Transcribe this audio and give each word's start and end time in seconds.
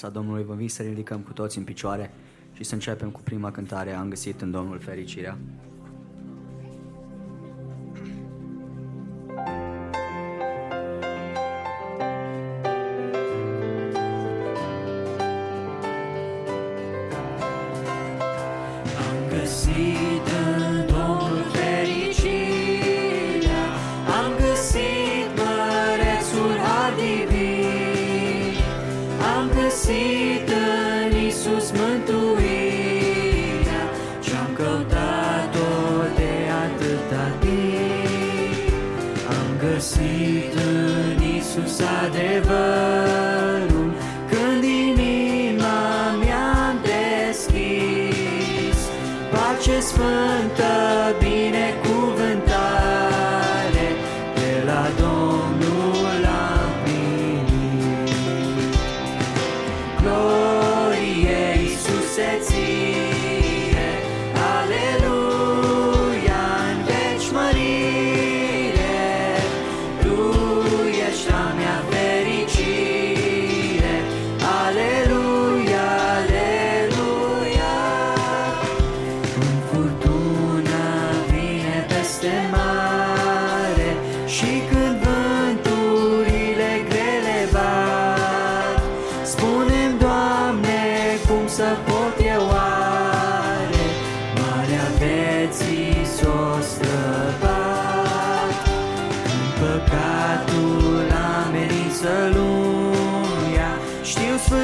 casa 0.00 0.12
Domnului, 0.12 0.44
vă 0.44 0.52
invit 0.52 0.70
să 0.70 0.82
ridicăm 0.82 1.20
cu 1.20 1.32
toți 1.32 1.58
în 1.58 1.64
picioare 1.64 2.10
și 2.52 2.64
să 2.64 2.74
începem 2.74 3.10
cu 3.10 3.20
prima 3.20 3.50
cântare, 3.50 3.92
am 3.94 4.08
găsit 4.08 4.40
în 4.40 4.50
Domnul 4.50 4.78
fericirea. 4.78 5.38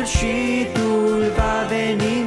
sfârșitul 0.05 1.33
va 1.37 1.67
veni. 1.69 2.22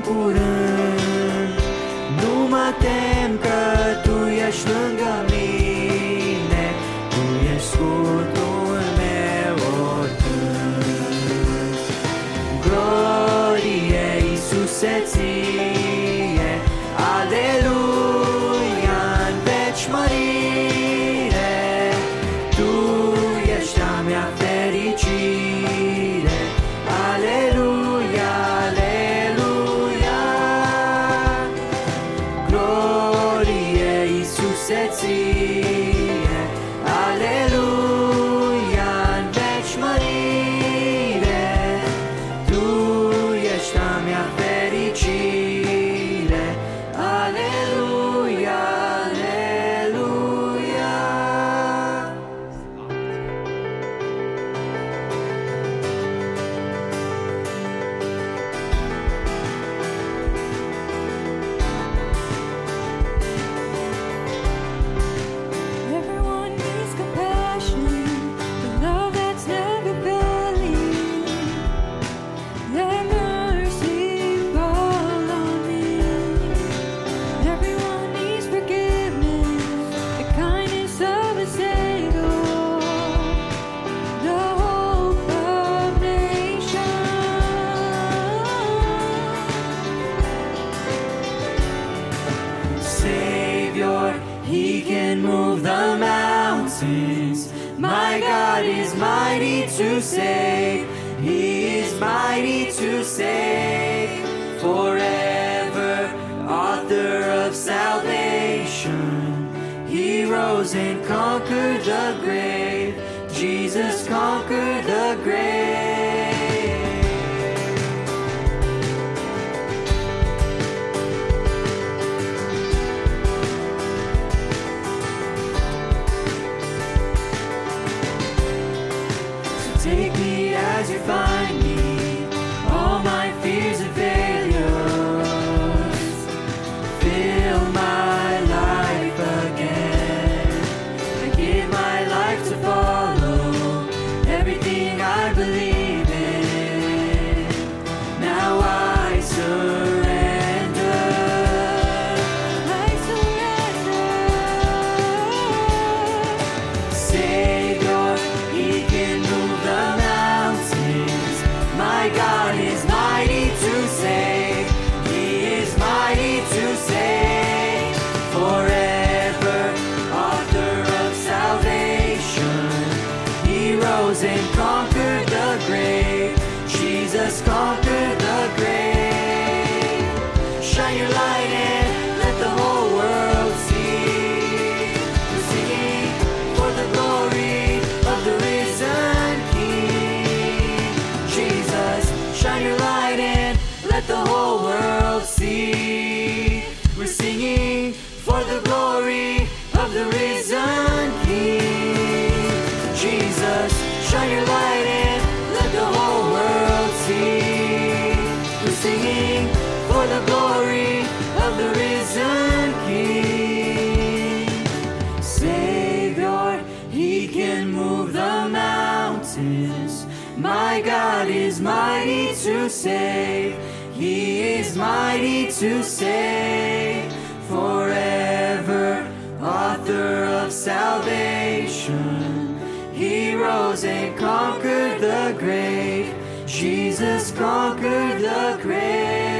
Save. 225.16 225.22
He 225.22 225.46
is 225.46 225.46
mighty 225.46 225.46
to 225.46 225.84
save 225.84 227.14
forever, 227.48 229.08
author 229.42 230.46
of 230.46 230.52
salvation. 230.52 232.60
He 232.94 233.36
rose 233.36 233.84
and 233.84 234.18
conquered 234.18 235.02
the 235.02 235.36
grave. 235.38 236.14
Jesus 236.48 237.32
conquered 237.32 238.22
the 238.22 238.60
grave. 238.62 239.34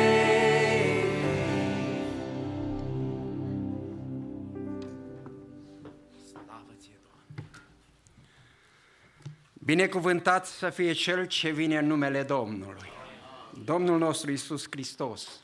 Binecuvântat 9.66 10.46
să 10.46 10.70
fie 10.70 10.92
Cel 10.92 11.26
ce 11.26 11.50
vine 11.50 11.78
în 11.78 11.88
numele 11.88 12.24
Domnului. 12.24 12.90
Domnul 13.64 13.98
nostru 13.98 14.32
Isus 14.32 14.68
Hristos. 14.70 15.40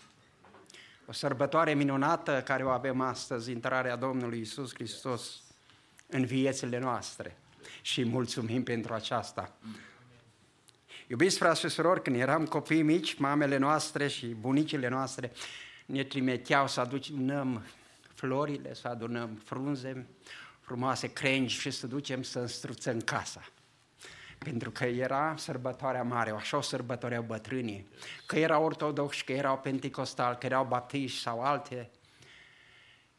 O 1.12 1.14
sărbătoare 1.14 1.74
minunată 1.74 2.42
care 2.46 2.64
o 2.64 2.70
avem 2.70 3.02
astăzi, 3.02 3.52
intrarea 3.52 3.96
Domnului 3.96 4.40
Isus 4.40 4.74
Hristos 4.74 5.42
în 6.08 6.26
viețile 6.26 6.80
noastre. 6.80 7.38
Și 7.82 8.06
mulțumim 8.06 8.64
pentru 8.64 8.94
aceasta. 8.94 9.56
Iubiți 11.08 11.38
frați 11.38 11.60
și 11.60 11.70
surori, 11.70 12.02
când 12.02 12.16
eram 12.16 12.46
copii 12.46 12.82
mici, 12.82 13.18
mamele 13.18 13.58
noastre 13.58 14.08
și 14.08 14.26
bunicile 14.26 14.88
noastre 14.88 15.32
ne 15.86 16.04
trimiteau 16.04 16.68
să 16.68 16.80
aducem 16.80 17.64
florile, 18.14 18.74
să 18.74 18.88
adunăm 18.88 19.42
frunze 19.44 20.08
frumoase, 20.62 21.08
crengi 21.08 21.60
și 21.60 21.72
să 21.72 21.88
ducem 21.88 22.22
să 22.22 22.40
înstruțăm 22.40 23.00
casa. 23.00 23.42
Pentru 24.46 24.72
că 24.72 24.84
era 24.84 25.34
sărbătoarea 25.38 26.04
mare, 26.04 26.32
așa 26.32 26.58
o 26.58 26.62
sărbătoreau 26.62 27.24
bătrânii. 27.24 27.88
Că 28.26 28.40
erau 28.40 28.64
ortodoxi, 28.64 29.24
că 29.24 29.32
erau 29.32 29.58
pentecostali, 29.58 30.38
că 30.38 30.46
erau 30.46 30.66
baptiști 30.66 31.22
sau 31.22 31.42
alte. 31.42 31.90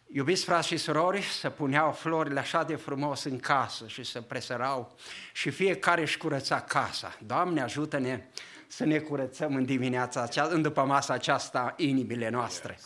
Iubiți 0.06 0.44
frați 0.44 0.66
și 0.66 0.76
surori, 0.76 1.22
să 1.22 1.50
puneau 1.50 1.92
florile 1.92 2.40
așa 2.40 2.62
de 2.62 2.76
frumos 2.76 3.24
în 3.24 3.38
casă 3.38 3.86
și 3.86 4.02
să 4.02 4.20
presărau 4.20 4.94
și 5.32 5.50
fiecare 5.50 6.00
își 6.00 6.18
curăța 6.18 6.60
casa. 6.60 7.16
Doamne, 7.26 7.62
ajută-ne 7.62 8.24
să 8.66 8.84
ne 8.84 8.98
curățăm 8.98 9.54
în 9.54 9.64
dimineața 9.64 10.22
aceasta, 10.22 10.54
în 10.54 10.62
după 10.62 10.84
masa 10.84 11.14
aceasta, 11.14 11.74
inimile 11.76 12.28
noastre. 12.28 12.78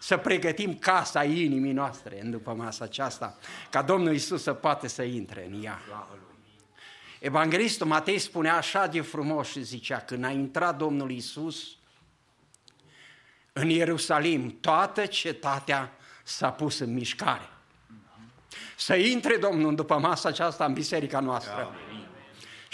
Să 0.00 0.16
pregătim 0.16 0.74
casa 0.74 1.24
inimii 1.24 1.72
noastre 1.72 2.20
în 2.20 2.30
după 2.30 2.54
masa 2.54 2.84
aceasta, 2.84 3.38
ca 3.70 3.82
Domnul 3.82 4.14
Isus 4.14 4.42
să 4.42 4.52
poate 4.52 4.88
să 4.88 5.02
intre 5.02 5.46
în 5.50 5.62
ea. 5.64 5.80
Evanghelistul 7.24 7.86
Matei 7.86 8.18
spunea 8.18 8.56
așa 8.56 8.86
de 8.86 9.00
frumos 9.00 9.48
și 9.48 9.62
zicea, 9.62 9.98
când 9.98 10.24
a 10.24 10.30
intrat 10.30 10.76
Domnul 10.76 11.10
Isus 11.10 11.76
în 13.52 13.68
Ierusalim, 13.68 14.58
toată 14.60 15.06
cetatea 15.06 15.92
s-a 16.22 16.50
pus 16.50 16.78
în 16.78 16.92
mișcare. 16.92 17.48
Să 18.76 18.94
intre 18.94 19.36
Domnul 19.36 19.74
după 19.74 19.98
masa 19.98 20.28
aceasta 20.28 20.64
în 20.64 20.72
biserica 20.72 21.20
noastră. 21.20 21.74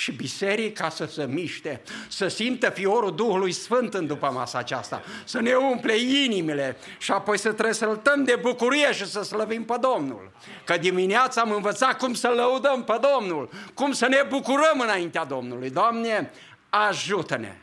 Și 0.00 0.12
biserica 0.12 0.88
să 0.88 1.04
se 1.04 1.26
miște, 1.26 1.82
să 2.08 2.28
simtă 2.28 2.70
fiorul 2.70 3.14
Duhului 3.14 3.52
Sfânt 3.52 3.94
în 3.94 4.06
după 4.06 4.30
masa 4.34 4.58
aceasta, 4.58 5.02
să 5.24 5.40
ne 5.40 5.54
umple 5.54 5.96
inimile 5.96 6.76
și 6.98 7.12
apoi 7.12 7.38
să 7.38 7.52
trăsăltăm 7.52 8.24
de 8.24 8.38
bucurie 8.40 8.92
și 8.92 9.06
să 9.06 9.22
slăvim 9.22 9.64
pe 9.64 9.76
Domnul. 9.80 10.30
Că 10.64 10.76
dimineața 10.76 11.40
am 11.40 11.50
învățat 11.50 11.98
cum 11.98 12.14
să 12.14 12.28
lăudăm 12.28 12.84
pe 12.84 13.00
Domnul, 13.12 13.50
cum 13.74 13.92
să 13.92 14.06
ne 14.06 14.24
bucurăm 14.28 14.80
înaintea 14.80 15.24
Domnului. 15.24 15.70
Doamne, 15.70 16.30
ajută-ne! 16.68 17.56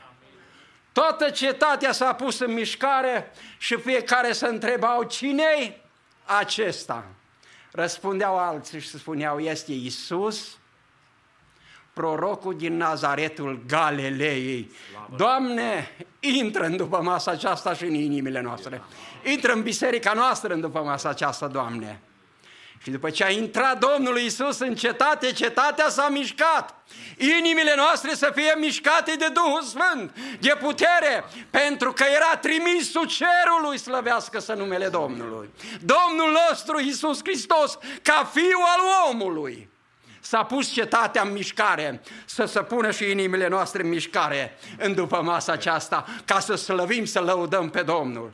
Toată 0.91 1.29
cetatea 1.29 1.91
s-a 1.91 2.13
pus 2.13 2.39
în 2.39 2.53
mișcare 2.53 3.31
și 3.57 3.75
fiecare 3.75 4.31
se 4.31 4.47
întrebau 4.47 5.03
cine 5.03 5.81
acesta? 6.25 7.05
Răspundeau 7.71 8.37
alții 8.37 8.79
și 8.79 8.87
spuneau, 8.87 9.39
este 9.39 9.71
Isus, 9.73 10.57
prorocul 11.97 12.55
din 12.57 12.77
Nazaretul 12.77 13.63
Galilei. 13.67 14.71
Doamne, 15.15 15.91
intră 16.19 16.63
în 16.63 16.75
după 16.75 17.01
masa 17.01 17.31
aceasta 17.31 17.73
și 17.73 17.83
în 17.83 17.93
inimile 17.93 18.41
noastre. 18.41 18.81
Intră 19.23 19.51
în 19.51 19.61
biserica 19.61 20.13
noastră 20.13 20.53
în 20.53 20.59
după 20.59 20.79
masa 20.79 21.09
aceasta, 21.09 21.47
Doamne. 21.47 22.01
Și 22.83 22.89
după 22.89 23.09
ce 23.09 23.23
a 23.23 23.29
intrat 23.29 23.79
Domnul 23.79 24.17
Isus 24.17 24.59
în 24.59 24.75
cetate, 24.75 25.31
cetatea 25.31 25.89
s-a 25.89 26.09
mișcat. 26.09 26.75
Inimile 27.17 27.73
noastre 27.75 28.13
să 28.13 28.31
fie 28.35 28.55
mișcate 28.59 29.15
de 29.17 29.27
Duhul 29.33 29.61
Sfânt, 29.61 30.15
de 30.39 30.57
putere, 30.61 31.23
pentru 31.49 31.93
că 31.93 32.03
era 32.15 32.37
trimisul 32.41 33.05
cerului, 33.05 33.77
slăvească 33.77 34.39
să 34.39 34.53
numele 34.53 34.87
Domnului. 34.87 35.49
Domnul 35.81 36.37
nostru 36.49 36.79
Isus 36.79 37.19
Hristos, 37.23 37.77
ca 38.01 38.31
fiu 38.33 38.59
al 38.75 39.11
omului, 39.11 39.69
s-a 40.27 40.43
pus 40.43 40.71
cetatea 40.71 41.21
în 41.21 41.31
mișcare, 41.31 42.01
să 42.25 42.45
se 42.45 42.63
pună 42.63 42.91
și 42.91 43.09
inimile 43.09 43.47
noastre 43.47 43.83
în 43.83 43.89
mișcare 43.89 44.57
în 44.77 44.93
după 44.93 45.21
masa 45.21 45.51
aceasta, 45.51 46.05
ca 46.25 46.39
să 46.39 46.55
slăvim, 46.55 47.05
să 47.05 47.19
lăudăm 47.19 47.69
pe 47.69 47.81
Domnul. 47.81 48.31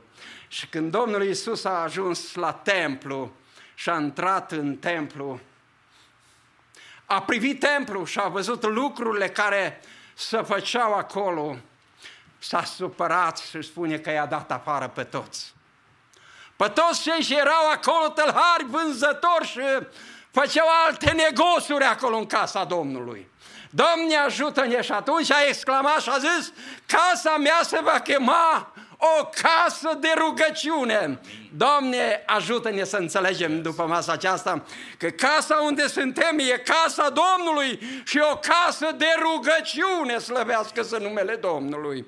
Și 0.47 0.67
când 0.67 0.91
Domnul 0.91 1.23
Isus 1.23 1.63
a 1.63 1.81
ajuns 1.81 2.33
la 2.33 2.51
templu, 2.51 3.31
și 3.73 3.89
a 3.89 3.99
intrat 3.99 4.51
în 4.51 4.75
templu, 4.75 5.39
a 7.05 7.21
privit 7.21 7.59
templu 7.59 8.05
și 8.05 8.19
a 8.19 8.27
văzut 8.27 8.63
lucrurile 8.63 9.29
care 9.29 9.81
se 10.13 10.41
făceau 10.41 10.93
acolo, 10.93 11.57
s-a 12.39 12.63
supărat 12.63 13.37
și 13.37 13.61
spune 13.61 13.97
că 13.97 14.09
i-a 14.09 14.25
dat 14.25 14.51
afară 14.51 14.87
pe 14.87 15.03
toți. 15.03 15.53
Pe 16.55 16.67
toți 16.67 17.01
cei 17.01 17.23
ce 17.23 17.37
erau 17.37 17.69
acolo, 17.71 18.07
tălhari, 18.07 18.65
vânzători 18.69 19.45
și 19.45 19.59
făceau 20.33 20.67
alte 20.85 21.11
negosuri 21.11 21.83
acolo 21.83 22.17
în 22.17 22.25
casa 22.25 22.63
Domnului. 22.63 23.31
Doamne 23.69 24.15
ajută-ne 24.15 24.81
și 24.81 24.91
atunci 24.91 25.31
a 25.31 25.47
exclamat 25.47 26.01
și 26.01 26.09
a 26.09 26.17
zis, 26.17 26.53
casa 26.85 27.37
mea 27.37 27.59
se 27.63 27.79
va 27.83 27.99
chema 27.99 28.73
o 28.97 29.23
casă 29.25 29.97
de 29.99 30.13
rugăciune. 30.17 31.19
Doamne, 31.57 32.23
ajută-ne 32.25 32.83
să 32.83 32.97
înțelegem 32.97 33.61
după 33.61 33.85
masa 33.85 34.11
aceasta 34.11 34.63
că 34.97 35.09
casa 35.09 35.55
unde 35.55 35.87
suntem 35.87 36.39
e 36.39 36.57
casa 36.57 37.09
Domnului 37.09 37.79
și 38.05 38.19
o 38.31 38.37
casă 38.37 38.91
de 38.97 39.07
rugăciune, 39.19 40.17
slăvească 40.17 40.83
să 40.83 40.97
numele 40.97 41.35
Domnului. 41.35 42.05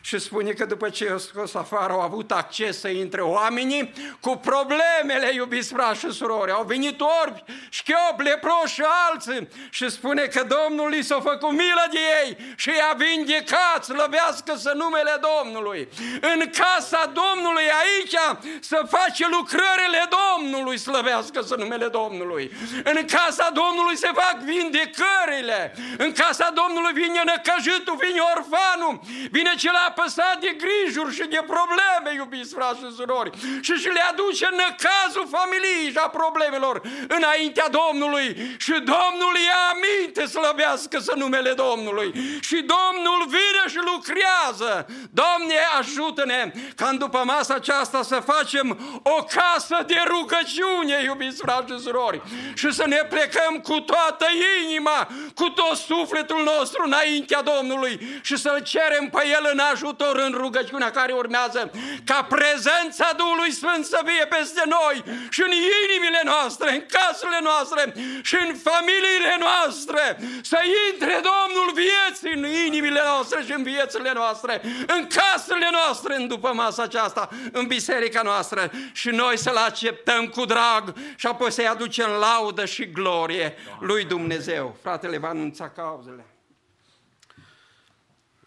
Și 0.00 0.18
spune 0.18 0.50
că 0.50 0.64
după 0.64 0.88
ce 0.88 1.04
i-a 1.04 1.16
scos 1.16 1.54
afară 1.54 1.92
au 1.92 2.00
avut 2.00 2.30
acces 2.30 2.80
să 2.80 2.88
intre 2.88 3.20
oamenii 3.20 3.92
cu 4.20 4.36
problemele, 4.36 5.34
iubiți 5.34 5.72
frați 5.72 5.98
și 5.98 6.10
surori. 6.10 6.50
Au 6.50 6.64
venit 6.64 7.00
orbi, 7.00 7.42
șchiop, 7.68 8.20
leproși 8.20 8.74
și 8.74 8.82
alții 9.10 9.48
și 9.70 9.90
spune 9.90 10.22
că 10.22 10.46
Domnul 10.56 10.88
li 10.88 11.02
s-a 11.02 11.20
făcut 11.20 11.50
milă 11.50 11.86
de 11.90 11.98
ei 12.22 12.54
și 12.56 12.68
i-a 12.68 12.96
vindecat, 12.96 13.84
slăvească 13.84 14.54
să 14.56 14.72
numele 14.74 15.14
Domnului. 15.30 15.88
În 16.20 16.50
casa 16.50 17.12
Domnului 17.22 17.66
aici 17.82 18.16
să 18.60 18.78
face 18.96 19.24
lucrările 19.36 20.02
Domnului, 20.18 20.78
slăvească 20.78 21.40
să 21.40 21.54
numele 21.58 21.88
Domnului. 21.88 22.52
În 22.84 22.98
casa 23.16 23.50
Domnului 23.52 23.96
se 23.96 24.10
fac 24.14 24.36
vindecările. 24.52 25.74
În 25.98 26.12
casa 26.12 26.52
Domnului 26.60 26.92
vine 26.92 27.22
năcăjitul, 27.24 27.96
vine 28.04 28.20
orfanul, 28.34 29.00
vine 29.30 29.52
cel 29.56 29.76
apăsat 29.88 30.36
de 30.40 30.56
grijuri 30.64 31.14
și 31.14 31.24
de 31.34 31.42
probleme, 31.54 32.10
iubiți 32.14 32.54
frați 32.54 32.78
și 32.78 32.94
surori, 32.96 33.30
și 33.66 33.74
și 33.82 33.88
le 33.96 34.02
aduce 34.10 34.46
în 34.50 34.60
cazul 34.86 35.26
familiei 35.36 35.90
și 35.90 36.00
a 36.06 36.08
problemelor 36.20 36.76
înaintea 37.16 37.68
Domnului 37.80 38.28
și 38.64 38.74
Domnul 38.94 39.34
ia 39.48 39.60
aminte, 39.72 40.22
slăbească 40.26 40.98
să 40.98 41.12
numele 41.16 41.52
Domnului 41.52 42.08
și 42.48 42.58
Domnul 42.76 43.20
vine 43.36 43.64
și 43.72 43.80
lucrează. 43.90 44.86
Doamne, 45.10 45.56
ajută-ne 45.78 46.52
ca 46.76 46.86
în 46.88 46.98
după 46.98 47.20
masa 47.24 47.54
aceasta 47.54 48.02
să 48.02 48.18
facem 48.32 48.66
o 49.02 49.18
casă 49.36 49.76
de 49.86 50.00
rugăciune, 50.06 50.96
iubiți 51.04 51.42
frați 51.42 51.72
și 51.72 51.78
surori, 51.78 52.22
și 52.54 52.72
să 52.72 52.84
ne 52.86 53.02
plecăm 53.08 53.60
cu 53.68 53.80
toată 53.80 54.26
inima, 54.62 55.08
cu 55.34 55.48
tot 55.48 55.76
sufletul 55.76 56.42
nostru 56.42 56.82
înaintea 56.86 57.42
Domnului 57.42 58.20
și 58.22 58.36
să-L 58.36 58.62
cerem 58.62 59.08
pe 59.08 59.22
El 59.36 59.48
în 59.52 59.58
ajutor 59.58 59.77
în 60.26 60.32
rugăciunea 60.36 60.90
care 60.90 61.12
urmează, 61.12 61.70
ca 62.04 62.22
prezența 62.22 63.08
Duhului 63.16 63.52
Sfânt 63.52 63.84
să 63.84 64.00
fie 64.06 64.26
peste 64.26 64.62
noi 64.66 64.96
și 65.30 65.42
în 65.42 65.52
inimile 65.82 66.20
noastre, 66.24 66.72
în 66.72 66.82
casele 66.96 67.38
noastre 67.42 67.94
și 68.22 68.34
în 68.34 68.54
familiile 68.68 69.36
noastre, 69.38 70.18
să 70.42 70.58
intre 70.90 71.20
Domnul 71.30 71.68
vieții 71.82 72.34
în 72.38 72.64
inimile 72.66 73.00
noastre 73.04 73.42
și 73.46 73.52
în 73.52 73.62
viețile 73.62 74.12
noastre, 74.14 74.60
în 74.86 75.06
casele 75.06 75.68
noastre, 75.72 76.14
în 76.16 76.28
după 76.28 76.50
masa 76.54 76.82
aceasta, 76.82 77.28
în 77.52 77.66
biserica 77.66 78.22
noastră 78.22 78.70
și 78.92 79.08
noi 79.08 79.38
să-L 79.38 79.56
acceptăm 79.56 80.26
cu 80.26 80.44
drag 80.44 80.94
și 81.16 81.26
apoi 81.26 81.52
să-i 81.52 81.66
aducem 81.66 82.10
laudă 82.10 82.64
și 82.64 82.92
glorie 82.92 83.54
lui 83.80 84.04
Dumnezeu. 84.04 84.76
Fratele 84.82 85.18
va 85.18 85.28
anunța 85.28 85.68
cauzele. 85.68 86.27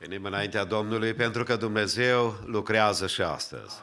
Venim 0.01 0.23
înaintea 0.23 0.63
Domnului 0.63 1.13
pentru 1.13 1.43
că 1.43 1.55
Dumnezeu 1.55 2.39
lucrează 2.45 3.07
și 3.07 3.21
astăzi. 3.21 3.75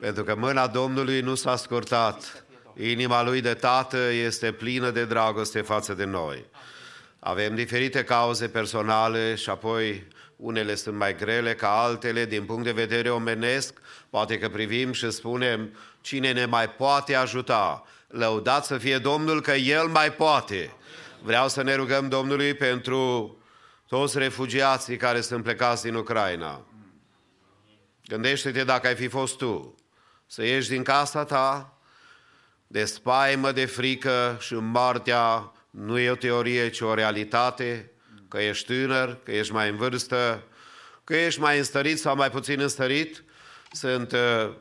Pentru 0.00 0.24
că 0.24 0.34
mâna 0.34 0.66
Domnului 0.66 1.20
nu 1.20 1.34
s-a 1.34 1.56
scurtat. 1.56 2.44
Inima 2.76 3.22
lui 3.22 3.40
de 3.40 3.54
tată 3.54 3.96
este 4.10 4.52
plină 4.52 4.90
de 4.90 5.04
dragoste 5.04 5.60
față 5.60 5.94
de 5.94 6.04
noi. 6.04 6.44
Avem 7.18 7.54
diferite 7.54 8.04
cauze 8.04 8.48
personale 8.48 9.34
și 9.34 9.50
apoi 9.50 10.06
unele 10.36 10.74
sunt 10.74 10.96
mai 10.96 11.16
grele 11.16 11.54
ca 11.54 11.82
altele 11.82 12.24
din 12.24 12.44
punct 12.44 12.64
de 12.64 12.72
vedere 12.72 13.10
omenesc. 13.10 13.74
Poate 14.10 14.38
că 14.38 14.48
privim 14.48 14.92
și 14.92 15.10
spunem 15.10 15.76
cine 16.00 16.32
ne 16.32 16.44
mai 16.44 16.70
poate 16.70 17.14
ajuta. 17.14 17.84
Lăudat 18.06 18.64
să 18.64 18.78
fie 18.78 18.98
Domnul 18.98 19.42
că 19.42 19.52
El 19.52 19.86
mai 19.86 20.12
poate. 20.12 20.72
Vreau 21.22 21.48
să 21.48 21.62
ne 21.62 21.74
rugăm 21.74 22.08
Domnului 22.08 22.54
pentru 22.54 23.32
toți 23.88 24.18
refugiații 24.18 24.96
care 24.96 25.20
sunt 25.20 25.42
plecați 25.42 25.82
din 25.82 25.94
Ucraina. 25.94 26.66
Gândește-te 28.04 28.64
dacă 28.64 28.86
ai 28.86 28.94
fi 28.94 29.08
fost 29.08 29.36
tu, 29.36 29.74
să 30.26 30.44
ieși 30.44 30.68
din 30.68 30.82
casa 30.82 31.24
ta, 31.24 31.78
de 32.66 32.84
spaimă, 32.84 33.52
de 33.52 33.64
frică 33.64 34.36
și 34.40 34.54
moartea 34.54 35.52
nu 35.70 35.98
e 35.98 36.10
o 36.10 36.14
teorie, 36.14 36.70
ci 36.70 36.80
o 36.80 36.94
realitate, 36.94 37.90
că 38.28 38.38
ești 38.38 38.66
tânăr, 38.66 39.18
că 39.22 39.32
ești 39.32 39.52
mai 39.52 39.68
în 39.68 39.76
vârstă, 39.76 40.42
că 41.04 41.16
ești 41.16 41.40
mai 41.40 41.58
înstărit 41.58 41.98
sau 41.98 42.16
mai 42.16 42.30
puțin 42.30 42.60
înstărit. 42.60 43.24
Sunt 43.72 44.12
uh, 44.12 44.54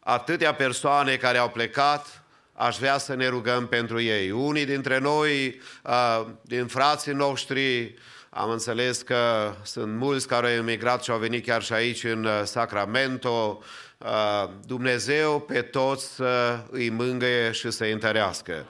atâtea 0.00 0.54
persoane 0.54 1.16
care 1.16 1.38
au 1.38 1.48
plecat, 1.48 2.22
aș 2.52 2.76
vrea 2.76 2.98
să 2.98 3.14
ne 3.14 3.28
rugăm 3.28 3.66
pentru 3.66 4.00
ei. 4.00 4.30
Unii 4.30 4.64
dintre 4.64 4.98
noi, 4.98 5.60
uh, 5.84 6.26
din 6.42 6.66
frații 6.66 7.12
noștri, 7.12 7.94
am 8.38 8.50
înțeles 8.50 9.02
că 9.02 9.54
sunt 9.62 9.96
mulți 9.96 10.26
care 10.26 10.46
au 10.46 10.52
emigrat 10.52 11.02
și 11.02 11.10
au 11.10 11.18
venit 11.18 11.44
chiar 11.44 11.62
și 11.62 11.72
aici 11.72 12.04
în 12.04 12.24
uh, 12.24 12.40
Sacramento. 12.44 13.62
Uh, 13.98 14.48
Dumnezeu 14.66 15.40
pe 15.40 15.62
toți 15.62 16.14
să 16.14 16.60
îi 16.70 16.90
mângâie 16.90 17.50
și 17.50 17.70
să-i 17.70 17.92
întărească. 17.92 18.66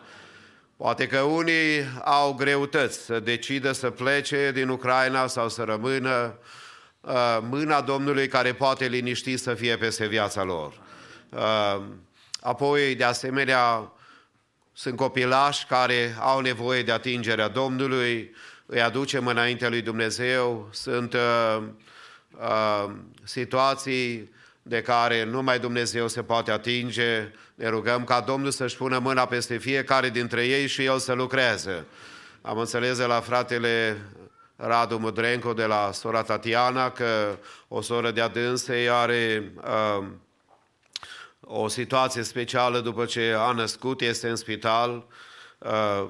Poate 0.77 1.07
că 1.07 1.21
unii 1.21 1.85
au 2.05 2.33
greutăți 2.35 2.99
să 2.99 3.21
decidă 3.21 3.73
să 3.73 3.91
plece 3.91 4.51
din 4.55 4.69
Ucraina 4.69 5.27
sau 5.27 5.49
să 5.49 5.63
rămână. 5.63 6.39
Uh, 7.01 7.39
mâna 7.41 7.81
Domnului 7.81 8.29
care 8.29 8.53
poate 8.53 8.87
liniști 8.87 9.37
să 9.37 9.55
fie 9.55 9.77
peste 9.77 10.07
viața 10.07 10.43
lor. 10.43 10.73
Apoi, 12.41 12.95
de 12.95 13.05
asemenea, 13.05 13.93
sunt 14.73 14.97
copilași 14.97 15.67
care 15.67 16.17
au 16.21 16.41
nevoie 16.41 16.83
de 16.83 16.93
atingerea 16.93 17.49
Domnului, 17.49 18.35
îi 18.71 18.81
aducem 18.81 19.27
înaintea 19.27 19.69
lui 19.69 19.81
Dumnezeu. 19.81 20.69
Sunt 20.73 21.13
uh, 21.13 21.63
uh, 22.41 22.91
situații 23.25 24.33
de 24.63 24.83
care 24.83 25.25
numai 25.25 25.59
Dumnezeu 25.59 26.09
se 26.09 26.23
poate 26.23 26.51
atinge. 26.51 27.33
Ne 27.55 27.69
rugăm 27.69 28.05
ca 28.05 28.21
Domnul 28.21 28.51
să-și 28.51 28.77
pună 28.77 28.99
mâna 28.99 29.27
peste 29.27 29.57
fiecare 29.57 30.09
dintre 30.09 30.47
ei 30.47 30.67
și 30.67 30.85
El 30.85 30.99
să 30.99 31.13
lucreze. 31.13 31.85
Am 32.43 32.59
înțeles 32.59 32.99
de 32.99 33.05
la 33.05 33.21
fratele 33.21 33.97
Radu 34.57 34.99
Mudrenco 34.99 35.53
de 35.53 35.65
la 35.65 35.91
sora 35.93 36.23
Tatiana 36.23 36.91
că 36.91 37.39
o 37.69 37.81
soră 37.81 38.11
de 38.11 38.21
adânsei 38.21 38.89
are 38.89 39.53
uh, 39.57 40.07
o 41.41 41.69
situație 41.69 42.23
specială 42.23 42.81
după 42.81 43.05
ce 43.05 43.35
a 43.39 43.53
născut, 43.53 44.01
este 44.01 44.29
în 44.29 44.37
spital. 44.37 45.07
Uh, 45.59 46.09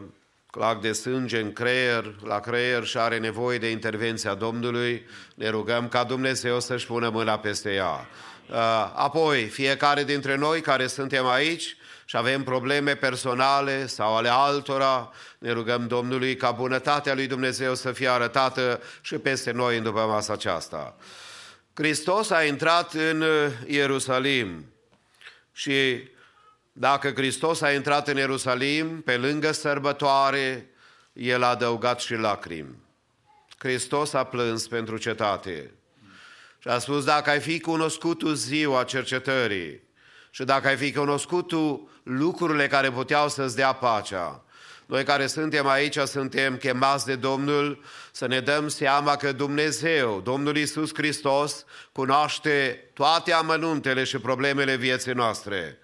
clac 0.51 0.81
de 0.81 0.93
sânge 0.93 1.41
în 1.41 1.53
creier, 1.53 2.15
la 2.25 2.41
creier 2.41 2.85
și 2.85 2.99
are 2.99 3.19
nevoie 3.19 3.59
de 3.59 3.71
intervenția 3.71 4.35
Domnului, 4.35 5.07
ne 5.35 5.49
rugăm 5.49 5.89
ca 5.89 6.05
Dumnezeu 6.05 6.61
să-și 6.61 6.87
pună 6.87 7.09
mâna 7.09 7.39
peste 7.39 7.75
ea. 7.75 8.09
Uh, 8.51 8.57
apoi, 8.95 9.45
fiecare 9.45 10.05
dintre 10.05 10.37
noi 10.37 10.61
care 10.61 10.87
suntem 10.87 11.27
aici 11.27 11.77
și 12.05 12.17
avem 12.17 12.43
probleme 12.43 12.95
personale 12.95 13.87
sau 13.87 14.17
ale 14.17 14.29
altora, 14.29 15.13
ne 15.39 15.53
rugăm 15.53 15.87
Domnului 15.87 16.37
ca 16.37 16.51
bunătatea 16.51 17.15
lui 17.15 17.27
Dumnezeu 17.27 17.75
să 17.75 17.93
fie 17.93 18.09
arătată 18.09 18.81
și 19.01 19.15
peste 19.15 19.51
noi 19.51 19.77
în 19.77 19.83
după 19.83 20.01
masa 20.01 20.33
aceasta. 20.33 20.97
Hristos 21.75 22.31
a 22.31 22.45
intrat 22.45 22.93
în 22.93 23.25
Ierusalim 23.67 24.65
și 25.53 26.09
dacă 26.81 27.13
Hristos 27.15 27.61
a 27.61 27.73
intrat 27.73 28.09
în 28.09 28.17
Ierusalim, 28.17 29.01
pe 29.01 29.17
lângă 29.17 29.53
sărbătoare, 29.53 30.71
El 31.13 31.43
a 31.43 31.49
adăugat 31.49 32.01
și 32.01 32.15
lacrimi. 32.15 32.77
Hristos 33.59 34.13
a 34.13 34.25
plâns 34.25 34.69
pentru 34.69 34.97
cetate. 34.97 35.71
Și 36.59 36.69
a 36.69 36.79
spus, 36.79 37.05
dacă 37.05 37.31
ai 37.31 37.41
fi 37.41 37.61
cunoscut 37.61 38.19
tu 38.19 38.33
ziua 38.33 38.85
cercetării 38.85 39.83
și 40.31 40.45
dacă 40.45 40.69
ai 40.69 40.77
fi 40.77 40.93
cunoscut 40.93 41.47
tu 41.47 41.91
lucrurile 42.03 42.67
care 42.67 42.91
puteau 42.91 43.29
să-ți 43.29 43.57
dea 43.57 43.73
pacea, 43.73 44.45
noi 44.87 45.05
care 45.05 45.27
suntem 45.27 45.67
aici 45.67 45.99
suntem 45.99 46.57
chemați 46.57 47.07
de 47.07 47.15
Domnul 47.15 47.83
să 48.13 48.27
ne 48.27 48.41
dăm 48.41 48.69
seama 48.69 49.17
că 49.17 49.33
Dumnezeu, 49.33 50.21
Domnul 50.21 50.57
Isus 50.57 50.91
Hristos, 50.95 51.65
cunoaște 51.93 52.85
toate 52.95 53.33
amănuntele 53.33 54.05
și 54.05 54.19
problemele 54.19 54.77
vieții 54.77 55.13
noastre. 55.13 55.79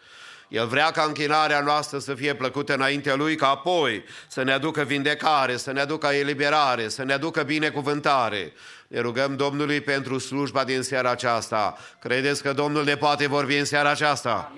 El 0.55 0.67
vrea 0.67 0.91
ca 0.91 1.03
închinarea 1.03 1.61
noastră 1.61 1.99
să 1.99 2.15
fie 2.15 2.35
plăcută 2.35 2.75
înaintea 2.75 3.15
Lui, 3.15 3.37
ca 3.37 3.49
apoi 3.49 4.05
să 4.29 4.43
ne 4.43 4.53
aducă 4.53 4.83
vindecare, 4.83 5.57
să 5.57 5.73
ne 5.73 5.81
aducă 5.81 6.07
eliberare, 6.07 6.89
să 6.89 7.03
ne 7.03 7.13
aducă 7.13 7.43
binecuvântare. 7.43 8.53
Ne 8.89 9.01
rugăm 9.01 9.37
Domnului 9.37 9.81
pentru 9.81 10.19
slujba 10.19 10.65
din 10.65 10.83
seara 10.83 11.11
aceasta. 11.11 11.79
Credeți 12.01 12.43
că 12.43 12.53
Domnul 12.53 12.85
ne 12.85 12.97
poate 12.97 13.27
vorbi 13.27 13.57
în 13.57 13.65
seara 13.65 13.91
aceasta? 13.91 14.53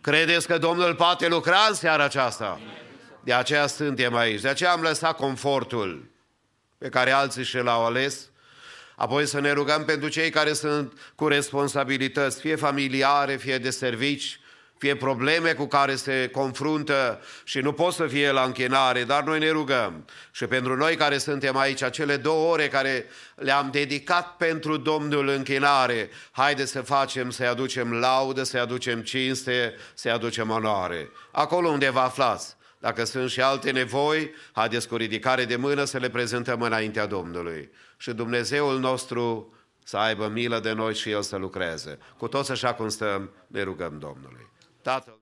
Credeți 0.00 0.46
că 0.46 0.58
Domnul 0.58 0.94
poate 0.94 1.28
lucra 1.28 1.66
în 1.68 1.74
seara 1.74 2.04
aceasta? 2.04 2.60
De 3.24 3.32
aceea 3.32 3.66
suntem 3.66 4.14
aici. 4.14 4.40
De 4.40 4.48
aceea 4.48 4.72
am 4.72 4.80
lăsat 4.80 5.16
confortul 5.16 6.10
pe 6.78 6.88
care 6.88 7.10
alții 7.10 7.44
și 7.44 7.56
l-au 7.56 7.84
ales. 7.84 8.30
Apoi 8.96 9.26
să 9.26 9.40
ne 9.40 9.52
rugăm 9.52 9.84
pentru 9.84 10.08
cei 10.08 10.30
care 10.30 10.52
sunt 10.52 11.12
cu 11.14 11.28
responsabilități, 11.28 12.40
fie 12.40 12.56
familiare, 12.56 13.36
fie 13.36 13.58
de 13.58 13.70
servici, 13.70 14.40
fie 14.80 14.96
probleme 14.96 15.52
cu 15.52 15.66
care 15.66 15.94
se 15.94 16.28
confruntă 16.32 17.20
și 17.44 17.58
nu 17.58 17.72
pot 17.72 17.92
să 17.92 18.06
fie 18.06 18.30
la 18.30 18.42
închinare, 18.42 19.04
dar 19.04 19.22
noi 19.22 19.38
ne 19.38 19.50
rugăm. 19.50 20.04
Și 20.30 20.46
pentru 20.46 20.76
noi 20.76 20.96
care 20.96 21.18
suntem 21.18 21.56
aici, 21.56 21.82
acele 21.82 22.16
două 22.16 22.52
ore 22.52 22.68
care 22.68 23.06
le-am 23.34 23.68
dedicat 23.72 24.36
pentru 24.36 24.76
Domnul 24.76 25.28
închinare, 25.28 26.10
haide 26.30 26.64
să 26.64 26.82
facem, 26.82 27.30
să-i 27.30 27.46
aducem 27.46 27.92
laudă, 27.92 28.42
să-i 28.42 28.60
aducem 28.60 29.00
cinste, 29.00 29.74
să-i 29.94 30.10
aducem 30.10 30.50
onoare. 30.50 31.10
Acolo 31.32 31.68
unde 31.68 31.90
vă 31.90 32.00
aflați, 32.00 32.56
dacă 32.78 33.04
sunt 33.04 33.30
și 33.30 33.40
alte 33.40 33.70
nevoi, 33.70 34.34
haideți 34.52 34.88
cu 34.88 34.96
ridicare 34.96 35.44
de 35.44 35.56
mână 35.56 35.84
să 35.84 35.98
le 35.98 36.08
prezentăm 36.08 36.62
înaintea 36.62 37.06
Domnului. 37.06 37.70
Și 37.96 38.12
Dumnezeul 38.12 38.78
nostru 38.78 39.54
să 39.84 39.96
aibă 39.96 40.28
milă 40.28 40.60
de 40.60 40.72
noi 40.72 40.94
și 40.94 41.10
El 41.10 41.22
să 41.22 41.36
lucreze. 41.36 41.98
Cu 42.16 42.28
toți 42.28 42.50
așa 42.50 42.74
cum 42.74 42.88
stăm, 42.88 43.30
ne 43.46 43.62
rugăm 43.62 43.98
Domnului. 43.98 44.49
Tatăl 44.82 45.19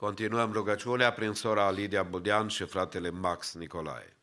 Continuăm 0.00 0.52
rugăciunea 0.52 1.12
prin 1.12 1.32
sora 1.32 1.70
Lidia 1.70 2.02
Budean 2.02 2.48
și 2.48 2.64
fratele 2.64 3.10
Max 3.10 3.54
Nicolae. 3.54 4.19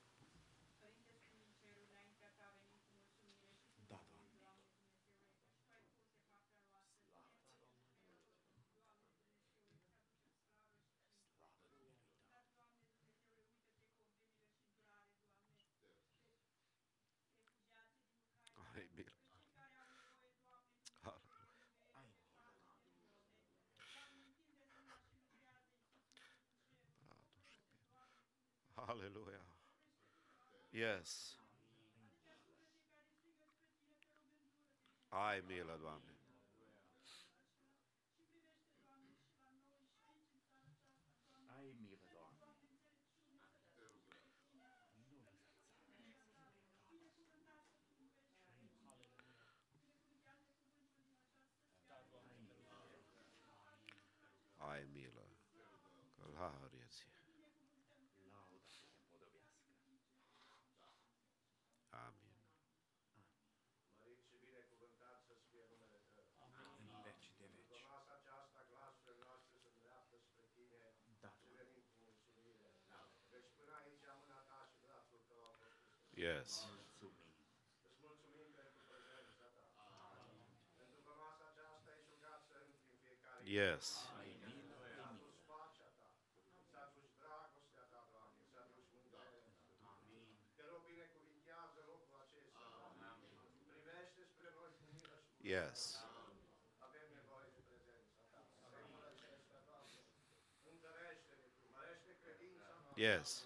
Yes. 76.18 76.66
Yes. 83.46 84.10
Yes. 95.44 96.06
Yes. 102.98 103.46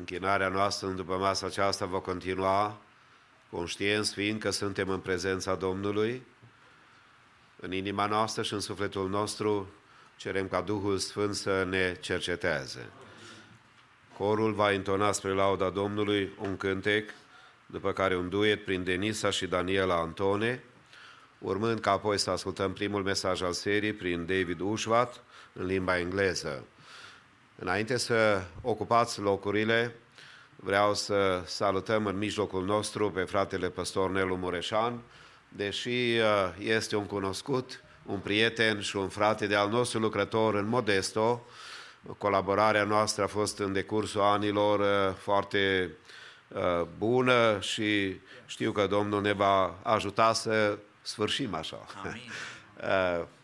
Închinarea 0.00 0.48
noastră 0.48 0.86
în 0.86 0.96
după 0.96 1.16
masa 1.16 1.46
aceasta 1.46 1.86
va 1.86 2.00
continua, 2.00 2.78
conștienți 3.50 4.12
fiind 4.12 4.40
că 4.40 4.50
suntem 4.50 4.88
în 4.88 4.98
prezența 4.98 5.54
Domnului, 5.54 6.22
în 7.56 7.72
inima 7.72 8.06
noastră 8.06 8.42
și 8.42 8.52
în 8.52 8.60
sufletul 8.60 9.08
nostru 9.08 9.72
cerem 10.16 10.48
ca 10.48 10.60
Duhul 10.60 10.98
Sfânt 10.98 11.34
să 11.34 11.64
ne 11.68 11.96
cerceteze. 12.00 12.90
Corul 14.18 14.52
va 14.52 14.72
intona 14.72 15.12
spre 15.12 15.32
lauda 15.32 15.70
Domnului 15.70 16.32
un 16.38 16.56
cântec, 16.56 17.10
după 17.66 17.92
care 17.92 18.16
un 18.16 18.28
duet 18.28 18.64
prin 18.64 18.84
Denisa 18.84 19.30
și 19.30 19.46
Daniela 19.46 20.00
Antone, 20.00 20.64
urmând 21.38 21.80
ca 21.80 21.90
apoi 21.90 22.18
să 22.18 22.30
ascultăm 22.30 22.72
primul 22.72 23.02
mesaj 23.02 23.42
al 23.42 23.52
serii 23.52 23.92
prin 23.92 24.26
David 24.26 24.60
Ușvat 24.60 25.22
în 25.52 25.66
limba 25.66 25.98
engleză. 25.98 26.64
Înainte 27.62 27.96
să 27.96 28.42
ocupați 28.62 29.20
locurile, 29.20 29.94
vreau 30.56 30.94
să 30.94 31.42
salutăm 31.46 32.06
în 32.06 32.18
mijlocul 32.18 32.64
nostru 32.64 33.10
pe 33.10 33.22
fratele 33.22 33.68
păstor 33.68 34.10
Nelu 34.10 34.36
Mureșan, 34.36 35.00
deși 35.48 35.88
uh, 35.88 36.54
este 36.58 36.96
un 36.96 37.06
cunoscut, 37.06 37.82
un 38.06 38.18
prieten 38.18 38.80
și 38.80 38.96
un 38.96 39.08
frate 39.08 39.46
de 39.46 39.54
al 39.54 39.68
nostru 39.68 39.98
lucrător 39.98 40.54
în 40.54 40.66
Modesto. 40.66 41.46
Colaborarea 42.18 42.84
noastră 42.84 43.22
a 43.22 43.26
fost 43.26 43.58
în 43.58 43.72
decursul 43.72 44.20
anilor 44.20 44.80
uh, 44.80 45.14
foarte 45.16 45.90
uh, 46.48 46.86
bună 46.98 47.58
și 47.60 48.20
știu 48.46 48.72
că 48.72 48.86
Domnul 48.86 49.20
ne 49.20 49.32
va 49.32 49.78
ajuta 49.82 50.32
să 50.32 50.78
sfârșim 51.02 51.54
așa. 51.54 51.86
Amin. 52.04 52.20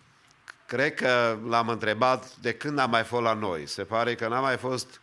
Uh, 0.67 0.73
Cred 0.73 0.95
că 0.95 1.39
l-am 1.49 1.69
întrebat 1.69 2.37
de 2.37 2.55
când 2.55 2.79
a 2.79 2.87
mai 2.87 3.05
fost 3.05 3.23
la 3.23 3.33
noi. 3.33 3.67
Se 3.67 3.85
pare 3.85 4.15
că 4.15 4.29
n-a 4.29 4.41
mai 4.41 4.57
fost 4.57 5.01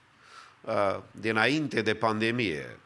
uh, 0.62 1.00
dinainte 1.12 1.82
de 1.82 1.94
pandemie. 1.94 2.78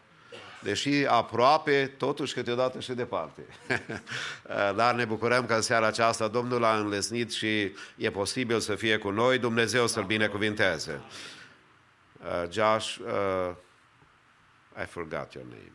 Deși 0.62 1.06
aproape, 1.08 1.94
totuși 1.98 2.34
câteodată 2.34 2.80
și 2.80 2.94
departe. 2.94 3.42
Uh, 4.50 4.76
Dar 4.76 4.96
ne 4.96 5.06
bucurăm 5.06 5.46
că 5.46 5.54
în 5.54 5.62
seara 5.62 5.88
aceasta 5.88 6.28
Domnul 6.28 6.64
a 6.64 6.78
înlesnit 6.78 7.32
și 7.32 7.76
e 7.96 8.12
posibil 8.12 8.60
să 8.60 8.76
fie 8.76 8.98
cu 8.98 9.10
noi. 9.10 9.38
Dumnezeu 9.38 9.88
să-L 9.88 10.04
binecuvinteze. 10.04 11.02
Uh, 12.20 12.50
Josh, 12.52 12.96
uh, 12.96 13.56
I 14.82 14.86
forgot 14.86 15.34
your 15.34 15.46
name. 15.46 15.72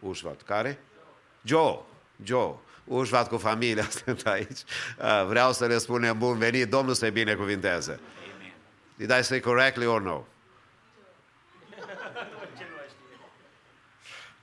Ușvat. 0.00 0.42
Care? 0.42 0.78
Joe. 1.42 1.78
Joe. 2.22 2.54
Ușvat 2.92 3.28
cu 3.28 3.36
familia 3.36 3.88
sunt 4.04 4.26
aici. 4.26 4.58
Uh, 4.98 5.24
Vreau 5.26 5.52
să 5.52 5.66
le 5.66 5.78
spunem 5.78 6.18
bun 6.18 6.38
venit. 6.38 6.68
Domnul 6.68 6.94
să-i 6.94 7.10
binecuvinteze. 7.10 8.00
Amen. 8.36 8.52
Did 8.96 9.10
I 9.20 9.24
say 9.24 9.40
correctly 9.40 9.86
or 9.86 10.02
no? 10.02 10.24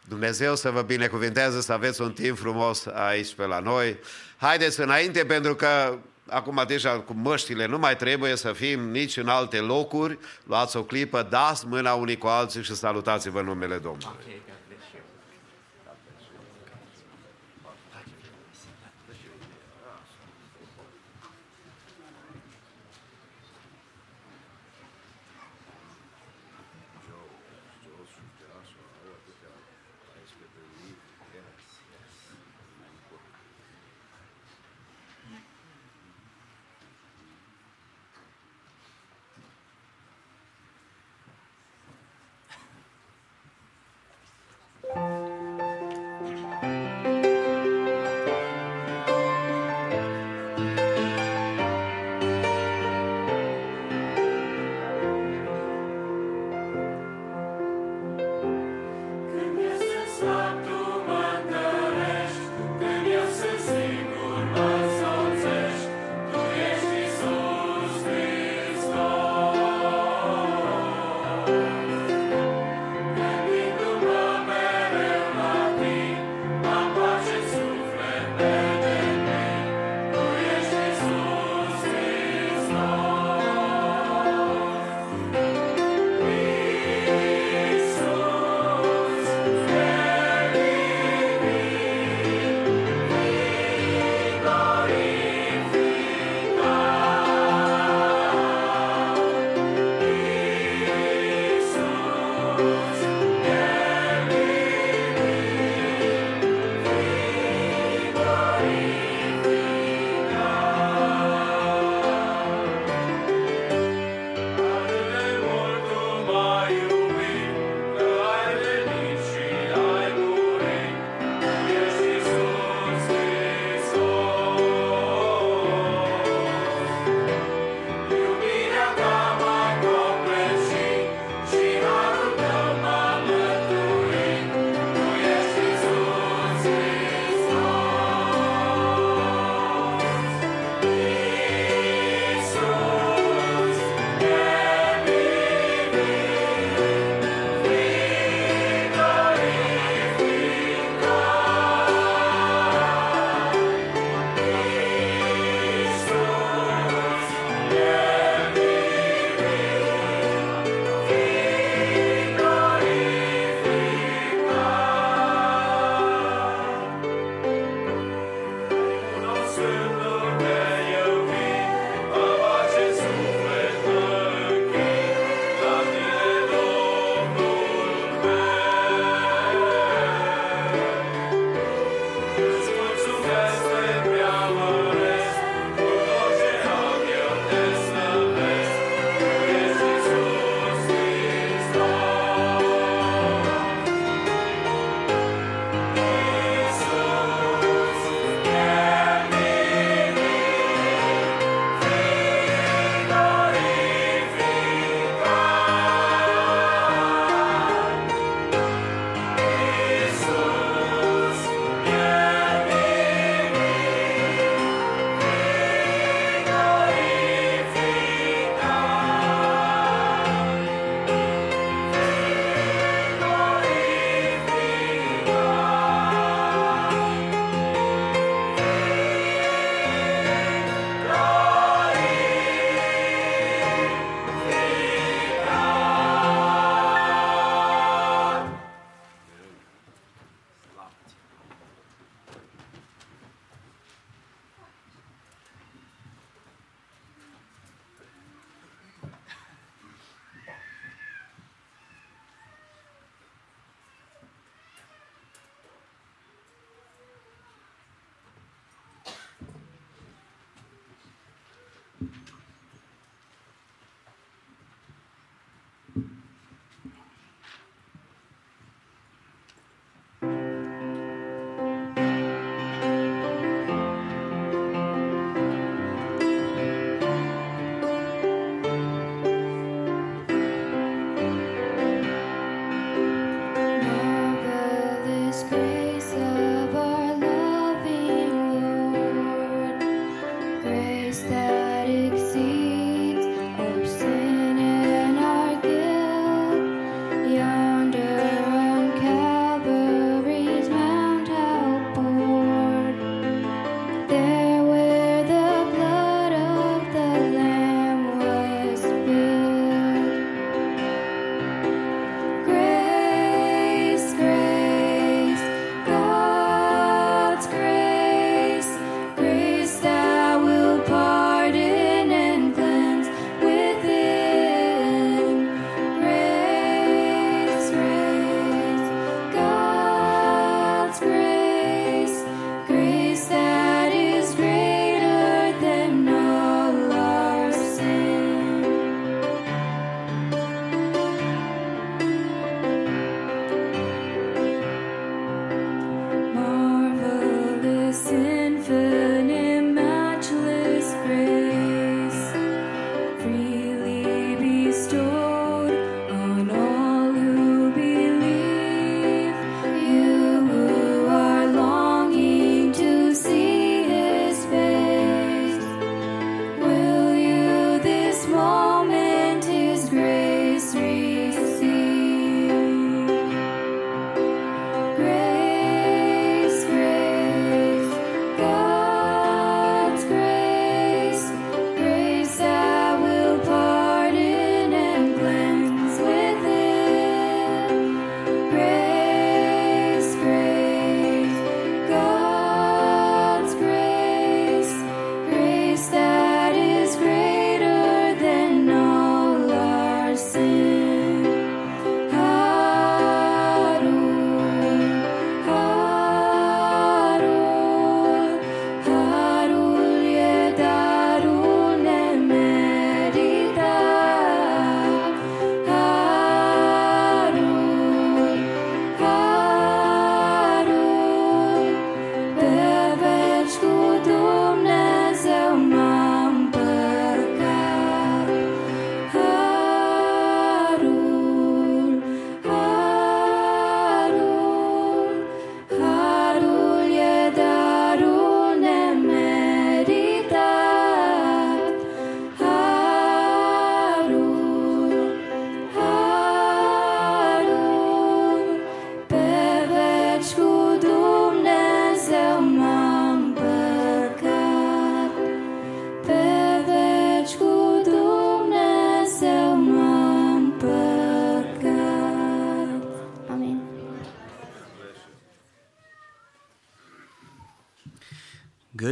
Dumnezeu 0.07 0.55
să 0.55 0.69
vă 0.69 0.81
binecuvinteze, 0.81 1.61
să 1.61 1.73
aveți 1.73 2.01
un 2.01 2.11
timp 2.11 2.37
frumos 2.37 2.85
aici 2.85 3.33
pe 3.33 3.45
la 3.45 3.59
noi. 3.59 3.99
Haideți 4.37 4.79
înainte, 4.79 5.25
pentru 5.25 5.55
că 5.55 5.97
acum 6.29 6.63
deja 6.67 6.99
cu 6.99 7.13
măștile 7.13 7.65
nu 7.65 7.77
mai 7.77 7.95
trebuie 7.95 8.35
să 8.35 8.53
fim 8.53 8.89
nici 8.89 9.17
în 9.17 9.27
alte 9.27 9.59
locuri. 9.59 10.19
Luați 10.43 10.77
o 10.77 10.83
clipă, 10.83 11.27
dați 11.29 11.67
mâna 11.67 11.93
unii 11.93 12.17
cu 12.17 12.27
alții 12.27 12.63
și 12.63 12.75
salutați-vă 12.75 13.39
în 13.39 13.45
numele 13.45 13.77
Domnului. 13.77 14.17
Okay, 14.21 14.41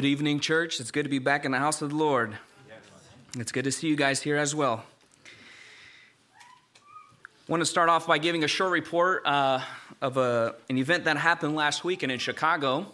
Good 0.05 0.11
evening, 0.11 0.39
church. 0.39 0.79
It's 0.79 0.91
good 0.91 1.05
to 1.05 1.09
be 1.09 1.17
back 1.17 1.45
in 1.45 1.51
the 1.51 1.57
house 1.57 1.81
of 1.81 1.89
the 1.89 1.95
Lord. 1.95 2.37
It's 3.39 3.51
good 3.51 3.63
to 3.63 3.71
see 3.71 3.87
you 3.87 3.95
guys 3.95 4.21
here 4.21 4.37
as 4.37 4.53
well. 4.53 4.85
I 5.25 5.31
want 7.47 7.61
to 7.61 7.65
start 7.65 7.89
off 7.89 8.05
by 8.05 8.19
giving 8.19 8.43
a 8.43 8.47
short 8.47 8.71
report 8.71 9.25
uh, 9.25 9.61
of 10.03 10.17
a, 10.17 10.53
an 10.69 10.77
event 10.77 11.05
that 11.05 11.17
happened 11.17 11.55
last 11.55 11.83
weekend 11.83 12.11
in 12.11 12.19
Chicago. 12.19 12.85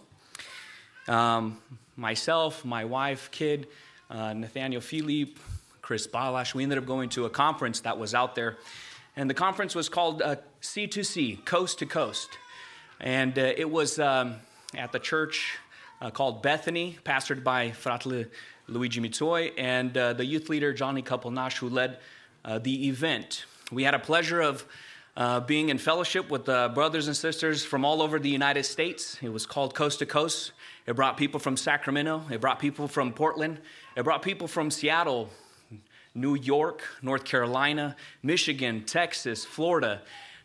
Um, 1.10 1.58
myself, 1.98 2.64
my 2.64 2.86
wife, 2.86 3.30
kid, 3.30 3.68
uh, 4.10 4.32
Nathaniel 4.32 4.80
Philippe, 4.80 5.34
Chris 5.82 6.08
Balash, 6.08 6.54
we 6.54 6.64
ended 6.64 6.78
up 6.78 6.86
going 6.86 7.10
to 7.10 7.26
a 7.26 7.30
conference 7.30 7.82
that 7.82 7.98
was 8.00 8.16
out 8.16 8.36
there. 8.36 8.56
And 9.18 9.30
the 9.30 9.34
conference 9.34 9.76
was 9.76 9.90
called 9.90 10.22
uh, 10.22 10.38
C2C, 10.62 11.44
Coast 11.44 11.80
to 11.80 11.86
Coast. 11.86 12.30
And 13.02 13.38
uh, 13.38 13.52
it 13.58 13.70
was 13.70 14.00
um, 14.00 14.36
at 14.78 14.94
the 14.94 15.00
church 15.00 15.58
uh, 16.02 16.10
called 16.10 16.42
Bethany, 16.42 16.98
pastored 17.06 17.44
by 17.44 17.70
Fratle 17.70 18.28
Luigi 18.68 19.00
Mitsoi 19.00 19.52
and 19.58 19.96
uh, 19.98 20.14
the 20.14 20.26
youth 20.26 20.50
leader 20.50 20.74
Johnny 20.74 21.02
Kapelnash, 21.02 21.58
who 21.58 21.70
led 21.70 22.00
uh, 22.44 22.60
the 22.60 22.88
event. 22.88 23.46
We 23.72 23.84
had 23.84 23.94
a 23.94 24.00
pleasure 24.00 24.42
of 24.42 24.66
uh, 25.16 25.42
being 25.42 25.70
in 25.70 25.78
fellowship 25.78 26.30
with 26.30 26.48
uh, 26.48 26.70
brothers 26.70 27.08
and 27.08 27.16
sisters 27.16 27.64
from 27.64 27.86
all 27.86 28.02
over 28.02 28.18
the 28.18 28.30
United 28.30 28.64
States. 28.64 29.18
It 29.22 29.30
was 29.30 29.46
called 29.46 29.76
Coast 29.76 30.00
to 30.00 30.06
Coast. 30.06 30.54
It 30.88 30.96
brought 30.96 31.18
people 31.18 31.40
from 31.40 31.58
Sacramento, 31.58 32.24
it 32.32 32.42
brought 32.42 32.60
people 32.60 32.88
from 32.88 33.14
Portland, 33.14 33.60
it 33.96 34.04
brought 34.04 34.24
people 34.24 34.48
from 34.48 34.72
Seattle, 34.72 35.30
New 36.16 36.36
York, 36.36 36.82
North 37.02 37.24
Carolina, 37.24 37.96
Michigan, 38.24 38.84
Texas, 38.84 39.46
Florida. 39.46 40.02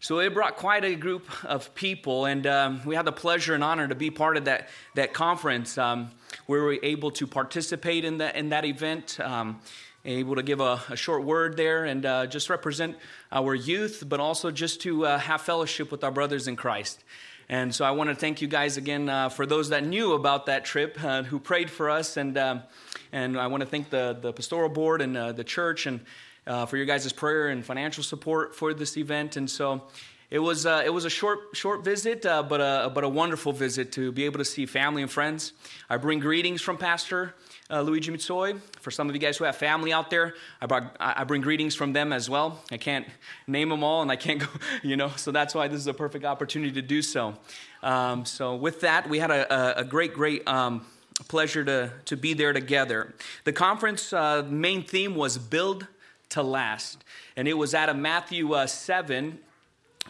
So 0.07 0.20
it 0.20 0.32
brought 0.32 0.54
quite 0.54 0.84
a 0.84 0.94
group 0.94 1.26
of 1.44 1.74
people, 1.74 2.26
and 2.26 2.46
um, 2.46 2.80
we 2.86 2.94
had 2.94 3.07
the 3.07 3.11
pleasure 3.11 3.54
and 3.54 3.64
honor 3.64 3.88
to 3.88 3.96
be 3.96 4.09
part 4.09 4.36
of 4.36 4.44
that, 4.44 4.68
that 4.94 5.12
conference. 5.12 5.76
Um, 5.78 6.12
we 6.46 6.61
were 6.61 6.78
able 6.80 7.11
to 7.11 7.26
participate 7.26 8.04
in 8.04 8.18
that, 8.18 8.36
in 8.36 8.50
that 8.50 8.64
event, 8.64 9.18
um, 9.18 9.61
able 10.04 10.36
to 10.36 10.44
give 10.44 10.61
a, 10.61 10.80
a, 10.90 10.94
short 10.94 11.24
word 11.24 11.57
there 11.57 11.86
and 11.86 12.07
uh, 12.07 12.26
just 12.28 12.48
represent 12.50 12.96
our 13.32 13.52
youth, 13.57 14.04
but 14.07 14.20
also 14.20 14.52
just 14.52 14.80
to 14.82 15.04
uh, 15.04 15.18
have 15.18 15.40
fellowship 15.40 15.90
with 15.90 16.04
our 16.04 16.12
brothers 16.12 16.46
in 16.46 16.54
Christ. 16.54 17.02
And 17.48 17.74
so 17.74 17.84
I 17.84 17.90
want 17.90 18.09
to 18.09 18.14
thank 18.14 18.40
you 18.40 18.46
guys 18.46 18.76
again 18.76 19.09
uh, 19.09 19.28
for 19.28 19.44
those 19.44 19.70
that 19.70 19.84
knew 19.84 20.12
about 20.12 20.46
that 20.46 20.64
trip, 20.64 21.02
uh, 21.02 21.24
who 21.24 21.40
prayed 21.40 21.68
for 21.68 21.90
us, 21.90 22.16
and 22.16 22.38
um, 22.38 22.62
and 23.11 23.36
I 23.36 23.48
want 23.48 23.62
to 23.62 23.68
thank 23.68 23.90
the 23.90 24.16
the 24.20 24.32
pastoral 24.32 24.68
board 24.68 25.02
and 25.02 25.16
uh, 25.16 25.32
the 25.32 25.44
church 25.44 25.86
and 25.86 26.00
uh, 26.47 26.66
for 26.66 26.76
your 26.76 26.86
guys' 26.86 27.12
prayer 27.12 27.49
and 27.49 27.64
financial 27.64 28.03
support 28.03 28.55
for 28.55 28.74
this 28.74 28.97
event. 28.97 29.36
And 29.36 29.51
so 29.51 29.82
it 30.30 30.40
was 30.40 30.66
uh, 30.66 30.82
it 30.84 30.90
was 30.90 31.05
a 31.05 31.11
short 31.11 31.38
short 31.53 31.84
visit, 31.84 32.26
uh, 32.26 32.42
but 32.42 32.61
a 32.61 32.90
but 32.92 33.05
a 33.05 33.09
wonderful 33.09 33.53
visit 33.53 33.92
to 33.92 34.11
be 34.11 34.24
able 34.24 34.38
to 34.38 34.44
see 34.44 34.66
family 34.66 35.03
and 35.03 35.11
friends. 35.11 35.53
I 35.88 35.99
bring 35.99 36.18
greetings 36.18 36.61
from 36.61 36.78
Pastor 36.78 37.34
uh, 37.70 37.80
Luigi 37.80 38.11
Mitsoi. 38.11 38.61
For 38.80 38.90
some 38.90 39.09
of 39.09 39.14
you 39.14 39.20
guys 39.20 39.36
who 39.36 39.44
have 39.44 39.57
family 39.57 39.92
out 39.92 40.11
there, 40.11 40.34
I, 40.61 40.66
brought, 40.66 40.97
I 40.99 41.24
bring 41.24 41.42
greetings 41.42 41.74
from 41.74 41.92
them 41.92 42.12
as 42.12 42.28
well. 42.28 42.61
I 42.70 42.76
can't 42.76 43.07
name 43.47 43.68
them 43.68 43.84
all, 43.84 44.03
and 44.03 44.11
I 44.11 44.16
can't 44.16 44.40
go, 44.40 44.49
you 44.82 44.97
know, 44.97 45.11
so 45.16 45.30
that's 45.30 45.55
why 45.55 45.68
this 45.68 45.78
is 45.78 45.86
a 45.86 45.94
perfect 45.94 46.24
opportunity 46.24 46.72
to 46.72 46.82
do 46.82 47.03
so. 47.03 47.36
Um, 47.82 48.24
so 48.24 48.57
with 48.57 48.80
that, 48.80 49.09
we 49.09 49.18
had 49.18 49.30
a, 49.30 49.80
a 49.80 49.84
great, 49.84 50.14
great. 50.14 50.47
Um, 50.49 50.86
pleasure 51.28 51.64
to, 51.64 51.90
to 52.05 52.16
be 52.16 52.34
there 52.34 52.53
together. 52.53 53.14
The 53.44 53.53
conference 53.53 54.12
uh, 54.12 54.44
main 54.49 54.82
theme 54.82 55.14
was 55.14 55.38
Build 55.38 55.86
to 56.31 56.43
Last, 56.43 57.05
and 57.37 57.47
it 57.47 57.55
was 57.55 57.74
out 57.74 57.89
of 57.89 57.97
Matthew 57.97 58.53
uh, 58.53 58.66
7, 58.66 59.39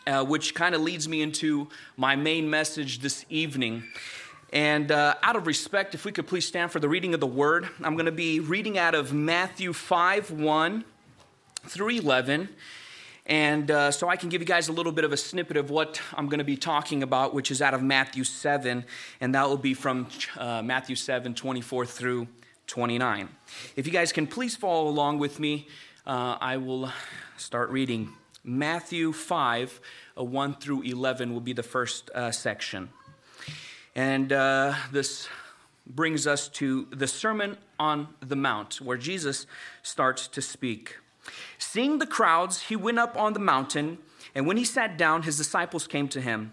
uh, 0.06 0.24
which 0.24 0.54
kind 0.54 0.74
of 0.74 0.80
leads 0.80 1.08
me 1.08 1.22
into 1.22 1.68
my 1.96 2.16
main 2.16 2.48
message 2.48 3.00
this 3.00 3.24
evening. 3.28 3.84
And 4.52 4.92
uh, 4.92 5.14
out 5.22 5.36
of 5.36 5.46
respect, 5.46 5.94
if 5.94 6.04
we 6.04 6.12
could 6.12 6.26
please 6.26 6.46
stand 6.46 6.70
for 6.70 6.80
the 6.80 6.88
reading 6.88 7.14
of 7.14 7.20
the 7.20 7.26
word, 7.26 7.68
I'm 7.82 7.94
going 7.94 8.06
to 8.06 8.12
be 8.12 8.40
reading 8.40 8.78
out 8.78 8.94
of 8.94 9.12
Matthew 9.12 9.72
5 9.72 10.30
1 10.30 10.84
through 11.66 11.88
11. 11.88 12.48
And 13.26 13.70
uh, 13.72 13.90
so 13.90 14.08
I 14.08 14.14
can 14.14 14.28
give 14.28 14.40
you 14.40 14.46
guys 14.46 14.68
a 14.68 14.72
little 14.72 14.92
bit 14.92 15.04
of 15.04 15.12
a 15.12 15.16
snippet 15.16 15.56
of 15.56 15.68
what 15.68 16.00
I'm 16.14 16.26
going 16.26 16.38
to 16.38 16.44
be 16.44 16.56
talking 16.56 17.02
about, 17.02 17.34
which 17.34 17.50
is 17.50 17.60
out 17.60 17.74
of 17.74 17.82
Matthew 17.82 18.22
7, 18.22 18.84
and 19.20 19.34
that 19.34 19.48
will 19.48 19.56
be 19.56 19.74
from 19.74 20.06
uh, 20.38 20.62
Matthew 20.62 20.94
7 20.94 21.34
24 21.34 21.86
through 21.86 22.28
29. 22.68 23.28
If 23.74 23.86
you 23.86 23.92
guys 23.92 24.12
can 24.12 24.28
please 24.28 24.54
follow 24.54 24.88
along 24.88 25.18
with 25.18 25.40
me, 25.40 25.66
uh, 26.06 26.38
I 26.40 26.56
will 26.56 26.90
start 27.36 27.70
reading. 27.70 28.12
Matthew 28.44 29.12
5 29.12 29.80
uh, 30.16 30.24
1 30.24 30.54
through 30.54 30.82
11 30.82 31.32
will 31.32 31.40
be 31.40 31.52
the 31.52 31.62
first 31.62 32.10
uh, 32.10 32.30
section. 32.30 32.90
And 33.94 34.32
uh, 34.32 34.74
this 34.92 35.28
brings 35.86 36.26
us 36.26 36.48
to 36.48 36.86
the 36.90 37.08
Sermon 37.08 37.56
on 37.78 38.08
the 38.20 38.36
Mount, 38.36 38.80
where 38.80 38.96
Jesus 38.96 39.46
starts 39.82 40.28
to 40.28 40.42
speak. 40.42 40.96
Seeing 41.58 41.98
the 41.98 42.06
crowds, 42.06 42.62
he 42.62 42.76
went 42.76 42.98
up 42.98 43.16
on 43.16 43.32
the 43.32 43.40
mountain, 43.40 43.98
and 44.34 44.46
when 44.46 44.56
he 44.56 44.64
sat 44.64 44.96
down, 44.96 45.22
his 45.22 45.36
disciples 45.36 45.86
came 45.86 46.08
to 46.08 46.20
him. 46.20 46.52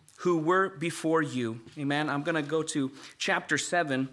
who 0.21 0.37
were 0.37 0.69
before 0.69 1.21
you. 1.23 1.59
Amen. 1.79 2.07
I'm 2.07 2.21
going 2.21 2.35
to 2.35 2.47
go 2.47 2.61
to 2.61 2.91
chapter 3.17 3.57
7, 3.57 4.07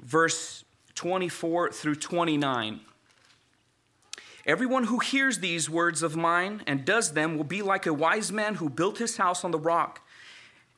verse 0.00 0.64
24 0.94 1.72
through 1.72 1.96
29. 1.96 2.80
Everyone 4.46 4.84
who 4.84 5.00
hears 5.00 5.40
these 5.40 5.68
words 5.68 6.04
of 6.04 6.14
mine 6.16 6.62
and 6.68 6.84
does 6.84 7.14
them 7.14 7.36
will 7.36 7.44
be 7.44 7.62
like 7.62 7.84
a 7.84 7.92
wise 7.92 8.30
man 8.30 8.54
who 8.54 8.70
built 8.70 8.98
his 8.98 9.16
house 9.16 9.44
on 9.44 9.50
the 9.50 9.58
rock. 9.58 10.06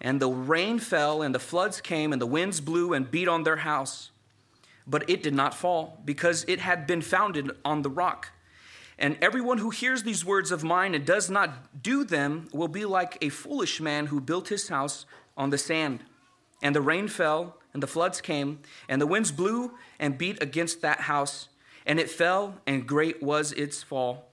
And 0.00 0.20
the 0.20 0.28
rain 0.28 0.78
fell, 0.78 1.20
and 1.20 1.34
the 1.34 1.38
floods 1.38 1.80
came, 1.80 2.12
and 2.12 2.20
the 2.20 2.26
winds 2.26 2.60
blew 2.60 2.94
and 2.94 3.10
beat 3.10 3.28
on 3.28 3.44
their 3.44 3.58
house. 3.58 4.10
But 4.86 5.08
it 5.08 5.22
did 5.22 5.34
not 5.34 5.54
fall, 5.54 6.00
because 6.04 6.44
it 6.48 6.60
had 6.60 6.86
been 6.86 7.02
founded 7.02 7.52
on 7.64 7.82
the 7.82 7.90
rock. 7.90 8.30
And 8.98 9.16
everyone 9.20 9.58
who 9.58 9.70
hears 9.70 10.02
these 10.02 10.24
words 10.24 10.52
of 10.52 10.62
mine 10.62 10.94
and 10.94 11.04
does 11.04 11.30
not 11.30 11.82
do 11.82 12.04
them 12.04 12.48
will 12.52 12.68
be 12.68 12.84
like 12.84 13.18
a 13.20 13.30
foolish 13.30 13.80
man 13.80 14.06
who 14.06 14.20
built 14.20 14.48
his 14.48 14.68
house 14.68 15.06
on 15.36 15.50
the 15.50 15.58
sand. 15.58 16.00
And 16.62 16.76
the 16.76 16.80
rain 16.80 17.08
fell, 17.08 17.56
and 17.72 17.82
the 17.82 17.86
floods 17.86 18.20
came, 18.20 18.60
and 18.88 19.00
the 19.00 19.06
winds 19.06 19.32
blew 19.32 19.72
and 19.98 20.18
beat 20.18 20.42
against 20.42 20.82
that 20.82 21.00
house, 21.00 21.48
and 21.86 21.98
it 21.98 22.10
fell, 22.10 22.60
and 22.66 22.86
great 22.86 23.22
was 23.22 23.52
its 23.52 23.82
fall. 23.82 24.28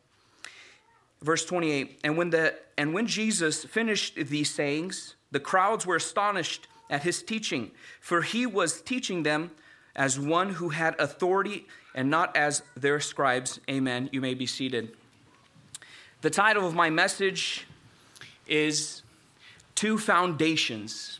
Verse 1.22 1.46
28 1.46 2.00
And 2.04 2.18
when, 2.18 2.30
the, 2.30 2.56
and 2.78 2.94
when 2.94 3.08
Jesus 3.08 3.66
finished 3.66 4.16
these 4.16 4.50
sayings, 4.54 5.16
the 5.32 5.40
crowds 5.40 5.86
were 5.86 5.96
astonished 5.96 6.68
at 6.90 7.04
his 7.04 7.24
teaching, 7.24 7.72
for 8.00 8.22
he 8.22 8.46
was 8.46 8.82
teaching 8.82 9.24
them 9.24 9.52
as 9.96 10.20
one 10.20 10.54
who 10.54 10.70
had 10.70 11.00
authority 11.00 11.68
and 11.96 12.10
not 12.10 12.36
as 12.36 12.64
their 12.76 13.00
scribes. 13.00 13.60
Amen. 13.70 14.10
You 14.12 14.22
may 14.22 14.34
be 14.34 14.46
seated. 14.46 14.96
The 16.22 16.30
title 16.30 16.68
of 16.68 16.76
my 16.76 16.90
message 16.90 17.66
is 18.48 19.04
Two 19.76 19.98
Foundations. 19.98 21.20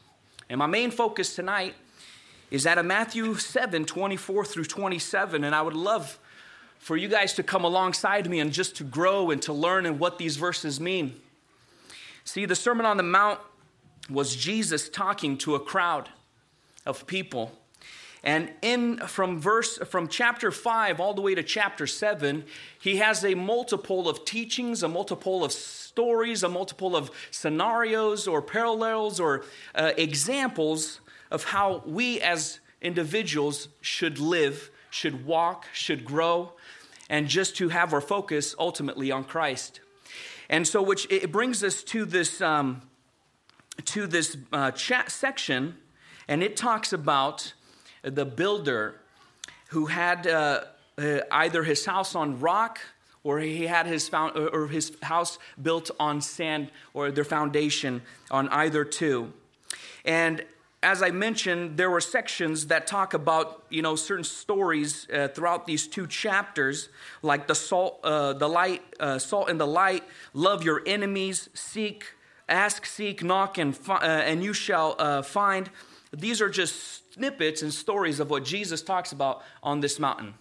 And 0.50 0.60
my 0.60 0.68
main 0.68 0.92
focus 0.92 1.36
tonight 1.36 1.76
is 2.52 2.66
out 2.66 2.78
of 2.78 2.86
Matthew 2.86 3.36
7 3.36 3.86
24 3.86 4.46
through 4.46 4.66
27. 4.66 5.44
And 5.44 5.56
I 5.56 5.62
would 5.62 5.76
love 5.76 6.20
for 6.80 6.98
you 6.98 7.08
guys 7.08 7.34
to 7.36 7.44
come 7.44 7.64
alongside 7.64 8.30
me 8.30 8.40
and 8.40 8.52
just 8.52 8.76
to 8.78 8.84
grow 8.84 9.32
and 9.32 9.42
to 9.44 9.54
learn 9.54 9.86
and 9.86 10.00
what 10.00 10.18
these 10.18 10.38
verses 10.38 10.80
mean. 10.80 11.20
See, 12.24 12.46
the 12.46 12.56
Sermon 12.56 12.86
on 12.86 12.98
the 12.98 13.04
Mount 13.04 13.40
was 14.10 14.36
Jesus 14.36 14.90
talking 14.90 15.38
to 15.40 15.56
a 15.56 15.60
crowd 15.60 16.10
of 16.86 17.06
people. 17.06 17.52
And 18.24 18.52
in 18.62 18.98
from 18.98 19.40
verse 19.40 19.78
from 19.78 20.08
chapter 20.08 20.52
5 20.52 21.00
all 21.00 21.14
the 21.14 21.22
way 21.22 21.36
to 21.36 21.44
chapter 21.44 21.88
7, 21.88 22.44
he 22.80 22.98
has 22.98 23.24
a 23.24 23.34
multiple 23.34 24.10
of 24.10 24.26
teachings, 24.26 24.84
a 24.84 24.90
multiple 24.90 25.44
of 25.44 25.52
stories, 25.54 26.44
a 26.44 26.50
multiple 26.50 26.96
of 26.96 27.12
scenarios 27.32 28.28
or 28.28 28.42
parallels 28.42 29.20
or 29.20 29.46
uh, 29.74 29.92
examples 29.98 31.00
of 31.32 31.46
how 31.46 31.82
we 31.86 32.20
as 32.20 32.60
individuals 32.82 33.70
should 33.82 34.20
live, 34.20 34.70
should 34.90 35.26
walk, 35.26 35.68
should 35.72 36.04
grow, 36.04 36.54
and 37.10 37.28
just 37.28 37.56
to 37.58 37.70
have 37.70 37.94
our 37.94 38.02
focus 38.02 38.54
ultimately 38.60 39.12
on 39.12 39.24
Christ. 39.24 39.80
And 40.50 40.68
so, 40.68 40.82
which 40.82 41.08
it 41.12 41.32
brings 41.32 41.64
us 41.64 41.84
to 41.84 42.06
this 42.06 42.42
um, 42.42 42.82
to 43.86 44.08
this 44.08 44.36
uh, 44.52 44.72
chat 44.72 45.12
section, 45.12 45.78
and 46.28 46.44
it 46.44 46.58
talks 46.58 46.92
about 46.92 47.54
the 48.02 48.26
builder 48.26 48.96
who 49.70 49.88
had 49.88 50.28
uh, 50.28 50.62
uh, 50.98 51.20
either 51.32 51.64
his 51.64 51.86
house 51.86 52.16
on 52.16 52.40
rock 52.40 52.80
or 53.24 53.40
he 53.40 53.68
had 53.68 53.86
his, 53.86 54.08
found, 54.08 54.38
or 54.38 54.68
his 54.68 54.92
house 55.02 55.38
built 55.62 55.92
on 56.00 56.22
sand 56.22 56.72
or 56.94 57.12
their 57.12 57.24
foundation 57.26 58.02
on 58.32 58.48
either 58.50 58.84
two. 58.86 59.34
And 60.06 60.44
as 60.82 61.04
I 61.04 61.12
mentioned, 61.12 61.76
there 61.78 61.90
were 61.90 62.00
sections 62.00 62.68
that 62.68 62.88
talk 62.88 63.14
about 63.14 63.64
you 63.70 63.82
know 63.82 63.96
certain 63.96 64.24
stories 64.24 65.08
uh, 65.14 65.28
throughout 65.28 65.66
these 65.68 65.88
two 65.88 66.08
chapters, 66.08 66.90
like 67.22 67.48
the 67.48 67.56
salt, 67.56 68.00
uh, 68.04 68.34
the 68.34 68.48
light, 68.48 68.82
uh, 69.00 69.20
salt 69.20 69.50
and 69.50 69.60
the 69.60 69.68
light. 69.68 70.04
Love 70.34 70.64
your 70.64 70.82
enemies. 70.86 71.50
Seek, 71.54 72.06
ask, 72.48 72.86
seek, 72.86 73.24
knock, 73.24 73.58
and 73.58 73.76
fi- 73.76 73.98
uh, 73.98 74.22
and 74.22 74.42
you 74.42 74.54
shall 74.54 74.96
uh, 74.98 75.22
find. 75.22 75.70
These 76.14 76.42
are 76.42 76.50
just 76.50 76.99
snippets 77.12 77.62
and 77.62 77.74
stories 77.74 78.20
of 78.20 78.30
what 78.30 78.44
Jesus 78.44 78.82
talks 78.82 79.12
about 79.12 79.44
on 79.62 79.80
this 79.80 80.00
mountain. 80.00 80.34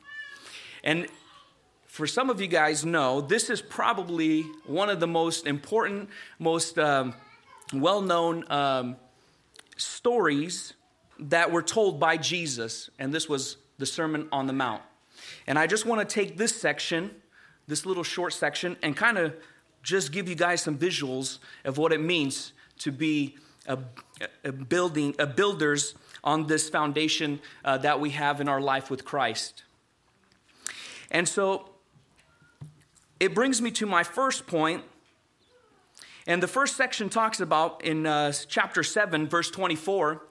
And 0.85 1.07
for 1.87 2.07
some 2.07 2.31
of 2.31 2.41
you 2.41 2.47
guys 2.47 2.85
know, 2.85 3.21
this 3.21 3.51
is 3.51 3.61
probably 3.61 4.43
one 4.67 4.91
of 4.91 5.01
the 5.01 5.07
most 5.07 5.47
important, 5.47 6.09
most 6.39 6.79
um, 6.79 7.15
well-known. 7.73 8.45
Um, 8.51 8.97
stories 9.81 10.75
that 11.19 11.51
were 11.51 11.63
told 11.63 11.99
by 11.99 12.17
Jesus, 12.17 12.91
and 12.99 13.13
this 13.13 13.29
was 13.29 13.57
the 13.79 13.87
Sermon 13.87 14.29
on 14.33 14.47
the 14.47 14.53
Mount. 14.53 14.83
And 15.47 15.59
I 15.59 15.67
just 15.67 15.87
want 15.87 16.07
to 16.07 16.15
take 16.15 16.37
this 16.37 16.55
section, 16.55 17.11
this 17.67 17.87
little 17.87 18.05
short 18.05 18.33
section, 18.33 18.77
and 18.83 18.97
kind 18.97 19.19
of 19.19 19.35
just 19.83 20.13
give 20.13 20.29
you 20.29 20.35
guys 20.35 20.63
some 20.63 20.77
visuals 20.77 21.39
of 21.65 21.79
what 21.79 21.93
it 21.93 22.01
means 22.01 22.53
to 22.79 22.93
be 22.93 23.37
a, 23.67 23.79
a 24.45 24.53
building, 24.53 25.15
a 25.19 25.27
builders 25.27 25.95
on 26.25 26.47
this 26.47 26.69
foundation 26.69 27.41
uh, 27.65 27.79
that 27.79 28.01
we 28.01 28.11
have 28.11 28.41
in 28.41 28.49
our 28.49 28.61
life 28.61 28.91
with 28.91 29.05
Christ. 29.05 29.65
And 31.11 31.29
so 31.29 31.71
it 33.19 33.35
brings 33.35 33.63
me 33.63 33.71
to 33.73 33.87
my 33.87 34.03
first 34.03 34.47
point 34.47 34.85
and 36.29 36.43
the 36.43 36.47
first 36.47 36.77
section 36.77 37.09
talks 37.09 37.41
about 37.41 37.83
in 37.83 38.07
uh, 38.07 38.33
chapter 38.49 38.83
7, 38.83 39.27
verse 39.27 39.51
24, 39.51 40.23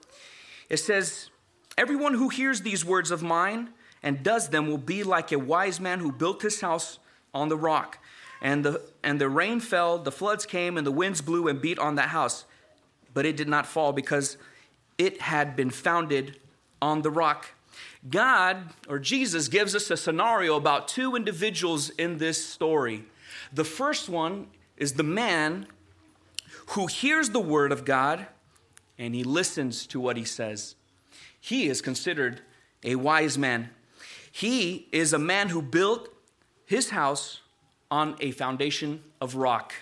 it 0.70 0.76
says, 0.76 1.28
Everyone 1.76 2.14
who 2.14 2.28
hears 2.28 2.60
these 2.60 2.84
words 2.84 3.10
of 3.10 3.20
mine 3.20 3.70
and 4.00 4.22
does 4.22 4.50
them 4.50 4.68
will 4.68 4.78
be 4.78 5.02
like 5.02 5.32
a 5.32 5.38
wise 5.40 5.80
man 5.80 5.98
who 5.98 6.12
built 6.12 6.42
his 6.42 6.60
house 6.60 7.00
on 7.34 7.48
the 7.48 7.56
rock. 7.56 7.98
And 8.40 8.64
the, 8.64 8.80
and 9.02 9.20
the 9.20 9.28
rain 9.28 9.58
fell, 9.58 9.98
the 9.98 10.12
floods 10.12 10.46
came, 10.46 10.78
and 10.78 10.86
the 10.86 10.92
winds 10.92 11.20
blew 11.20 11.48
and 11.48 11.60
beat 11.60 11.80
on 11.80 11.96
that 11.96 12.10
house. 12.10 12.44
But 13.12 13.26
it 13.26 13.36
did 13.36 13.48
not 13.48 13.66
fall 13.66 13.92
because 13.92 14.36
it 14.98 15.20
had 15.22 15.56
been 15.56 15.70
founded 15.70 16.38
on 16.82 17.02
the 17.02 17.10
rock. 17.10 17.46
God, 18.08 18.74
or 18.88 18.98
Jesus, 18.98 19.48
gives 19.48 19.74
us 19.74 19.90
a 19.90 19.96
scenario 19.96 20.56
about 20.56 20.88
two 20.88 21.16
individuals 21.16 21.90
in 21.90 22.18
this 22.18 22.44
story. 22.44 23.04
The 23.52 23.64
first 23.64 24.08
one 24.08 24.48
is 24.76 24.94
the 24.94 25.02
man 25.02 25.66
who 26.70 26.86
hears 26.86 27.30
the 27.30 27.40
word 27.40 27.72
of 27.72 27.84
God 27.84 28.26
and 28.98 29.14
he 29.14 29.24
listens 29.24 29.86
to 29.86 30.00
what 30.00 30.16
he 30.16 30.24
says. 30.24 30.74
He 31.40 31.68
is 31.68 31.80
considered 31.80 32.42
a 32.84 32.96
wise 32.96 33.38
man. 33.38 33.70
He 34.30 34.88
is 34.92 35.12
a 35.12 35.18
man 35.18 35.48
who 35.48 35.62
built 35.62 36.08
his 36.66 36.90
house 36.90 37.40
on 37.90 38.16
a 38.20 38.32
foundation 38.32 39.02
of 39.20 39.36
rock. 39.36 39.72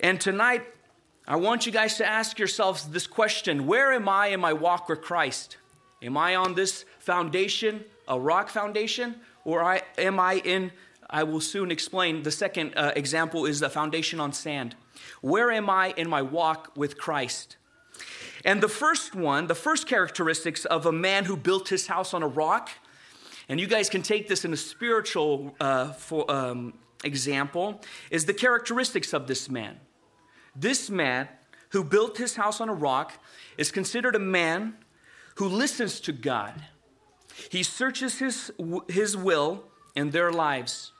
And 0.00 0.20
tonight, 0.20 0.64
I 1.28 1.34
want 1.34 1.66
you 1.66 1.72
guys 1.72 1.96
to 1.96 2.06
ask 2.06 2.38
yourselves 2.38 2.88
this 2.88 3.08
question 3.08 3.66
Where 3.66 3.92
am 3.92 4.08
I 4.08 4.28
in 4.28 4.38
my 4.38 4.52
walk 4.52 4.88
with 4.88 5.02
Christ? 5.02 5.56
Am 6.00 6.16
I 6.16 6.36
on 6.36 6.54
this 6.54 6.84
foundation, 7.00 7.84
a 8.06 8.20
rock 8.20 8.48
foundation, 8.48 9.16
or 9.44 9.64
I, 9.64 9.82
am 9.98 10.20
I 10.20 10.34
in, 10.44 10.70
I 11.10 11.24
will 11.24 11.40
soon 11.40 11.72
explain, 11.72 12.22
the 12.22 12.30
second 12.30 12.74
uh, 12.76 12.92
example 12.94 13.44
is 13.44 13.58
the 13.58 13.70
foundation 13.70 14.20
on 14.20 14.32
sand. 14.32 14.76
Where 15.20 15.50
am 15.50 15.68
I 15.68 15.94
in 15.96 16.08
my 16.08 16.22
walk 16.22 16.70
with 16.76 16.96
Christ? 16.96 17.56
And 18.44 18.62
the 18.62 18.68
first 18.68 19.16
one, 19.16 19.48
the 19.48 19.54
first 19.54 19.88
characteristics 19.88 20.64
of 20.64 20.86
a 20.86 20.92
man 20.92 21.24
who 21.24 21.36
built 21.36 21.68
his 21.70 21.88
house 21.88 22.14
on 22.14 22.22
a 22.22 22.28
rock, 22.28 22.70
and 23.48 23.58
you 23.58 23.66
guys 23.66 23.88
can 23.88 24.02
take 24.02 24.28
this 24.28 24.44
in 24.44 24.52
a 24.52 24.56
spiritual 24.56 25.56
uh, 25.58 25.92
for, 25.92 26.30
um, 26.30 26.74
example, 27.02 27.80
is 28.10 28.26
the 28.26 28.34
characteristics 28.34 29.12
of 29.12 29.26
this 29.26 29.48
man. 29.48 29.80
This 30.58 30.88
man 30.88 31.28
who 31.70 31.84
built 31.84 32.16
his 32.16 32.36
house 32.36 32.60
on 32.60 32.68
a 32.68 32.74
rock 32.74 33.12
is 33.58 33.70
considered 33.70 34.14
a 34.14 34.20
man 34.20 34.76
who 35.36 35.48
listens 35.48 36.00
to 36.00 36.12
God. 36.12 36.64
He 37.50 37.62
searches 37.62 38.18
his, 38.18 38.50
his 38.88 39.16
will 39.16 39.64
in 39.94 40.10
their 40.10 40.32
lives. 40.32 40.92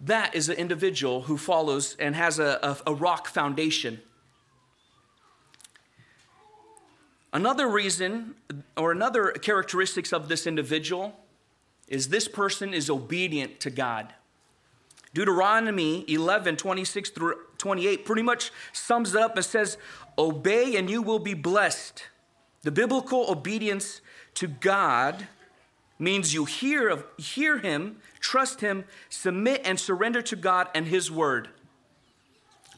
That 0.00 0.34
is 0.34 0.48
an 0.48 0.56
individual 0.56 1.22
who 1.22 1.36
follows 1.36 1.96
and 1.98 2.14
has 2.14 2.38
a, 2.38 2.58
a, 2.62 2.92
a 2.92 2.94
rock 2.94 3.28
foundation. 3.28 4.00
Another 7.32 7.68
reason 7.68 8.34
or 8.76 8.92
another 8.92 9.32
characteristics 9.32 10.12
of 10.12 10.28
this 10.28 10.46
individual 10.46 11.18
is 11.88 12.08
this 12.08 12.28
person 12.28 12.74
is 12.74 12.90
obedient 12.90 13.58
to 13.60 13.70
God. 13.70 14.12
Deuteronomy 15.14 16.04
11, 16.08 16.56
26 16.56 17.10
through 17.10 17.34
28 17.62 18.04
pretty 18.04 18.22
much 18.22 18.50
sums 18.72 19.14
it 19.14 19.22
up 19.22 19.36
and 19.36 19.44
says, 19.44 19.78
Obey 20.18 20.74
and 20.74 20.90
you 20.90 21.00
will 21.00 21.20
be 21.20 21.32
blessed. 21.32 22.02
The 22.62 22.72
biblical 22.72 23.30
obedience 23.30 24.00
to 24.34 24.48
God 24.48 25.28
means 25.96 26.34
you 26.34 26.44
hear, 26.44 26.88
of, 26.88 27.04
hear 27.18 27.58
Him, 27.58 27.98
trust 28.18 28.62
Him, 28.62 28.82
submit 29.08 29.60
and 29.64 29.78
surrender 29.78 30.20
to 30.22 30.34
God 30.34 30.70
and 30.74 30.88
His 30.88 31.08
Word. 31.08 31.50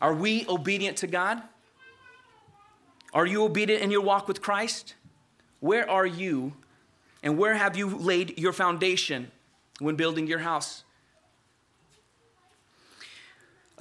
Are 0.02 0.12
we 0.12 0.44
obedient 0.50 0.98
to 0.98 1.06
God? 1.06 1.42
Are 3.14 3.24
you 3.24 3.42
obedient 3.44 3.82
in 3.82 3.90
your 3.90 4.02
walk 4.02 4.28
with 4.28 4.42
Christ? 4.42 4.96
Where 5.60 5.88
are 5.88 6.04
you 6.04 6.52
and 7.22 7.38
where 7.38 7.54
have 7.54 7.74
you 7.74 7.88
laid 7.88 8.38
your 8.38 8.52
foundation 8.52 9.30
when 9.78 9.96
building 9.96 10.26
your 10.26 10.40
house? 10.40 10.83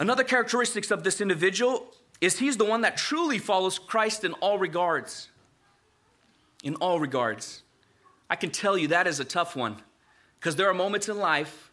Another 0.03 0.25
characteristics 0.25 0.91
of 0.91 1.05
this 1.05 1.21
individual 1.21 1.87
is 2.19 2.39
he's 2.39 2.57
the 2.57 2.65
one 2.65 2.81
that 2.81 2.97
truly 2.97 3.37
follows 3.37 3.79
Christ 3.79 4.25
in 4.25 4.33
all 4.41 4.57
regards. 4.57 5.29
In 6.61 6.75
all 6.75 6.99
regards. 6.99 7.63
I 8.29 8.35
can 8.35 8.49
tell 8.49 8.77
you 8.77 8.89
that 8.89 9.07
is 9.07 9.21
a 9.21 9.23
tough 9.23 9.55
one 9.55 9.77
because 10.37 10.57
there 10.57 10.69
are 10.69 10.73
moments 10.73 11.07
in 11.07 11.17
life 11.17 11.71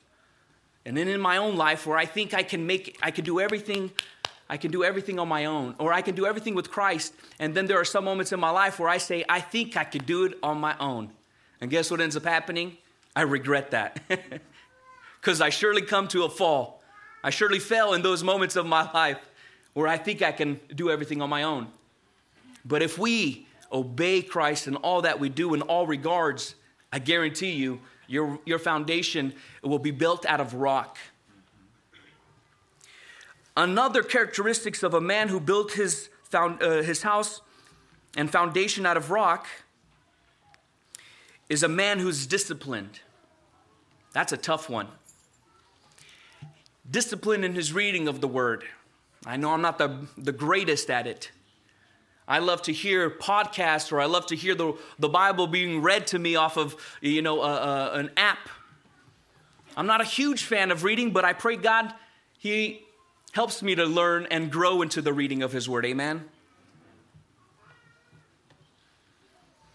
and 0.86 0.96
then 0.96 1.08
in 1.08 1.20
my 1.20 1.38
own 1.38 1.56
life 1.56 1.88
where 1.88 1.98
I 1.98 2.06
think 2.06 2.32
I 2.32 2.44
can 2.44 2.68
make 2.68 2.96
I 3.02 3.10
can 3.10 3.24
do 3.24 3.40
everything 3.40 3.90
I 4.48 4.58
can 4.58 4.70
do 4.70 4.84
everything 4.84 5.18
on 5.18 5.26
my 5.26 5.46
own 5.46 5.74
or 5.80 5.92
I 5.92 6.00
can 6.00 6.14
do 6.14 6.24
everything 6.24 6.54
with 6.54 6.70
Christ 6.70 7.12
and 7.40 7.52
then 7.52 7.66
there 7.66 7.80
are 7.80 7.84
some 7.84 8.04
moments 8.04 8.30
in 8.30 8.38
my 8.38 8.50
life 8.50 8.78
where 8.78 8.88
I 8.88 8.98
say 8.98 9.24
I 9.28 9.40
think 9.40 9.76
I 9.76 9.82
could 9.82 10.06
do 10.06 10.26
it 10.26 10.38
on 10.40 10.60
my 10.60 10.76
own. 10.78 11.10
And 11.60 11.68
guess 11.68 11.90
what 11.90 12.00
ends 12.00 12.16
up 12.16 12.22
happening? 12.22 12.76
I 13.16 13.22
regret 13.22 13.72
that. 13.72 14.00
Cuz 15.20 15.40
I 15.40 15.48
surely 15.48 15.82
come 15.82 16.06
to 16.06 16.22
a 16.22 16.30
fall. 16.30 16.79
I 17.22 17.30
surely 17.30 17.58
fell 17.58 17.92
in 17.94 18.02
those 18.02 18.22
moments 18.22 18.56
of 18.56 18.66
my 18.66 18.90
life 18.92 19.18
where 19.74 19.86
I 19.86 19.96
think 19.96 20.22
I 20.22 20.32
can 20.32 20.60
do 20.74 20.90
everything 20.90 21.22
on 21.22 21.30
my 21.30 21.42
own. 21.42 21.68
But 22.64 22.82
if 22.82 22.98
we 22.98 23.46
obey 23.72 24.22
Christ 24.22 24.66
in 24.66 24.76
all 24.76 25.02
that 25.02 25.20
we 25.20 25.28
do 25.28 25.54
in 25.54 25.62
all 25.62 25.86
regards, 25.86 26.54
I 26.92 26.98
guarantee 26.98 27.52
you, 27.52 27.80
your, 28.06 28.40
your 28.44 28.58
foundation 28.58 29.34
will 29.62 29.78
be 29.78 29.92
built 29.92 30.26
out 30.26 30.40
of 30.40 30.54
rock. 30.54 30.98
Another 33.56 34.02
characteristics 34.02 34.82
of 34.82 34.94
a 34.94 35.00
man 35.00 35.28
who 35.28 35.38
built 35.38 35.72
his, 35.72 36.08
found, 36.24 36.62
uh, 36.62 36.82
his 36.82 37.02
house 37.02 37.40
and 38.16 38.30
foundation 38.30 38.86
out 38.86 38.96
of 38.96 39.10
rock 39.10 39.46
is 41.48 41.62
a 41.62 41.68
man 41.68 41.98
who's 41.98 42.26
disciplined. 42.26 43.00
That's 44.12 44.32
a 44.32 44.36
tough 44.36 44.68
one. 44.68 44.88
Discipline 46.90 47.44
in 47.44 47.54
his 47.54 47.72
reading 47.72 48.08
of 48.08 48.20
the 48.20 48.28
word. 48.28 48.64
I 49.24 49.36
know 49.36 49.52
I'm 49.52 49.62
not 49.62 49.78
the, 49.78 50.06
the 50.16 50.32
greatest 50.32 50.90
at 50.90 51.06
it. 51.06 51.30
I 52.26 52.38
love 52.38 52.62
to 52.62 52.72
hear 52.72 53.10
podcasts 53.10 53.92
or 53.92 54.00
I 54.00 54.06
love 54.06 54.26
to 54.26 54.36
hear 54.36 54.54
the, 54.54 54.74
the 54.98 55.08
Bible 55.08 55.46
being 55.46 55.82
read 55.82 56.06
to 56.08 56.18
me 56.18 56.36
off 56.36 56.56
of, 56.56 56.76
you 57.00 57.22
know, 57.22 57.42
a, 57.42 57.54
a, 57.54 57.92
an 57.94 58.10
app. 58.16 58.48
I'm 59.76 59.86
not 59.86 60.00
a 60.00 60.04
huge 60.04 60.44
fan 60.44 60.70
of 60.70 60.84
reading, 60.84 61.12
but 61.12 61.24
I 61.24 61.32
pray 61.32 61.56
God, 61.56 61.92
He 62.38 62.82
helps 63.32 63.62
me 63.62 63.74
to 63.74 63.84
learn 63.84 64.26
and 64.30 64.50
grow 64.50 64.82
into 64.82 65.02
the 65.02 65.12
reading 65.12 65.42
of 65.42 65.52
His 65.52 65.68
Word. 65.68 65.84
Amen. 65.84 66.24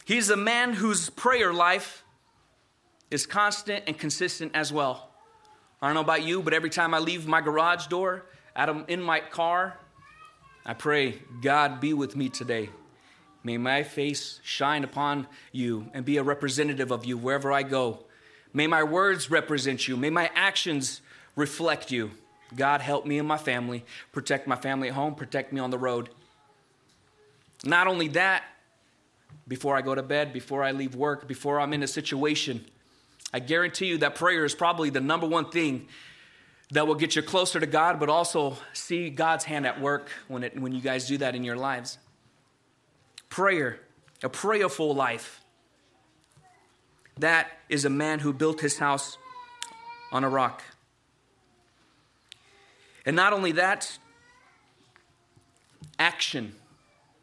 He's 0.05 0.30
a 0.30 0.38
man 0.38 0.74
whose 0.74 1.09
prayer 1.09 1.51
life 1.53 2.03
is 3.09 3.26
constant 3.26 3.84
and 3.88 3.97
consistent 3.97 4.51
as 4.53 4.72
well. 4.72 5.09
I 5.82 5.88
don't 5.88 5.95
know 5.95 6.01
about 6.01 6.23
you, 6.23 6.41
but 6.41 6.53
every 6.53 6.69
time 6.69 6.93
I 6.93 6.99
leave 6.99 7.28
my 7.28 7.41
garage 7.41 7.88
door, 7.88 8.26
out 8.55 8.89
in 8.89 9.01
my 9.01 9.19
car, 9.19 9.78
I 10.65 10.73
pray, 10.73 11.19
God, 11.41 11.80
be 11.80 11.93
with 11.93 12.15
me 12.15 12.30
today. 12.30 12.69
May 13.43 13.57
my 13.57 13.84
face 13.84 14.39
shine 14.43 14.84
upon 14.84 15.28
you 15.51 15.91
and 15.93 16.03
be 16.03 16.17
a 16.17 16.23
representative 16.23 16.89
of 16.89 17.05
you 17.05 17.17
wherever 17.17 17.51
I 17.51 17.61
go. 17.61 18.05
May 18.53 18.65
my 18.65 18.82
words 18.82 19.30
represent 19.30 19.88
you. 19.88 19.95
May 19.97 20.09
my 20.09 20.32
actions 20.34 21.01
reflect 21.36 21.91
you. 21.91 22.11
God, 22.55 22.82
help 22.82 23.05
me 23.05 23.19
and 23.19 23.28
my 23.28 23.38
family. 23.38 23.86
Protect 24.11 24.47
my 24.47 24.55
family 24.55 24.88
at 24.88 24.95
home. 24.95 25.13
Protect 25.13 25.53
me 25.53 25.59
on 25.59 25.69
the 25.69 25.78
road. 25.78 26.09
Not 27.63 27.88
only 27.88 28.07
that, 28.09 28.43
before 29.47 29.76
I 29.76 29.82
go 29.82 29.93
to 29.93 30.01
bed, 30.01 30.34
before 30.34 30.63
I 30.63 30.71
leave 30.71 30.95
work, 30.95 31.28
before 31.28 31.59
I'm 31.59 31.73
in 31.73 31.84
a 31.84 31.88
situation, 31.88 32.65
I 33.36 33.39
guarantee 33.39 33.88
you 33.88 33.97
that 33.97 34.15
prayer 34.15 34.45
is 34.45 34.55
probably 34.55 34.89
the 34.89 35.01
number 35.01 35.27
one 35.27 35.49
thing 35.49 35.89
that 36.71 36.88
will 36.88 36.95
get 36.95 37.17
you 37.17 37.21
closer 37.21 37.59
to 37.59 37.65
God, 37.65 37.99
but 37.99 38.07
also 38.07 38.55
see 38.71 39.09
God's 39.09 39.43
hand 39.43 39.67
at 39.67 39.81
work 39.81 40.09
when, 40.29 40.45
it, 40.45 40.57
when 40.57 40.71
you 40.71 40.79
guys 40.79 41.05
do 41.05 41.17
that 41.17 41.36
in 41.36 41.43
your 41.43 41.57
lives. 41.57 41.97
Prayer, 43.27 43.81
a 44.23 44.29
prayerful 44.29 44.95
life. 44.95 45.41
That 47.17 47.51
is 47.67 47.83
a 47.83 47.89
man 47.89 48.19
who 48.19 48.31
built 48.31 48.61
his 48.61 48.77
house 48.77 49.17
on 50.13 50.23
a 50.23 50.29
rock. 50.29 50.63
And 53.05 53.17
not 53.17 53.33
only 53.33 53.51
that, 53.51 53.99
action. 55.99 56.55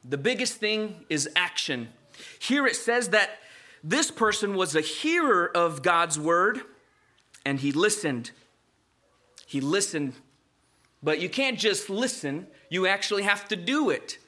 The 0.05 0.19
biggest 0.19 0.59
thing 0.59 1.07
is 1.09 1.27
action. 1.35 1.89
Here 2.39 2.67
it 2.67 2.77
says 2.77 3.09
that 3.09 3.31
this 3.83 4.11
person 4.11 4.55
was 4.55 4.77
a 4.77 4.81
hearer 4.81 5.51
of 5.55 5.83
God's 5.83 6.19
word 6.19 6.61
and 7.45 7.59
he 7.61 7.73
listened. 7.73 8.31
He 9.47 9.61
listened. 9.61 10.15
But 11.03 11.21
you 11.21 11.29
can't 11.29 11.59
just 11.59 11.91
listen, 11.91 12.47
you 12.71 12.87
actually 12.87 13.25
have 13.25 13.49
to 13.49 13.57
do 13.57 13.91
it. 13.91 14.19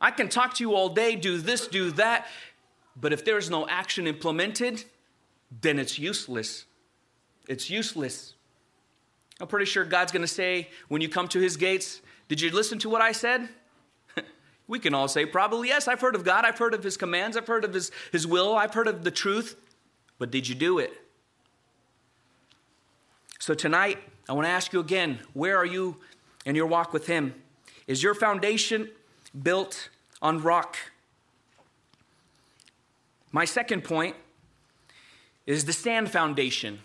I 0.00 0.10
can 0.10 0.28
talk 0.28 0.54
to 0.54 0.64
you 0.64 0.74
all 0.74 0.88
day, 0.88 1.14
do 1.16 1.38
this, 1.38 1.68
do 1.68 1.92
that, 1.92 2.26
but 3.00 3.12
if 3.12 3.24
there's 3.24 3.50
no 3.50 3.66
action 3.68 4.06
implemented, 4.06 4.84
then 5.60 5.78
it's 5.78 5.98
useless. 5.98 6.64
It's 7.48 7.70
useless. 7.70 8.34
I'm 9.40 9.46
pretty 9.46 9.66
sure 9.66 9.84
God's 9.84 10.12
to 10.12 10.26
say 10.26 10.68
when 10.88 11.00
you 11.00 11.08
come 11.08 11.28
to 11.28 11.38
his 11.38 11.56
gates, 11.56 12.00
Did 12.28 12.40
you 12.40 12.50
listen 12.50 12.78
to 12.80 12.90
what 12.90 13.00
I 13.00 13.12
said? 13.12 13.48
We 14.68 14.78
can 14.78 14.94
all 14.94 15.08
say, 15.08 15.26
Probably 15.26 15.68
yes. 15.68 15.88
I've 15.88 16.00
heard 16.00 16.14
of 16.14 16.24
God. 16.24 16.44
I've 16.44 16.58
heard 16.58 16.74
of 16.74 16.84
his 16.84 16.96
commands. 16.96 17.36
I've 17.36 17.46
heard 17.46 17.64
of 17.64 17.74
his, 17.74 17.90
his 18.12 18.26
will. 18.26 18.54
I've 18.54 18.74
heard 18.74 18.86
of 18.86 19.02
the 19.02 19.10
truth. 19.10 19.56
But 20.18 20.30
did 20.30 20.46
you 20.46 20.54
do 20.54 20.78
it? 20.78 20.92
So 23.38 23.54
tonight, 23.54 23.98
I 24.28 24.34
want 24.34 24.46
to 24.46 24.50
ask 24.50 24.72
you 24.72 24.80
again 24.80 25.20
where 25.32 25.56
are 25.56 25.64
you 25.64 25.96
in 26.44 26.54
your 26.54 26.66
walk 26.66 26.92
with 26.92 27.06
him? 27.06 27.34
Is 27.86 28.02
your 28.02 28.14
foundation 28.14 28.90
built 29.42 29.88
on 30.20 30.42
rock? 30.42 30.76
My 33.32 33.44
second 33.44 33.84
point 33.84 34.16
is 35.46 35.64
the 35.64 35.72
sand 35.72 36.10
foundation. 36.10 36.80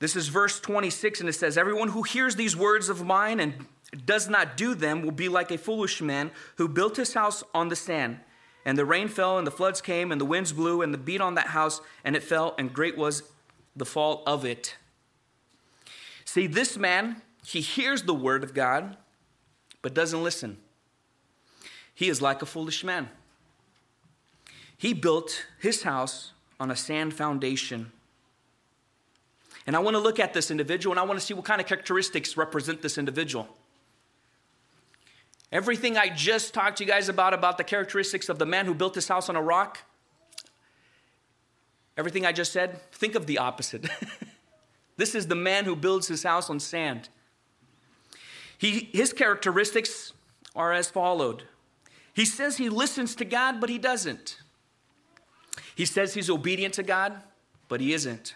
This 0.00 0.16
is 0.16 0.26
verse 0.26 0.58
26, 0.58 1.20
and 1.20 1.28
it 1.28 1.34
says, 1.34 1.56
Everyone 1.56 1.90
who 1.90 2.02
hears 2.02 2.34
these 2.34 2.56
words 2.56 2.88
of 2.88 3.04
mine 3.04 3.38
and 3.38 3.66
does 4.06 4.28
not 4.28 4.56
do 4.56 4.74
them 4.74 5.02
will 5.02 5.10
be 5.12 5.28
like 5.28 5.50
a 5.50 5.58
foolish 5.58 6.00
man 6.00 6.30
who 6.56 6.68
built 6.68 6.96
his 6.96 7.14
house 7.14 7.44
on 7.54 7.68
the 7.68 7.76
sand. 7.76 8.20
And 8.64 8.78
the 8.78 8.84
rain 8.84 9.08
fell, 9.08 9.38
and 9.38 9.46
the 9.46 9.50
floods 9.50 9.80
came, 9.80 10.12
and 10.12 10.20
the 10.20 10.24
winds 10.24 10.52
blew, 10.52 10.82
and 10.82 10.94
the 10.94 10.98
beat 10.98 11.20
on 11.20 11.34
that 11.34 11.48
house, 11.48 11.80
and 12.04 12.14
it 12.14 12.22
fell, 12.22 12.54
and 12.58 12.72
great 12.72 12.96
was 12.96 13.24
the 13.74 13.84
fall 13.84 14.22
of 14.26 14.44
it. 14.44 14.76
See, 16.24 16.46
this 16.46 16.76
man, 16.78 17.22
he 17.44 17.60
hears 17.60 18.04
the 18.04 18.14
word 18.14 18.44
of 18.44 18.54
God, 18.54 18.96
but 19.82 19.94
doesn't 19.94 20.22
listen. 20.22 20.58
He 21.94 22.08
is 22.08 22.22
like 22.22 22.40
a 22.40 22.46
foolish 22.46 22.84
man. 22.84 23.08
He 24.78 24.94
built 24.94 25.46
his 25.60 25.82
house 25.82 26.32
on 26.58 26.70
a 26.70 26.76
sand 26.76 27.14
foundation. 27.14 27.92
And 29.66 29.76
I 29.76 29.78
want 29.80 29.94
to 29.94 30.00
look 30.00 30.18
at 30.18 30.32
this 30.34 30.50
individual 30.50 30.92
and 30.92 31.00
I 31.00 31.04
want 31.04 31.20
to 31.20 31.24
see 31.24 31.34
what 31.34 31.44
kind 31.44 31.60
of 31.60 31.66
characteristics 31.66 32.36
represent 32.36 32.82
this 32.82 32.98
individual. 32.98 33.48
Everything 35.52 35.98
I 35.98 36.08
just 36.08 36.54
talked 36.54 36.78
to 36.78 36.84
you 36.84 36.90
guys 36.90 37.10
about, 37.10 37.34
about 37.34 37.58
the 37.58 37.64
characteristics 37.64 38.30
of 38.30 38.38
the 38.38 38.46
man 38.46 38.64
who 38.64 38.74
built 38.74 38.94
his 38.94 39.06
house 39.06 39.28
on 39.28 39.36
a 39.36 39.42
rock, 39.42 39.80
everything 41.98 42.24
I 42.24 42.32
just 42.32 42.52
said, 42.52 42.80
think 42.90 43.14
of 43.14 43.26
the 43.26 43.36
opposite. 43.36 43.86
this 44.96 45.14
is 45.14 45.26
the 45.26 45.34
man 45.34 45.66
who 45.66 45.76
builds 45.76 46.08
his 46.08 46.22
house 46.22 46.48
on 46.48 46.58
sand. 46.58 47.10
He, 48.56 48.88
his 48.92 49.12
characteristics 49.12 50.14
are 50.56 50.72
as 50.72 50.88
followed. 50.88 51.42
He 52.14 52.24
says 52.24 52.56
he 52.56 52.70
listens 52.70 53.14
to 53.16 53.24
God, 53.24 53.60
but 53.60 53.68
he 53.68 53.76
doesn't. 53.76 54.38
He 55.74 55.84
says 55.84 56.14
he's 56.14 56.30
obedient 56.30 56.74
to 56.74 56.82
God, 56.82 57.22
but 57.68 57.80
he 57.80 57.92
isn't. 57.92 58.34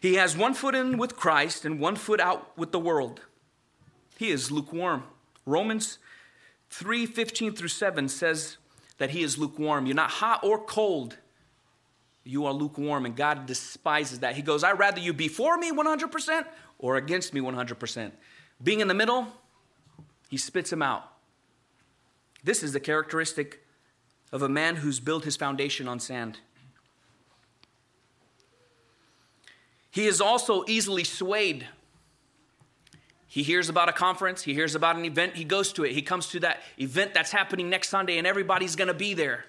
He 0.00 0.14
has 0.14 0.36
one 0.36 0.54
foot 0.54 0.74
in 0.74 0.96
with 0.96 1.16
Christ 1.16 1.64
and 1.64 1.78
one 1.78 1.96
foot 1.96 2.20
out 2.20 2.56
with 2.56 2.72
the 2.72 2.78
world. 2.78 3.20
He 4.16 4.30
is 4.30 4.50
lukewarm. 4.50 5.04
Romans 5.46 5.98
3 6.70 7.06
15 7.06 7.54
through 7.54 7.68
7 7.68 8.08
says 8.08 8.56
that 8.98 9.10
he 9.10 9.22
is 9.22 9.38
lukewarm. 9.38 9.86
You're 9.86 9.96
not 9.96 10.10
hot 10.10 10.44
or 10.44 10.64
cold. 10.64 11.18
You 12.24 12.46
are 12.46 12.52
lukewarm, 12.52 13.04
and 13.04 13.16
God 13.16 13.46
despises 13.46 14.20
that. 14.20 14.36
He 14.36 14.42
goes, 14.42 14.62
I'd 14.62 14.78
rather 14.78 15.00
you 15.00 15.12
be 15.12 15.28
for 15.28 15.58
me 15.58 15.72
100% 15.72 16.46
or 16.78 16.96
against 16.96 17.34
me 17.34 17.40
100%. 17.40 18.12
Being 18.62 18.80
in 18.80 18.88
the 18.88 18.94
middle, 18.94 19.26
he 20.28 20.36
spits 20.36 20.72
him 20.72 20.82
out. 20.82 21.10
This 22.44 22.62
is 22.62 22.72
the 22.72 22.80
characteristic 22.80 23.64
of 24.30 24.42
a 24.42 24.48
man 24.48 24.76
who's 24.76 25.00
built 25.00 25.24
his 25.24 25.36
foundation 25.36 25.88
on 25.88 26.00
sand. 26.00 26.38
He 29.90 30.06
is 30.06 30.20
also 30.20 30.64
easily 30.66 31.04
swayed. 31.04 31.66
He 33.32 33.42
hears 33.42 33.70
about 33.70 33.88
a 33.88 33.94
conference, 33.94 34.42
he 34.42 34.52
hears 34.52 34.74
about 34.74 34.96
an 34.96 35.06
event, 35.06 35.36
he 35.36 35.44
goes 35.44 35.72
to 35.72 35.84
it. 35.84 35.92
He 35.92 36.02
comes 36.02 36.26
to 36.32 36.40
that 36.40 36.60
event 36.78 37.14
that's 37.14 37.32
happening 37.32 37.70
next 37.70 37.88
Sunday, 37.88 38.18
and 38.18 38.26
everybody's 38.26 38.76
gonna 38.76 38.92
be 38.92 39.14
there. 39.14 39.46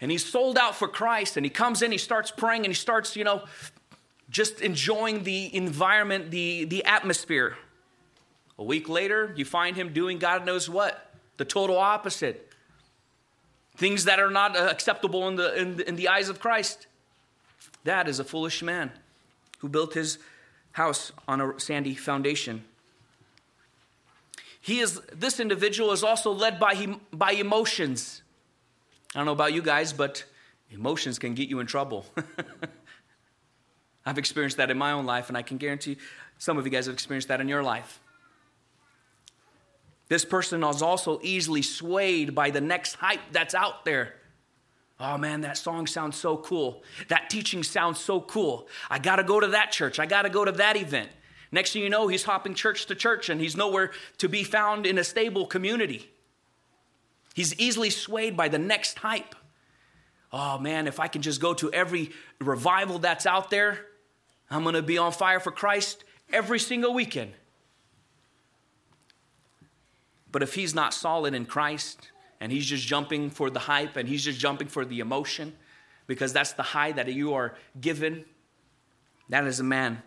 And 0.00 0.10
he's 0.10 0.24
sold 0.24 0.56
out 0.56 0.74
for 0.74 0.88
Christ, 0.88 1.36
and 1.36 1.44
he 1.44 1.50
comes 1.50 1.82
in, 1.82 1.92
he 1.92 1.98
starts 1.98 2.30
praying, 2.30 2.64
and 2.64 2.68
he 2.68 2.74
starts, 2.74 3.16
you 3.16 3.24
know, 3.24 3.44
just 4.30 4.62
enjoying 4.62 5.24
the 5.24 5.54
environment, 5.54 6.30
the, 6.30 6.64
the 6.64 6.82
atmosphere. 6.86 7.58
A 8.58 8.64
week 8.64 8.88
later, 8.88 9.34
you 9.36 9.44
find 9.44 9.76
him 9.76 9.92
doing 9.92 10.18
God 10.18 10.46
knows 10.46 10.70
what, 10.70 11.12
the 11.36 11.44
total 11.44 11.76
opposite. 11.76 12.50
Things 13.76 14.04
that 14.04 14.18
are 14.18 14.30
not 14.30 14.56
uh, 14.56 14.68
acceptable 14.70 15.28
in 15.28 15.36
the, 15.36 15.60
in 15.60 15.76
the, 15.76 15.86
in 15.86 15.96
the 15.96 16.08
eyes 16.08 16.30
of 16.30 16.40
Christ. 16.40 16.86
That 17.84 18.08
is 18.08 18.18
a 18.18 18.24
foolish 18.24 18.62
man 18.62 18.92
who 19.58 19.68
built 19.68 19.92
his 19.92 20.18
house 20.72 21.12
on 21.28 21.42
a 21.42 21.60
sandy 21.60 21.94
foundation. 21.94 22.64
He 24.60 24.80
is, 24.80 25.00
this 25.12 25.40
individual 25.40 25.92
is 25.92 26.04
also 26.04 26.32
led 26.32 26.60
by, 26.60 26.74
him, 26.74 27.00
by 27.12 27.32
emotions. 27.32 28.22
I 29.14 29.18
don't 29.18 29.26
know 29.26 29.32
about 29.32 29.52
you 29.52 29.62
guys, 29.62 29.92
but 29.92 30.24
emotions 30.70 31.18
can 31.18 31.34
get 31.34 31.48
you 31.48 31.60
in 31.60 31.66
trouble. 31.66 32.06
I've 34.06 34.18
experienced 34.18 34.58
that 34.58 34.70
in 34.70 34.78
my 34.78 34.92
own 34.92 35.06
life, 35.06 35.28
and 35.28 35.36
I 35.36 35.42
can 35.42 35.56
guarantee 35.56 35.96
some 36.38 36.58
of 36.58 36.66
you 36.66 36.70
guys 36.70 36.86
have 36.86 36.92
experienced 36.92 37.28
that 37.28 37.40
in 37.40 37.48
your 37.48 37.62
life. 37.62 38.00
This 40.08 40.24
person 40.24 40.64
is 40.64 40.82
also 40.82 41.20
easily 41.22 41.62
swayed 41.62 42.34
by 42.34 42.50
the 42.50 42.60
next 42.60 42.94
hype 42.94 43.20
that's 43.32 43.54
out 43.54 43.84
there. 43.84 44.14
Oh 44.98 45.16
man, 45.16 45.42
that 45.42 45.56
song 45.56 45.86
sounds 45.86 46.16
so 46.16 46.36
cool. 46.36 46.82
That 47.08 47.30
teaching 47.30 47.62
sounds 47.62 47.98
so 47.98 48.20
cool. 48.20 48.68
I 48.90 48.98
got 48.98 49.16
to 49.16 49.22
go 49.22 49.40
to 49.40 49.46
that 49.48 49.72
church. 49.72 49.98
I 49.98 50.06
got 50.06 50.22
to 50.22 50.28
go 50.28 50.44
to 50.44 50.52
that 50.52 50.76
event. 50.76 51.10
Next 51.52 51.72
thing 51.72 51.82
you 51.82 51.90
know, 51.90 52.06
he's 52.08 52.24
hopping 52.24 52.54
church 52.54 52.86
to 52.86 52.94
church 52.94 53.28
and 53.28 53.40
he's 53.40 53.56
nowhere 53.56 53.90
to 54.18 54.28
be 54.28 54.44
found 54.44 54.86
in 54.86 54.98
a 54.98 55.04
stable 55.04 55.46
community. 55.46 56.10
He's 57.34 57.54
easily 57.58 57.90
swayed 57.90 58.36
by 58.36 58.48
the 58.48 58.58
next 58.58 58.98
hype. 58.98 59.34
Oh 60.32 60.58
man, 60.58 60.86
if 60.86 61.00
I 61.00 61.08
can 61.08 61.22
just 61.22 61.40
go 61.40 61.54
to 61.54 61.72
every 61.72 62.10
revival 62.40 63.00
that's 63.00 63.26
out 63.26 63.50
there, 63.50 63.86
I'm 64.50 64.62
going 64.62 64.74
to 64.74 64.82
be 64.82 64.98
on 64.98 65.12
fire 65.12 65.40
for 65.40 65.50
Christ 65.50 66.04
every 66.32 66.58
single 66.58 66.94
weekend. 66.94 67.32
But 70.30 70.44
if 70.44 70.54
he's 70.54 70.74
not 70.74 70.94
solid 70.94 71.34
in 71.34 71.46
Christ 71.46 72.10
and 72.40 72.52
he's 72.52 72.66
just 72.66 72.86
jumping 72.86 73.30
for 73.30 73.50
the 73.50 73.58
hype 73.58 73.96
and 73.96 74.08
he's 74.08 74.24
just 74.24 74.38
jumping 74.38 74.68
for 74.68 74.84
the 74.84 75.00
emotion 75.00 75.54
because 76.06 76.32
that's 76.32 76.52
the 76.52 76.62
high 76.62 76.92
that 76.92 77.12
you 77.12 77.34
are 77.34 77.56
given, 77.80 78.24
that 79.28 79.44
is 79.46 79.58
a 79.58 79.64
man 79.64 80.02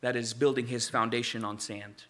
that 0.00 0.16
is 0.16 0.34
building 0.34 0.66
his 0.66 0.88
foundation 0.88 1.44
on 1.44 1.58
sand. 1.58 2.04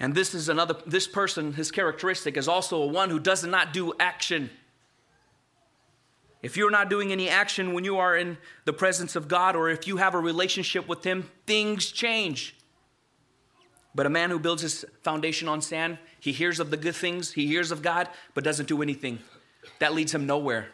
And 0.00 0.14
this 0.14 0.34
is 0.34 0.48
another, 0.48 0.76
this 0.86 1.08
person, 1.08 1.54
his 1.54 1.70
characteristic 1.70 2.36
is 2.36 2.46
also 2.46 2.82
a 2.82 2.86
one 2.86 3.10
who 3.10 3.18
does 3.18 3.44
not 3.44 3.72
do 3.72 3.92
action. 3.98 4.50
If 6.40 6.56
you're 6.56 6.70
not 6.70 6.88
doing 6.88 7.10
any 7.10 7.28
action 7.28 7.72
when 7.72 7.84
you 7.84 7.98
are 7.98 8.16
in 8.16 8.38
the 8.64 8.72
presence 8.72 9.16
of 9.16 9.26
God 9.26 9.56
or 9.56 9.70
if 9.70 9.88
you 9.88 9.96
have 9.96 10.14
a 10.14 10.20
relationship 10.20 10.86
with 10.86 11.02
Him, 11.02 11.28
things 11.46 11.90
change. 11.90 12.54
But 13.94 14.06
a 14.06 14.10
man 14.10 14.30
who 14.30 14.38
builds 14.38 14.62
his 14.62 14.84
foundation 15.02 15.48
on 15.48 15.60
sand, 15.60 15.98
he 16.20 16.30
hears 16.30 16.60
of 16.60 16.70
the 16.70 16.76
good 16.76 16.94
things, 16.94 17.32
he 17.32 17.48
hears 17.48 17.72
of 17.72 17.82
God, 17.82 18.08
but 18.34 18.44
doesn't 18.44 18.68
do 18.68 18.80
anything. 18.80 19.18
That 19.80 19.92
leads 19.92 20.14
him 20.14 20.24
nowhere. 20.24 20.68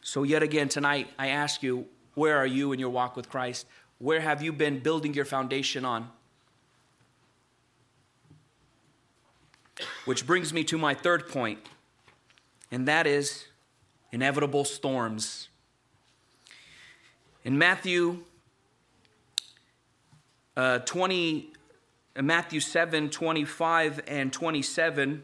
So, 0.00 0.22
yet 0.22 0.42
again, 0.42 0.70
tonight, 0.70 1.08
I 1.18 1.28
ask 1.28 1.62
you, 1.62 1.86
where 2.18 2.36
are 2.36 2.46
you 2.46 2.72
in 2.72 2.78
your 2.78 2.90
walk 2.90 3.16
with 3.16 3.30
Christ? 3.30 3.66
Where 3.98 4.20
have 4.20 4.42
you 4.42 4.52
been 4.52 4.80
building 4.80 5.14
your 5.14 5.24
foundation 5.24 5.84
on? 5.84 6.10
Which 10.04 10.26
brings 10.26 10.52
me 10.52 10.64
to 10.64 10.76
my 10.76 10.94
third 10.94 11.28
point, 11.28 11.60
and 12.72 12.88
that 12.88 13.06
is 13.06 13.46
inevitable 14.10 14.64
storms. 14.64 15.48
In 17.44 17.56
Matthew 17.56 18.24
uh, 20.56 20.80
20, 20.80 21.52
uh, 22.16 22.22
Matthew 22.22 22.58
7 22.58 23.10
25 23.10 24.00
and 24.08 24.32
27 24.32 25.22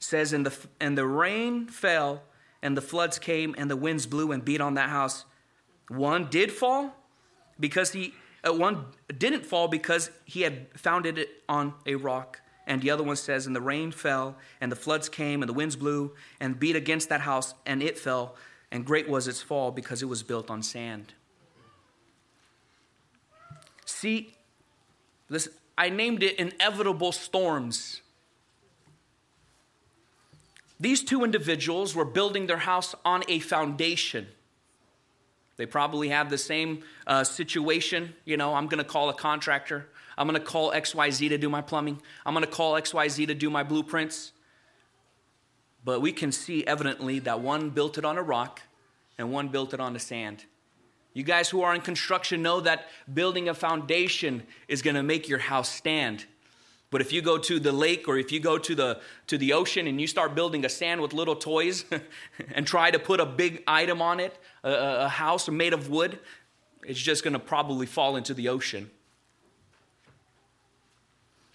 says, 0.00 0.32
and 0.32 0.44
the, 0.44 0.56
and 0.80 0.98
the 0.98 1.06
rain 1.06 1.68
fell, 1.68 2.22
and 2.60 2.76
the 2.76 2.82
floods 2.82 3.20
came, 3.20 3.54
and 3.56 3.70
the 3.70 3.76
winds 3.76 4.06
blew 4.06 4.32
and 4.32 4.44
beat 4.44 4.60
on 4.60 4.74
that 4.74 4.88
house. 4.90 5.24
One 5.88 6.28
did 6.30 6.50
fall 6.50 6.94
because 7.60 7.92
he, 7.92 8.14
uh, 8.46 8.52
one 8.52 8.86
didn't 9.16 9.44
fall 9.44 9.68
because 9.68 10.10
he 10.24 10.42
had 10.42 10.66
founded 10.78 11.18
it 11.18 11.42
on 11.48 11.74
a 11.86 11.94
rock. 11.96 12.40
And 12.66 12.80
the 12.80 12.90
other 12.90 13.02
one 13.02 13.16
says, 13.16 13.46
And 13.46 13.54
the 13.54 13.60
rain 13.60 13.92
fell, 13.92 14.36
and 14.60 14.72
the 14.72 14.76
floods 14.76 15.08
came, 15.08 15.42
and 15.42 15.48
the 15.48 15.52
winds 15.52 15.76
blew 15.76 16.14
and 16.40 16.58
beat 16.58 16.76
against 16.76 17.10
that 17.10 17.20
house, 17.20 17.54
and 17.66 17.82
it 17.82 17.98
fell, 17.98 18.36
and 18.70 18.84
great 18.84 19.08
was 19.08 19.28
its 19.28 19.42
fall 19.42 19.70
because 19.70 20.02
it 20.02 20.06
was 20.06 20.22
built 20.22 20.50
on 20.50 20.62
sand. 20.62 21.12
See, 23.84 24.34
this, 25.28 25.48
I 25.76 25.90
named 25.90 26.22
it 26.22 26.38
inevitable 26.38 27.12
storms. 27.12 28.00
These 30.80 31.04
two 31.04 31.22
individuals 31.22 31.94
were 31.94 32.04
building 32.04 32.46
their 32.46 32.58
house 32.58 32.94
on 33.04 33.24
a 33.28 33.38
foundation. 33.38 34.28
They 35.56 35.66
probably 35.66 36.08
have 36.08 36.30
the 36.30 36.38
same 36.38 36.82
uh, 37.06 37.24
situation. 37.24 38.14
You 38.24 38.36
know, 38.36 38.54
I'm 38.54 38.66
going 38.66 38.82
to 38.82 38.88
call 38.88 39.08
a 39.08 39.14
contractor. 39.14 39.86
I'm 40.18 40.28
going 40.28 40.40
to 40.40 40.46
call 40.46 40.72
XYZ 40.72 41.28
to 41.28 41.38
do 41.38 41.48
my 41.48 41.60
plumbing. 41.60 42.00
I'm 42.24 42.34
going 42.34 42.44
to 42.44 42.50
call 42.50 42.74
XYZ 42.74 43.26
to 43.28 43.34
do 43.34 43.50
my 43.50 43.62
blueprints. 43.62 44.32
But 45.84 46.00
we 46.00 46.12
can 46.12 46.32
see 46.32 46.66
evidently 46.66 47.18
that 47.20 47.40
one 47.40 47.70
built 47.70 47.98
it 47.98 48.04
on 48.04 48.16
a 48.16 48.22
rock 48.22 48.62
and 49.18 49.30
one 49.30 49.48
built 49.48 49.74
it 49.74 49.80
on 49.80 49.92
the 49.92 49.98
sand. 49.98 50.44
You 51.12 51.22
guys 51.22 51.48
who 51.48 51.62
are 51.62 51.74
in 51.74 51.80
construction 51.80 52.42
know 52.42 52.60
that 52.60 52.88
building 53.12 53.48
a 53.48 53.54
foundation 53.54 54.42
is 54.66 54.82
going 54.82 54.96
to 54.96 55.02
make 55.02 55.28
your 55.28 55.38
house 55.38 55.68
stand. 55.68 56.24
But 56.94 57.00
if 57.00 57.12
you 57.12 57.22
go 57.22 57.38
to 57.38 57.58
the 57.58 57.72
lake 57.72 58.06
or 58.06 58.18
if 58.18 58.30
you 58.30 58.38
go 58.38 58.56
to 58.56 58.72
the 58.72 59.00
to 59.26 59.36
the 59.36 59.52
ocean 59.52 59.88
and 59.88 60.00
you 60.00 60.06
start 60.06 60.36
building 60.36 60.64
a 60.64 60.68
sand 60.68 61.00
with 61.00 61.12
little 61.12 61.34
toys 61.34 61.84
and 62.54 62.64
try 62.64 62.92
to 62.92 63.00
put 63.00 63.18
a 63.18 63.26
big 63.26 63.64
item 63.66 64.00
on 64.00 64.20
it, 64.20 64.38
a, 64.62 65.06
a 65.06 65.08
house 65.08 65.48
made 65.48 65.72
of 65.72 65.90
wood, 65.90 66.20
it's 66.84 67.00
just 67.00 67.24
going 67.24 67.32
to 67.32 67.40
probably 67.40 67.86
fall 67.86 68.14
into 68.14 68.32
the 68.32 68.48
ocean. 68.48 68.92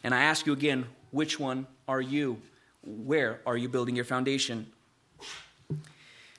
And 0.03 0.13
I 0.13 0.23
ask 0.23 0.45
you 0.45 0.51
again, 0.51 0.87
which 1.11 1.39
one 1.39 1.67
are 1.87 2.01
you? 2.01 2.41
Where 2.83 3.39
are 3.45 3.55
you 3.55 3.69
building 3.69 3.95
your 3.95 4.03
foundation? 4.03 4.67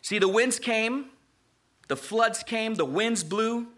See, 0.03 0.19
the 0.19 0.29
winds 0.29 0.59
came, 0.59 1.07
the 1.89 1.97
floods 1.97 2.43
came, 2.43 2.75
the 2.75 2.85
winds 2.85 3.25
blew 3.25 3.69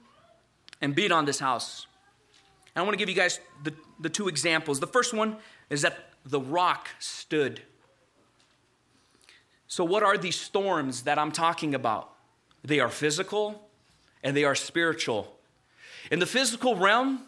and 0.81 0.97
beat 0.97 1.13
on 1.13 1.27
this 1.27 1.39
house. 1.39 1.87
And 2.75 2.83
I 2.83 2.85
want 2.85 2.95
to 2.95 2.99
give 2.99 3.09
you 3.09 3.15
guys 3.15 3.39
the, 3.63 3.73
the 4.03 4.11
two 4.11 4.29
examples. 4.29 4.81
The 4.81 4.87
first 4.87 5.15
one 5.15 5.37
is 5.71 5.83
that 5.83 6.11
the 6.25 6.41
rock 6.41 6.91
stood. 6.99 7.63
So, 9.67 9.85
what 9.85 10.03
are 10.03 10.19
these 10.19 10.37
storms 10.37 11.03
that 11.03 11.19
I'm 11.19 11.33
talking 11.33 11.75
about? 11.75 12.13
They 12.63 12.81
are 12.81 12.91
physical 12.91 13.69
and 14.23 14.37
they 14.37 14.45
are 14.45 14.55
spiritual. 14.55 15.35
In 16.11 16.19
the 16.19 16.27
physical 16.27 16.77
realm, 16.77 17.23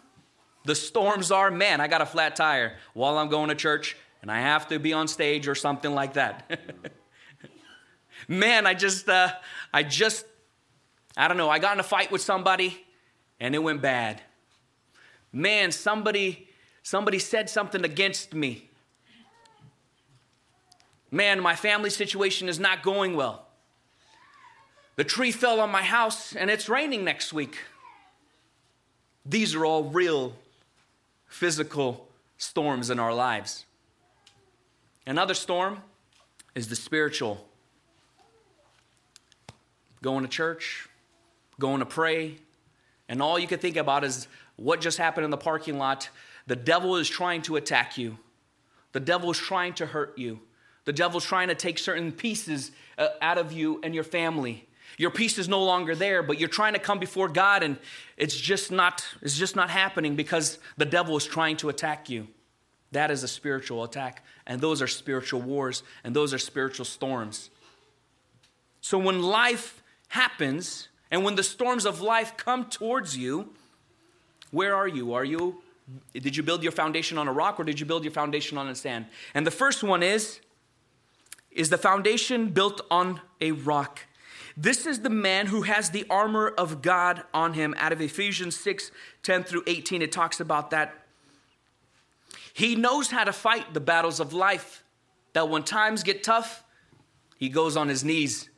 the 0.63 0.75
storms 0.75 1.31
are 1.31 1.49
man, 1.51 1.81
I 1.81 1.87
got 1.87 2.01
a 2.01 2.05
flat 2.05 2.35
tire 2.35 2.77
while 2.93 3.17
I'm 3.17 3.29
going 3.29 3.49
to 3.49 3.55
church 3.55 3.95
and 4.21 4.31
I 4.31 4.39
have 4.39 4.67
to 4.69 4.79
be 4.79 4.93
on 4.93 5.07
stage 5.07 5.47
or 5.47 5.55
something 5.55 5.93
like 5.93 6.13
that. 6.13 6.59
man, 8.27 8.65
I 8.65 8.73
just, 8.73 9.07
uh, 9.07 9.31
I 9.73 9.83
just, 9.83 10.25
I 11.15 11.27
don't 11.27 11.37
know, 11.37 11.49
I 11.49 11.59
got 11.59 11.73
in 11.73 11.79
a 11.79 11.83
fight 11.83 12.11
with 12.11 12.21
somebody 12.21 12.85
and 13.39 13.53
it 13.53 13.59
went 13.59 13.81
bad. 13.81 14.21
Man, 15.31 15.71
somebody, 15.71 16.47
somebody 16.85 17.17
said 17.17 17.49
something 17.49 17.83
against 17.83 18.35
me. 18.35 18.69
Man, 21.09 21.41
my 21.41 21.55
family 21.55 21.89
situation 21.89 22.47
is 22.47 22.59
not 22.59 22.83
going 22.83 23.15
well. 23.15 23.47
The 24.95 25.03
tree 25.03 25.31
fell 25.31 25.59
on 25.59 25.71
my 25.71 25.81
house 25.81 26.35
and 26.35 26.47
it's 26.49 26.69
raining 26.69 27.03
next 27.03 27.33
week. 27.33 27.57
These 29.25 29.55
are 29.55 29.65
all 29.65 29.85
real 29.85 30.35
physical 31.27 32.07
storms 32.37 32.91
in 32.91 32.99
our 32.99 33.15
lives. 33.15 33.65
Another 35.07 35.33
storm 35.33 35.81
is 36.53 36.67
the 36.67 36.75
spiritual. 36.75 37.47
Going 40.03 40.23
to 40.23 40.29
church, 40.29 40.87
going 41.59 41.79
to 41.79 41.85
pray, 41.87 42.35
and 43.09 43.23
all 43.23 43.39
you 43.39 43.47
can 43.47 43.57
think 43.57 43.75
about 43.75 44.03
is 44.03 44.27
what 44.55 44.81
just 44.81 44.97
happened 44.97 45.25
in 45.25 45.31
the 45.31 45.37
parking 45.37 45.77
lot. 45.77 46.09
The 46.47 46.55
devil 46.55 46.95
is 46.95 47.09
trying 47.09 47.41
to 47.43 47.55
attack 47.55 47.97
you, 47.97 48.17
the 48.91 48.99
devil 48.99 49.31
is 49.31 49.37
trying 49.37 49.73
to 49.75 49.85
hurt 49.85 50.17
you, 50.17 50.39
the 50.85 50.93
devil's 50.93 51.25
trying 51.25 51.47
to 51.47 51.55
take 51.55 51.77
certain 51.77 52.11
pieces 52.11 52.71
uh, 52.97 53.09
out 53.21 53.37
of 53.37 53.51
you 53.51 53.79
and 53.83 53.93
your 53.93 54.03
family. 54.03 54.67
Your 54.97 55.09
peace 55.09 55.37
is 55.37 55.49
no 55.49 55.63
longer 55.63 55.93
there, 55.93 56.23
but 56.23 56.39
you're 56.39 56.47
trying 56.47 56.73
to 56.73 56.79
come 56.79 56.99
before 56.99 57.27
God 57.27 57.63
and 57.63 57.77
it's 58.15 58.35
just 58.35 58.71
not 58.71 59.03
it's 59.21 59.37
just 59.37 59.55
not 59.55 59.69
happening 59.69 60.15
because 60.15 60.59
the 60.77 60.85
devil 60.85 61.17
is 61.17 61.25
trying 61.25 61.57
to 61.57 61.69
attack 61.69 62.09
you. 62.09 62.27
That 62.91 63.11
is 63.11 63.23
a 63.23 63.27
spiritual 63.27 63.83
attack, 63.83 64.23
and 64.47 64.61
those 64.61 64.81
are 64.81 64.87
spiritual 64.87 65.41
wars, 65.41 65.83
and 66.05 66.15
those 66.15 66.33
are 66.33 66.37
spiritual 66.37 66.85
storms. 66.85 67.49
So 68.79 68.97
when 68.97 69.21
life 69.21 69.83
happens, 70.09 70.87
and 71.11 71.25
when 71.25 71.35
the 71.35 71.43
storms 71.43 71.85
of 71.85 71.99
life 71.99 72.37
come 72.37 72.69
towards 72.69 73.17
you, 73.17 73.49
where 74.51 74.75
are 74.75 74.87
you? 74.87 75.13
Are 75.13 75.25
you 75.25 75.61
did 76.13 76.35
you 76.35 76.43
build 76.43 76.63
your 76.63 76.71
foundation 76.71 77.17
on 77.17 77.27
a 77.27 77.33
rock 77.33 77.59
or 77.59 77.63
did 77.63 77.79
you 77.79 77.85
build 77.85 78.03
your 78.03 78.11
foundation 78.11 78.57
on 78.57 78.67
the 78.67 78.75
sand? 78.75 79.05
And 79.33 79.45
the 79.45 79.51
first 79.51 79.83
one 79.83 80.01
is 80.01 80.39
is 81.51 81.69
the 81.69 81.77
foundation 81.77 82.49
built 82.49 82.81
on 82.91 83.21
a 83.39 83.51
rock. 83.51 84.01
This 84.57 84.85
is 84.85 85.01
the 85.01 85.09
man 85.09 85.47
who 85.47 85.61
has 85.63 85.89
the 85.89 86.05
armor 86.09 86.49
of 86.49 86.81
God 86.81 87.23
on 87.33 87.53
him. 87.53 87.75
Out 87.77 87.91
of 87.91 88.01
Ephesians 88.01 88.57
6 88.57 88.91
10 89.23 89.43
through 89.43 89.63
18, 89.67 90.01
it 90.01 90.11
talks 90.11 90.39
about 90.39 90.71
that. 90.71 91.05
He 92.53 92.75
knows 92.75 93.11
how 93.11 93.23
to 93.25 93.33
fight 93.33 93.73
the 93.73 93.79
battles 93.79 94.19
of 94.19 94.33
life. 94.33 94.83
That 95.33 95.49
when 95.49 95.63
times 95.63 96.03
get 96.03 96.23
tough, 96.23 96.63
he 97.37 97.49
goes 97.49 97.75
on 97.75 97.89
his 97.89 98.03
knees 98.03 98.49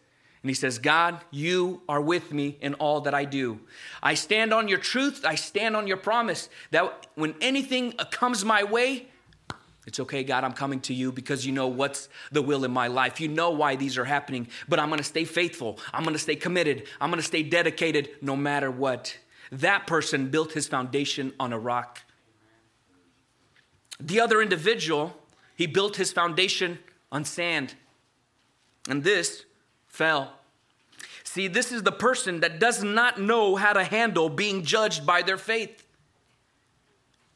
and 0.47 0.49
he 0.49 0.55
says, 0.55 0.79
God, 0.79 1.19
you 1.29 1.81
are 1.89 1.99
with 1.99 2.31
me 2.31 2.57
in 2.61 2.75
all 2.75 3.01
that 3.01 3.13
I 3.13 3.25
do. 3.25 3.59
I 4.01 4.13
stand 4.13 4.53
on 4.53 4.69
your 4.69 4.77
truth. 4.77 5.25
I 5.25 5.35
stand 5.35 5.75
on 5.75 5.87
your 5.87 5.97
promise 5.97 6.47
that 6.71 7.05
when 7.15 7.35
anything 7.41 7.91
comes 8.11 8.45
my 8.45 8.63
way, 8.63 9.09
it's 9.85 9.99
okay, 9.99 10.23
God, 10.23 10.45
I'm 10.45 10.53
coming 10.53 10.79
to 10.81 10.93
you 10.93 11.11
because 11.11 11.45
you 11.45 11.51
know 11.51 11.67
what's 11.67 12.07
the 12.31 12.41
will 12.41 12.63
in 12.63 12.71
my 12.71 12.87
life. 12.87 13.19
You 13.19 13.27
know 13.27 13.49
why 13.49 13.75
these 13.75 13.97
are 13.97 14.05
happening, 14.05 14.47
but 14.69 14.79
I'm 14.79 14.89
gonna 14.89 15.03
stay 15.03 15.25
faithful. 15.25 15.79
I'm 15.93 16.05
gonna 16.05 16.17
stay 16.17 16.37
committed. 16.37 16.87
I'm 17.01 17.09
gonna 17.09 17.21
stay 17.21 17.43
dedicated 17.43 18.11
no 18.21 18.37
matter 18.37 18.71
what. 18.71 19.17
That 19.51 19.85
person 19.85 20.29
built 20.29 20.53
his 20.53 20.65
foundation 20.65 21.33
on 21.41 21.51
a 21.51 21.59
rock. 21.59 22.03
The 23.99 24.21
other 24.21 24.41
individual, 24.41 25.13
he 25.57 25.67
built 25.67 25.97
his 25.97 26.13
foundation 26.13 26.79
on 27.11 27.25
sand. 27.25 27.75
And 28.87 29.03
this 29.03 29.43
fell. 29.97 30.36
See, 31.37 31.47
this 31.47 31.71
is 31.71 31.83
the 31.83 31.91
person 31.91 32.39
that 32.39 32.57
does 32.57 32.83
not 32.83 33.21
know 33.21 33.55
how 33.57 33.71
to 33.73 33.83
handle 33.83 34.27
being 34.27 34.63
judged 34.63 35.05
by 35.05 35.21
their 35.21 35.37
faith. 35.37 35.83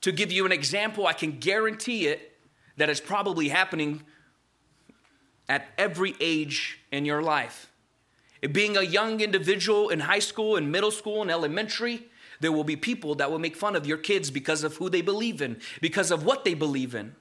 to 0.02 0.12
give 0.12 0.32
you 0.32 0.44
an 0.48 0.52
example, 0.52 1.06
I 1.06 1.14
can 1.14 1.38
guarantee 1.38 2.08
it 2.08 2.36
that 2.78 2.90
it's 2.90 3.00
probably 3.00 3.50
happening 3.50 4.02
at 5.48 5.68
every 5.78 6.16
age 6.20 6.80
in 6.92 7.06
your 7.06 7.22
life. 7.22 7.72
It 8.42 8.54
being 8.54 8.76
a 8.76 8.82
young 8.82 9.22
individual 9.22 9.90
in 9.90 10.00
high 10.00 10.18
school, 10.32 10.58
in 10.58 10.72
middle 10.72 10.90
school, 10.90 11.22
in 11.22 11.30
elementary, 11.30 12.08
there 12.40 12.52
will 12.52 12.64
be 12.64 12.76
people 12.76 13.14
that 13.14 13.30
will 13.30 13.38
make 13.38 13.56
fun 13.56 13.76
of 13.76 13.86
your 13.86 14.00
kids 14.00 14.32
because 14.32 14.64
of 14.64 14.78
who 14.78 14.90
they 14.90 15.02
believe 15.02 15.44
in, 15.44 15.62
because 15.80 16.10
of 16.10 16.26
what 16.26 16.44
they 16.44 16.56
believe 16.56 16.96
in. 16.96 17.14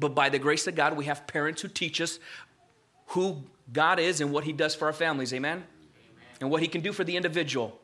But 0.00 0.14
by 0.14 0.28
the 0.28 0.40
grace 0.40 0.66
of 0.66 0.74
God, 0.74 0.96
we 0.96 1.04
have 1.04 1.28
parents 1.28 1.62
who 1.62 1.68
teach 1.68 2.00
us 2.00 2.18
who 3.08 3.42
God 3.72 3.98
is 3.98 4.20
and 4.20 4.32
what 4.32 4.44
He 4.44 4.52
does 4.52 4.74
for 4.74 4.86
our 4.86 4.92
families. 4.92 5.32
Amen? 5.32 5.64
And 6.40 6.50
what 6.50 6.62
He 6.62 6.68
can 6.68 6.80
do 6.80 6.92
for 6.92 7.04
the 7.04 7.16
individual. 7.16 7.78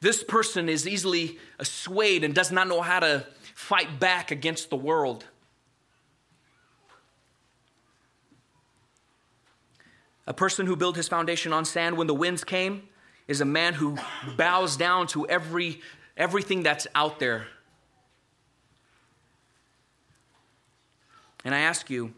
This 0.00 0.22
person 0.22 0.68
is 0.68 0.86
easily 0.86 1.38
swayed 1.62 2.22
and 2.22 2.34
does 2.34 2.52
not 2.52 2.68
know 2.68 2.82
how 2.82 3.00
to 3.00 3.26
fight 3.54 3.98
back 3.98 4.30
against 4.30 4.70
the 4.70 4.76
world. 4.76 5.24
A 10.26 10.34
person 10.34 10.66
who 10.66 10.76
built 10.76 10.94
his 10.94 11.08
foundation 11.08 11.52
on 11.52 11.64
sand 11.64 11.96
when 11.96 12.06
the 12.06 12.14
winds 12.14 12.44
came 12.44 12.82
is 13.26 13.40
a 13.40 13.44
man 13.44 13.74
who 13.74 13.96
bows 14.36 14.76
down 14.76 15.06
to 15.08 15.26
every, 15.26 15.80
everything 16.16 16.62
that's 16.62 16.86
out 16.94 17.18
there. 17.18 17.46
And 21.48 21.54
I 21.54 21.60
ask 21.60 21.88
you, 21.88 22.12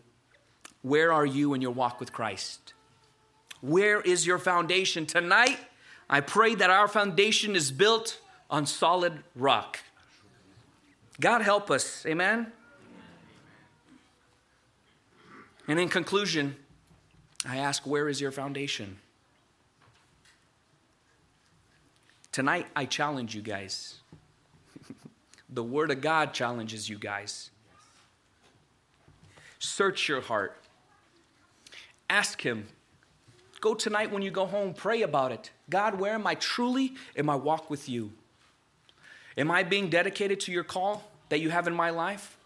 where 0.83 1.13
are 1.13 1.25
you 1.25 1.55
in 1.55 1.63
your 1.63 1.71
walk 1.71 2.01
with 2.01 2.13
Christ? 2.13 2.75
Where 3.61 4.01
is 4.01 4.27
your 4.27 4.41
foundation? 4.41 5.07
Tonight, 5.07 5.57
I 6.09 6.21
pray 6.21 6.57
that 6.57 6.69
our 6.69 6.89
foundation 6.89 7.55
is 7.55 7.71
built 7.71 8.21
on 8.51 8.67
solid 8.67 9.23
rock. 9.37 9.79
God 11.21 11.43
help 11.43 11.71
us. 11.71 12.05
Amen. 12.07 12.51
And 15.69 15.79
in 15.79 15.89
conclusion, 15.89 16.57
I 17.47 17.59
ask, 17.59 17.87
where 17.87 18.09
is 18.09 18.21
your 18.21 18.33
foundation? 18.33 18.99
Tonight, 22.33 22.67
I 22.75 22.85
challenge 22.85 23.37
you 23.37 23.43
guys. 23.43 24.01
the 25.49 25.63
Word 25.63 25.93
of 25.93 26.01
God 26.01 26.33
challenges 26.33 26.89
you 26.89 26.99
guys. 26.99 27.50
Search 29.61 30.09
your 30.09 30.23
heart. 30.23 30.57
Ask 32.09 32.41
Him. 32.41 32.67
Go 33.61 33.75
tonight 33.75 34.11
when 34.11 34.23
you 34.23 34.31
go 34.31 34.47
home, 34.47 34.73
pray 34.73 35.03
about 35.03 35.33
it. 35.33 35.51
God, 35.69 36.01
where 36.01 36.15
am 36.15 36.27
I 36.27 36.35
truly 36.35 36.95
in 37.15 37.27
my 37.27 37.37
walk 37.37 37.69
with 37.69 37.89
you? 37.89 38.11
Am 39.37 39.51
I 39.51 39.63
being 39.63 39.91
dedicated 39.91 40.41
to 40.41 40.53
your 40.53 40.65
call 40.65 41.05
that 41.29 41.41
you 41.41 41.51
have 41.51 41.69
in 41.69 41.75
my 41.75 41.91
life? 41.91 42.39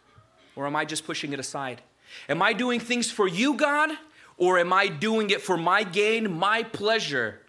Or 0.57 0.67
am 0.67 0.75
I 0.75 0.85
just 0.85 1.07
pushing 1.07 1.33
it 1.33 1.39
aside? 1.39 1.83
Am 2.29 2.43
I 2.43 2.53
doing 2.53 2.81
things 2.81 3.11
for 3.11 3.29
you, 3.29 3.55
God? 3.55 3.91
Or 4.37 4.59
am 4.59 4.73
I 4.73 4.89
doing 4.89 5.31
it 5.31 5.41
for 5.41 5.57
my 5.57 5.85
gain, 5.85 6.33
my 6.33 6.65
pleasure? 6.65 7.41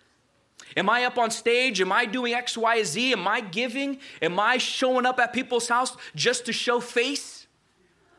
Am 0.77 0.89
I 0.89 1.05
up 1.05 1.17
on 1.17 1.31
stage? 1.31 1.81
Am 1.81 1.91
I 1.91 2.05
doing 2.05 2.33
X, 2.33 2.55
Y, 2.55 2.83
Z? 2.83 3.13
Am 3.13 3.27
I 3.27 3.41
giving? 3.41 3.97
Am 4.21 4.39
I 4.39 4.57
showing 4.57 5.07
up 5.07 5.19
at 5.19 5.33
people's 5.33 5.67
house 5.67 5.97
just 6.15 6.45
to 6.45 6.53
show 6.53 6.79
face? 6.79 7.34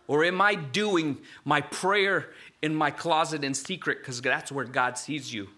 Or 0.09 0.25
am 0.25 0.41
I 0.41 0.55
doing 0.55 1.19
my 1.45 1.61
prayer 1.61 2.31
in 2.63 2.75
my 2.75 2.91
closet 2.91 3.45
in 3.45 3.55
secret 3.55 3.99
because 3.99 4.23
that's 4.23 4.53
where 4.53 4.65
God 4.65 4.99
sees 4.99 5.33
you? 5.33 5.49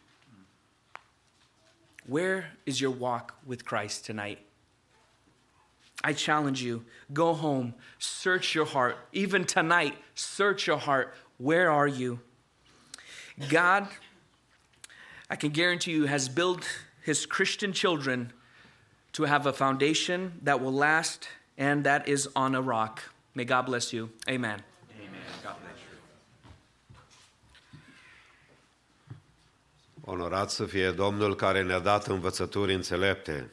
Where 2.07 2.46
is 2.64 2.80
your 2.80 2.90
walk 2.90 3.34
with 3.46 3.64
Christ 3.64 4.07
tonight? 4.07 4.38
I 6.03 6.12
challenge 6.12 6.62
you 6.62 6.84
go 7.12 7.34
home, 7.34 7.74
search 7.99 8.55
your 8.55 8.64
heart. 8.64 8.96
Even 9.12 9.44
tonight, 9.44 9.94
search 10.14 10.66
your 10.66 10.78
heart. 10.78 11.14
Where 11.38 11.70
are 11.70 11.88
you? 11.88 12.20
God, 13.49 13.88
I 15.28 15.36
can 15.36 15.51
guarantee 15.51 15.92
you, 15.92 16.07
has 16.07 16.28
built 16.28 16.66
his 17.03 17.26
Christian 17.26 17.72
children 17.72 18.32
to 19.12 19.24
have 19.24 19.46
a 19.46 19.53
foundation 19.53 20.38
that 20.42 20.61
will 20.61 20.72
last 20.72 21.28
and 21.57 21.84
that 21.84 22.09
is 22.09 22.28
on 22.36 22.55
a 22.55 22.62
rock. 22.62 23.03
May 23.39 23.45
God 23.45 23.64
bless 23.66 23.93
you. 23.93 24.11
Amen. 24.26 24.41
Amen. 24.41 24.64
God 25.43 25.57
bless 25.61 25.80
you. 25.91 25.99
Onorat 30.01 30.51
să 30.51 30.64
fie 30.64 30.91
Domnul 30.91 31.36
care 31.36 31.62
ne-a 31.62 31.78
dat 31.78 32.07
învățături 32.07 32.74
înțelepte. 32.74 33.51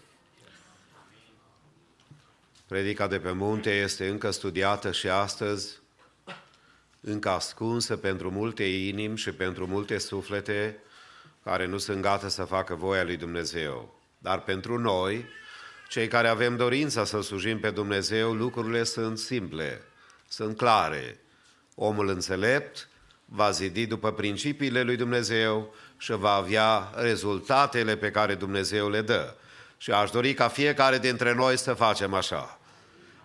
Predica 2.67 3.07
de 3.07 3.19
pe 3.19 3.31
munte 3.31 3.71
este 3.71 4.07
încă 4.07 4.31
studiată 4.31 4.91
și 4.91 5.09
astăzi, 5.09 5.79
încă 7.01 7.29
ascunsă 7.29 7.97
pentru 7.97 8.31
multe 8.31 8.63
inimi 8.63 9.17
și 9.17 9.31
pentru 9.31 9.67
multe 9.67 9.97
suflete 9.97 10.77
care 11.43 11.65
nu 11.65 11.77
sunt 11.77 12.01
gata 12.01 12.27
să 12.27 12.43
facă 12.43 12.75
voia 12.75 13.03
lui 13.03 13.17
Dumnezeu. 13.17 13.99
Dar 14.17 14.41
pentru 14.41 14.79
noi, 14.79 15.25
cei 15.95 16.07
care 16.07 16.27
avem 16.27 16.55
dorința 16.55 17.05
să 17.05 17.21
slujim 17.21 17.59
pe 17.59 17.69
Dumnezeu, 17.69 18.33
lucrurile 18.33 18.83
sunt 18.83 19.17
simple, 19.17 19.81
sunt 20.27 20.57
clare. 20.57 21.19
Omul 21.75 22.07
înțelept 22.07 22.89
va 23.25 23.51
zidi 23.51 23.85
după 23.85 24.11
principiile 24.11 24.81
lui 24.81 24.95
Dumnezeu 24.95 25.75
și 25.97 26.11
va 26.11 26.31
avea 26.31 26.91
rezultatele 26.95 27.97
pe 27.97 28.11
care 28.11 28.35
Dumnezeu 28.35 28.89
le 28.89 29.01
dă. 29.01 29.35
Și 29.77 29.91
aș 29.91 30.09
dori 30.09 30.33
ca 30.33 30.47
fiecare 30.47 30.97
dintre 30.97 31.33
noi 31.33 31.57
să 31.57 31.73
facem 31.73 32.13
așa. 32.13 32.59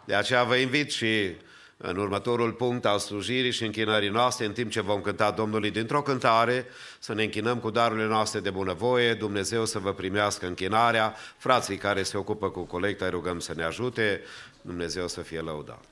De 0.05 0.15
aceea 0.15 0.45
vă 0.45 0.55
invit 0.55 0.91
și 0.91 1.37
în 1.83 1.97
următorul 1.97 2.53
punct 2.53 2.85
al 2.85 2.99
slujirii 2.99 3.51
și 3.51 3.65
închinării 3.65 4.09
noastre, 4.09 4.47
în 4.47 4.53
timp 4.53 4.71
ce 4.71 4.81
vom 4.81 5.01
cânta 5.01 5.31
Domnului 5.31 5.71
dintr-o 5.71 6.03
cântare, 6.03 6.67
să 6.99 7.15
ne 7.15 7.23
închinăm 7.23 7.59
cu 7.59 7.71
darurile 7.71 8.07
noastre 8.07 8.41
de 8.41 8.51
bunăvoie, 8.51 9.15
Dumnezeu 9.15 9.65
să 9.65 9.79
vă 9.79 9.93
primească 9.93 10.47
închinarea, 10.47 11.15
frații 11.37 11.77
care 11.77 12.03
se 12.03 12.17
ocupă 12.17 12.51
cu 12.51 12.61
colecta, 12.61 13.05
îi 13.05 13.11
rugăm 13.11 13.39
să 13.39 13.53
ne 13.57 13.65
ajute, 13.65 14.21
Dumnezeu 14.63 15.09
să 15.09 15.21
fie 15.21 15.41
lăudat. 15.41 15.85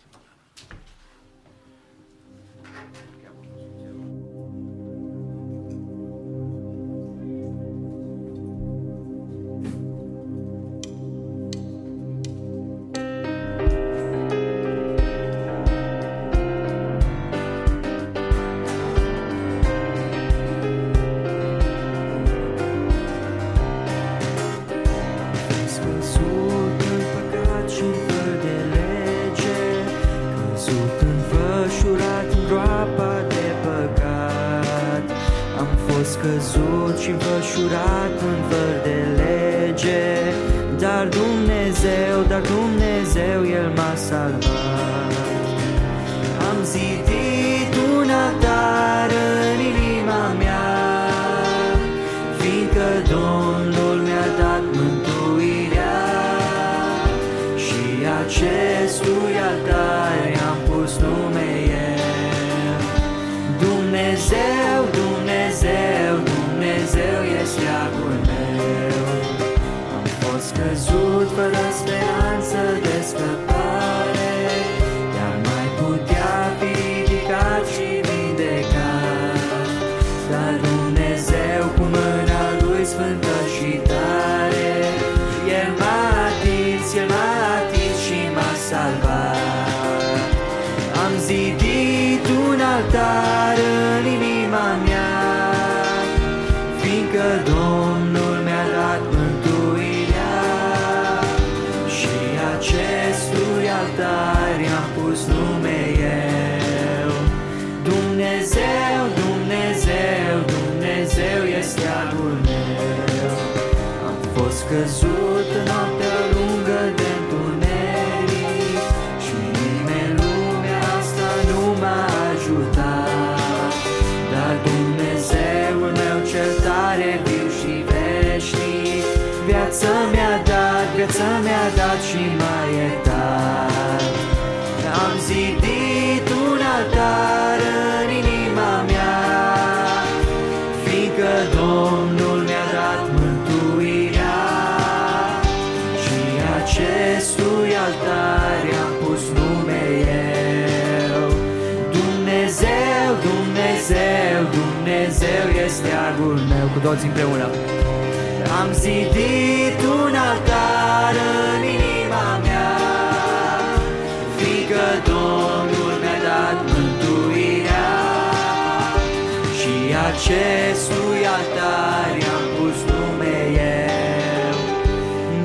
Și 169.69 169.95
acestui 169.95 171.27
altar 171.27 172.17
i-am 172.19 172.57
pus 172.57 172.83
nume 172.83 173.37
eu. 173.53 174.55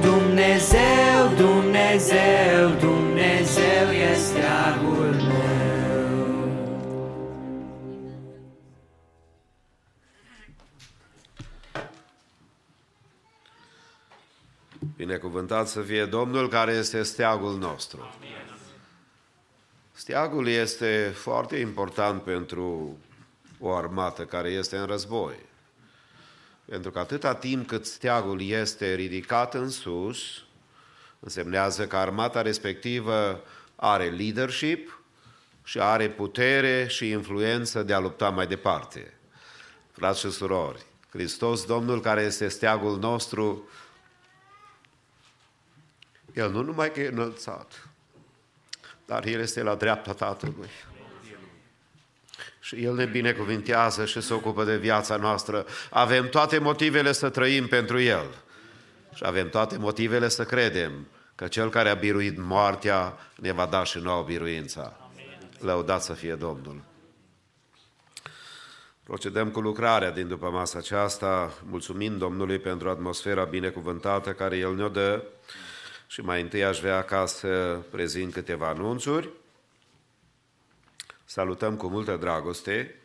Dumnezeu, 0.01 1.27
Dumnezeu, 1.37 2.69
Dumnezeu 2.79 3.89
este 4.13 4.41
arbul 4.65 5.15
meu. 5.15 6.31
Binecuvântat 14.95 15.67
să 15.67 15.81
fie 15.81 16.05
Domnul 16.05 16.49
care 16.49 16.71
este 16.71 17.03
steagul 17.03 17.57
nostru. 17.57 18.15
Steagul 19.91 20.47
este 20.47 21.11
foarte 21.15 21.57
important 21.57 22.21
pentru 22.21 22.97
o 23.65 23.75
armată 23.75 24.25
care 24.25 24.49
este 24.49 24.77
în 24.77 24.85
război. 24.85 25.35
Pentru 26.65 26.91
că 26.91 26.99
atâta 26.99 27.35
timp 27.35 27.67
cât 27.67 27.85
steagul 27.85 28.41
este 28.41 28.93
ridicat 28.93 29.53
în 29.53 29.69
sus, 29.69 30.43
însemnează 31.19 31.87
că 31.87 31.97
armata 31.97 32.41
respectivă 32.41 33.43
are 33.75 34.09
leadership 34.09 35.01
și 35.63 35.79
are 35.79 36.09
putere 36.09 36.87
și 36.87 37.09
influență 37.09 37.83
de 37.83 37.93
a 37.93 37.99
lupta 37.99 38.29
mai 38.29 38.47
departe. 38.47 39.13
Frați 39.91 40.19
și 40.19 40.31
surori, 40.31 40.85
Hristos 41.09 41.65
Domnul 41.65 42.01
care 42.01 42.21
este 42.21 42.47
steagul 42.47 42.99
nostru, 42.99 43.69
El 46.33 46.51
nu 46.51 46.61
numai 46.61 46.91
că 46.91 46.99
e 46.99 47.07
înălțat, 47.07 47.89
dar 49.05 49.25
El 49.25 49.39
este 49.39 49.61
la 49.61 49.75
dreapta 49.75 50.13
Tatălui. 50.13 50.69
Și 52.73 52.83
El 52.83 52.95
ne 52.95 53.05
binecuvintează 53.05 54.05
și 54.05 54.21
se 54.21 54.33
ocupă 54.33 54.63
de 54.63 54.77
viața 54.77 55.15
noastră. 55.15 55.65
Avem 55.89 56.29
toate 56.29 56.57
motivele 56.57 57.11
să 57.11 57.29
trăim 57.29 57.67
pentru 57.67 57.99
El. 57.99 58.25
Și 59.13 59.23
avem 59.25 59.49
toate 59.49 59.77
motivele 59.77 60.27
să 60.27 60.43
credem 60.43 61.07
că 61.35 61.47
Cel 61.47 61.69
care 61.69 61.89
a 61.89 61.93
biruit 61.93 62.37
moartea 62.37 63.17
ne 63.35 63.51
va 63.51 63.65
da 63.65 63.83
și 63.83 63.99
nouă 63.99 64.23
biruința. 64.23 64.97
Lăudat 65.59 66.03
să 66.03 66.13
fie 66.13 66.35
Domnul. 66.35 66.83
Procedăm 69.03 69.49
cu 69.49 69.59
lucrarea 69.59 70.11
din 70.11 70.27
după 70.27 70.49
masa 70.49 70.77
aceasta, 70.77 71.53
mulțumind 71.69 72.19
Domnului 72.19 72.59
pentru 72.59 72.89
atmosfera 72.89 73.43
binecuvântată 73.43 74.31
care 74.31 74.57
El 74.57 74.75
ne-o 74.75 74.89
dă 74.89 75.23
și 76.07 76.21
mai 76.21 76.41
întâi 76.41 76.63
aș 76.63 76.79
vrea 76.79 77.03
ca 77.03 77.25
să 77.25 77.79
prezint 77.91 78.33
câteva 78.33 78.67
anunțuri. 78.67 79.29
Salutăm 81.33 81.75
cu 81.75 81.87
multă 81.87 82.17
dragoste 82.17 82.95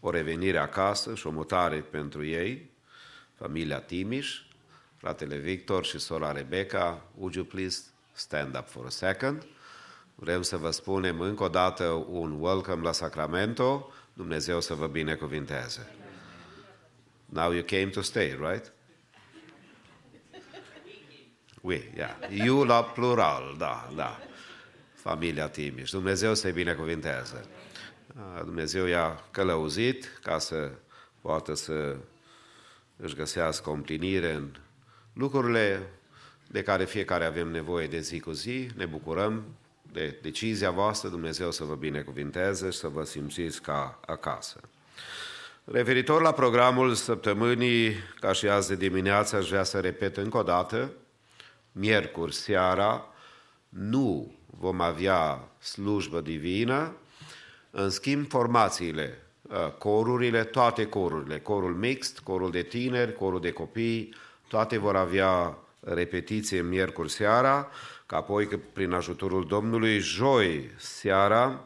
o 0.00 0.10
revenire 0.10 0.58
acasă 0.58 1.14
și 1.14 1.26
o 1.26 1.30
mutare 1.30 1.80
pentru 1.80 2.24
ei, 2.24 2.70
familia 3.34 3.80
Timiș, 3.80 4.42
fratele 4.96 5.36
Victor 5.36 5.84
și 5.84 5.98
sora 5.98 6.32
Rebecca. 6.32 7.02
Would 7.14 7.34
you 7.34 7.44
please 7.44 7.82
stand 8.12 8.56
up 8.56 8.68
for 8.68 8.86
a 8.86 8.88
second? 8.88 9.46
Vrem 10.14 10.42
să 10.42 10.56
vă 10.56 10.70
spunem 10.70 11.20
încă 11.20 11.42
o 11.42 11.48
dată 11.48 11.84
un 12.08 12.40
welcome 12.40 12.82
la 12.82 12.92
Sacramento. 12.92 13.92
Dumnezeu 14.12 14.60
să 14.60 14.74
vă 14.74 14.86
binecuvinteze. 14.86 15.94
Now 17.24 17.52
you 17.52 17.62
came 17.62 17.86
to 17.86 18.00
stay, 18.00 18.38
right? 18.40 18.72
We, 21.60 21.90
yeah. 21.96 22.16
You 22.30 22.62
la 22.62 22.84
plural, 22.84 23.54
da, 23.58 23.92
da. 23.96 24.20
Familia 25.02 25.48
Timiș. 25.48 25.90
Dumnezeu 25.90 26.34
să-i 26.34 26.52
binecuvinteze. 26.52 27.44
Dumnezeu 28.44 28.86
i-a 28.86 29.24
călăuzit 29.30 30.20
ca 30.22 30.38
să 30.38 30.70
poată 31.20 31.54
să 31.54 31.96
își 32.96 33.14
găsească 33.14 33.70
o 33.70 33.72
împlinire 33.72 34.32
în 34.32 34.48
lucrurile 35.12 35.82
de 36.46 36.62
care 36.62 36.84
fiecare 36.84 37.24
avem 37.24 37.48
nevoie 37.48 37.86
de 37.86 38.00
zi 38.00 38.20
cu 38.20 38.30
zi. 38.30 38.68
Ne 38.76 38.86
bucurăm 38.86 39.44
de 39.92 40.18
decizia 40.22 40.70
voastră, 40.70 41.08
Dumnezeu 41.08 41.50
să 41.50 41.64
vă 41.64 41.74
binecuvinteze 41.74 42.70
și 42.70 42.78
să 42.78 42.88
vă 42.88 43.04
simțiți 43.04 43.62
ca 43.62 44.00
acasă. 44.06 44.60
Referitor 45.64 46.20
la 46.20 46.32
programul 46.32 46.94
săptămânii, 46.94 47.94
ca 48.20 48.32
și 48.32 48.48
azi 48.48 48.68
de 48.68 48.76
dimineață, 48.76 49.36
aș 49.36 49.48
vrea 49.48 49.62
să 49.62 49.80
repet 49.80 50.16
încă 50.16 50.36
o 50.36 50.42
dată, 50.42 50.92
miercuri 51.72 52.34
seara 52.34 53.06
nu 53.68 54.34
vom 54.58 54.80
avea 54.80 55.48
slujbă 55.58 56.20
divină, 56.20 56.96
în 57.70 57.90
schimb 57.90 58.28
formațiile, 58.28 59.22
corurile, 59.78 60.44
toate 60.44 60.86
corurile, 60.86 61.38
corul 61.38 61.74
mixt, 61.74 62.18
corul 62.18 62.50
de 62.50 62.62
tineri, 62.62 63.14
corul 63.14 63.40
de 63.40 63.50
copii, 63.50 64.14
toate 64.48 64.78
vor 64.78 64.96
avea 64.96 65.58
repetiție 65.80 66.60
miercuri 66.60 67.10
seara, 67.10 67.68
ca 68.06 68.16
apoi 68.16 68.46
că 68.46 68.58
prin 68.72 68.92
ajutorul 68.92 69.46
Domnului, 69.46 69.98
joi 69.98 70.70
seara, 70.76 71.64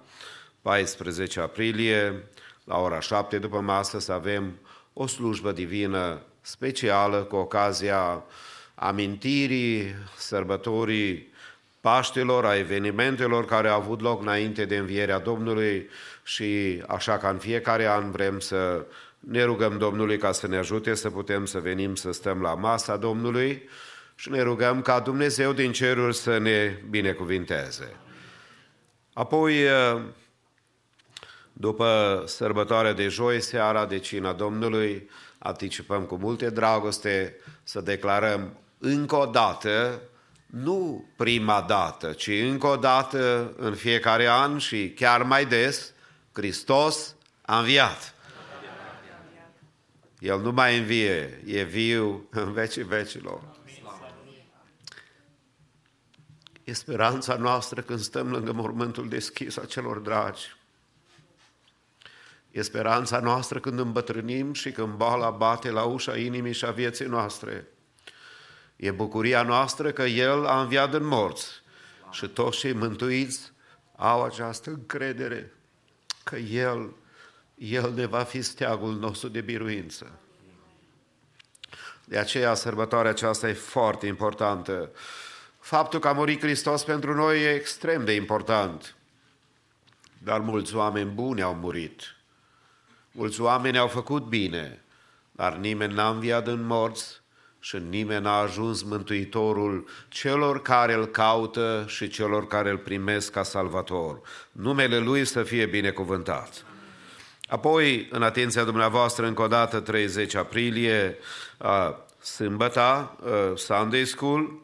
14 0.62 1.40
aprilie, 1.40 2.28
la 2.64 2.78
ora 2.78 3.00
7 3.00 3.38
după 3.38 3.60
masă, 3.60 3.98
să 3.98 4.12
avem 4.12 4.58
o 4.92 5.06
slujbă 5.06 5.52
divină 5.52 6.22
specială 6.40 7.22
cu 7.22 7.36
ocazia 7.36 8.24
amintirii 8.74 9.94
sărbătorii 10.16 11.32
Paștelor, 11.86 12.44
a 12.44 12.56
evenimentelor 12.56 13.44
care 13.44 13.68
au 13.68 13.80
avut 13.80 14.00
loc 14.00 14.20
înainte 14.22 14.64
de 14.64 14.76
învierea 14.76 15.18
Domnului 15.18 15.88
și 16.22 16.82
așa 16.86 17.18
ca 17.18 17.28
în 17.28 17.38
fiecare 17.38 17.86
an 17.86 18.10
vrem 18.10 18.38
să 18.38 18.86
ne 19.18 19.42
rugăm 19.42 19.78
Domnului 19.78 20.18
ca 20.18 20.32
să 20.32 20.46
ne 20.46 20.56
ajute 20.56 20.94
să 20.94 21.10
putem 21.10 21.44
să 21.44 21.58
venim 21.58 21.94
să 21.94 22.12
stăm 22.12 22.40
la 22.40 22.54
masa 22.54 22.96
Domnului 22.96 23.68
și 24.14 24.30
ne 24.30 24.42
rugăm 24.42 24.82
ca 24.82 25.00
Dumnezeu 25.00 25.52
din 25.52 25.72
ceruri 25.72 26.14
să 26.14 26.38
ne 26.38 26.82
binecuvinteze. 26.90 27.96
Apoi, 29.12 29.54
după 31.52 32.22
sărbătoarea 32.26 32.92
de 32.92 33.08
joi, 33.08 33.40
seara 33.40 33.86
de 33.86 33.98
cina 33.98 34.32
Domnului, 34.32 35.10
anticipăm 35.38 36.02
cu 36.02 36.16
multe 36.16 36.50
dragoste 36.50 37.36
să 37.62 37.80
declarăm 37.80 38.58
încă 38.78 39.16
o 39.16 39.26
dată, 39.26 40.00
nu 40.56 41.08
prima 41.16 41.60
dată, 41.60 42.12
ci 42.12 42.26
încă 42.26 42.66
o 42.66 42.76
dată 42.76 43.52
în 43.56 43.74
fiecare 43.74 44.28
an 44.28 44.58
și 44.58 44.90
chiar 44.90 45.22
mai 45.22 45.46
des, 45.46 45.92
Hristos 46.32 47.14
a 47.42 47.58
înviat. 47.58 48.14
El 50.18 50.40
nu 50.40 50.52
mai 50.52 50.78
învie, 50.78 51.42
e 51.46 51.62
viu 51.62 52.26
în 52.30 52.52
vecii 52.52 52.82
vecilor. 52.82 53.42
E 56.64 56.72
speranța 56.72 57.36
noastră 57.36 57.80
când 57.80 58.00
stăm 58.00 58.30
lângă 58.30 58.52
mormântul 58.52 59.08
deschis 59.08 59.56
a 59.56 59.64
celor 59.64 59.98
dragi. 59.98 60.56
E 62.50 62.62
speranța 62.62 63.18
noastră 63.18 63.60
când 63.60 63.78
îmbătrânim 63.78 64.52
și 64.52 64.70
când 64.72 64.94
boala 64.94 65.30
bate 65.30 65.70
la 65.70 65.84
ușa 65.84 66.16
inimii 66.16 66.52
și 66.52 66.64
a 66.64 66.70
vieții 66.70 67.06
noastre. 67.06 67.66
E 68.76 68.90
bucuria 68.90 69.42
noastră 69.42 69.90
că 69.90 70.02
El 70.02 70.46
a 70.46 70.60
înviat 70.60 70.94
în 70.94 71.06
morți 71.06 71.62
și 72.10 72.28
toți 72.28 72.58
cei 72.58 72.72
mântuiți 72.72 73.52
au 73.96 74.24
această 74.24 74.70
încredere 74.70 75.52
că 76.24 76.36
El, 76.36 76.94
El 77.54 77.92
ne 77.94 78.06
va 78.06 78.22
fi 78.22 78.42
steagul 78.42 78.94
nostru 78.94 79.28
de 79.28 79.40
biruință. 79.40 80.18
De 82.04 82.18
aceea 82.18 82.54
sărbătoarea 82.54 83.10
aceasta 83.10 83.48
e 83.48 83.52
foarte 83.52 84.06
importantă. 84.06 84.90
Faptul 85.58 86.00
că 86.00 86.08
a 86.08 86.12
murit 86.12 86.40
Hristos 86.40 86.84
pentru 86.84 87.14
noi 87.14 87.42
e 87.42 87.54
extrem 87.54 88.04
de 88.04 88.12
important. 88.12 88.96
Dar 90.18 90.40
mulți 90.40 90.74
oameni 90.74 91.10
buni 91.10 91.42
au 91.42 91.54
murit. 91.54 92.02
Mulți 93.12 93.40
oameni 93.40 93.78
au 93.78 93.88
făcut 93.88 94.24
bine, 94.24 94.82
dar 95.32 95.56
nimeni 95.56 95.94
n-a 95.94 96.08
înviat 96.08 96.46
în 96.46 96.62
morți 96.62 97.20
și 97.66 97.76
nimeni 97.88 98.22
n-a 98.22 98.38
ajuns 98.38 98.82
mântuitorul 98.82 99.88
celor 100.08 100.62
care 100.62 100.94
îl 100.94 101.06
caută 101.06 101.84
și 101.88 102.08
celor 102.08 102.46
care 102.46 102.70
îl 102.70 102.78
primesc 102.78 103.32
ca 103.32 103.42
salvator. 103.42 104.20
Numele 104.52 104.98
lui 104.98 105.24
să 105.24 105.42
fie 105.42 105.66
binecuvântat. 105.66 106.64
Apoi, 107.48 108.08
în 108.10 108.22
atenția 108.22 108.64
dumneavoastră, 108.64 109.26
încă 109.26 109.42
o 109.42 109.46
dată, 109.46 109.80
30 109.80 110.34
aprilie, 110.34 111.18
uh, 111.58 111.94
sâmbăta, 112.20 113.16
uh, 113.22 113.56
Sunday 113.56 114.04
School, 114.04 114.62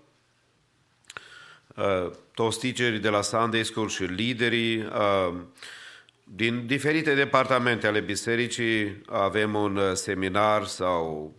uh, 1.77 2.11
toți 2.35 2.59
teacherii 2.59 2.99
de 2.99 3.09
la 3.09 3.23
Sunday 3.23 3.65
School 3.65 3.89
și 3.89 4.03
liderii 4.03 4.79
uh, 4.79 5.35
din 6.25 6.67
diferite 6.67 7.15
departamente 7.15 7.87
ale 7.87 8.01
bisericii 8.01 9.03
avem 9.07 9.55
un 9.55 9.77
uh, 9.77 9.93
seminar 9.93 10.65
sau 10.65 11.35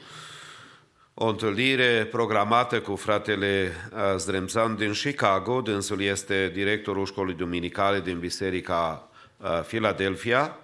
o 1.13 1.27
întâlnire 1.27 2.07
programată 2.11 2.81
cu 2.81 2.95
fratele 2.95 3.71
uh, 3.91 3.99
Zdremțan 4.17 4.75
din 4.75 4.91
Chicago, 4.91 5.61
dânsul 5.61 6.01
este 6.01 6.51
directorul 6.53 7.05
școlii 7.05 7.35
duminicale 7.35 7.99
din 7.99 8.19
Biserica 8.19 9.09
uh, 9.37 9.61
Philadelphia, 9.67 10.57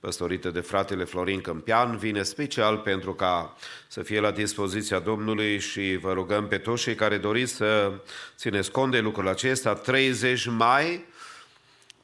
păstorită 0.00 0.50
de 0.50 0.60
fratele 0.60 1.04
Florin 1.04 1.40
Câmpian, 1.40 1.96
vine 1.96 2.22
special 2.22 2.76
pentru 2.76 3.14
ca 3.14 3.56
să 3.88 4.02
fie 4.02 4.20
la 4.20 4.30
dispoziția 4.30 4.98
Domnului 4.98 5.58
și 5.58 5.96
vă 6.00 6.12
rugăm 6.12 6.46
pe 6.46 6.58
toți 6.58 6.82
cei 6.82 6.94
care 6.94 7.16
doriți 7.16 7.52
să 7.52 7.92
țineți 8.36 8.70
cont 8.70 8.92
de 8.92 9.00
lucrul 9.00 9.28
acesta, 9.28 9.74
30 9.74 10.46
mai, 10.46 11.04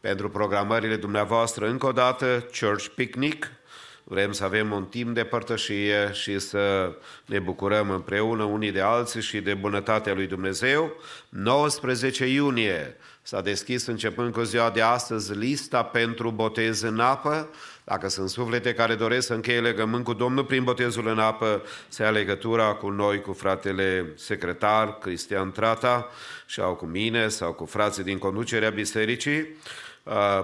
pentru 0.01 0.31
programările 0.31 0.97
dumneavoastră, 0.97 1.69
încă 1.69 1.87
o 1.87 1.93
dată, 1.93 2.47
Church 2.61 2.87
Picnic, 2.95 3.51
Vrem 4.13 4.33
să 4.33 4.45
avem 4.45 4.73
un 4.73 4.85
timp 4.85 5.15
de 5.15 5.25
părtășie 5.25 6.11
și 6.13 6.39
să 6.39 6.93
ne 7.25 7.39
bucurăm 7.39 7.91
împreună 7.91 8.43
unii 8.43 8.71
de 8.71 8.81
alții 8.81 9.23
și 9.23 9.41
de 9.41 9.55
bunătatea 9.55 10.15
lui 10.15 10.27
Dumnezeu. 10.27 10.93
19 11.29 12.27
iunie 12.27 12.97
s-a 13.23 13.41
deschis 13.41 13.87
începând 13.87 14.33
cu 14.33 14.43
ziua 14.43 14.71
de 14.71 14.81
astăzi 14.81 15.35
lista 15.35 15.83
pentru 15.83 16.31
botez 16.31 16.81
în 16.81 17.01
apă. 17.01 17.51
Dacă 17.85 18.09
sunt 18.09 18.29
suflete 18.29 18.75
care 18.75 18.95
doresc 18.95 19.27
să 19.27 19.35
încheie 19.35 19.61
legământ 19.61 20.05
cu 20.05 20.13
Domnul 20.13 20.45
prin 20.45 20.65
botezul 20.65 21.07
în 21.07 21.19
apă, 21.19 21.63
să 21.89 22.03
ia 22.03 22.11
legătura 22.11 22.73
cu 22.73 22.89
noi, 22.89 23.21
cu 23.21 23.33
fratele 23.33 24.13
secretar 24.17 24.99
Cristian 24.99 25.53
Trata 25.53 26.09
și 26.47 26.61
au 26.61 26.75
cu 26.75 26.85
mine 26.87 27.29
sau 27.29 27.53
cu 27.53 27.65
frații 27.65 28.05
din 28.05 28.19
conducerea 28.19 28.71
bisericii 28.71 29.39
uh, 29.39 29.47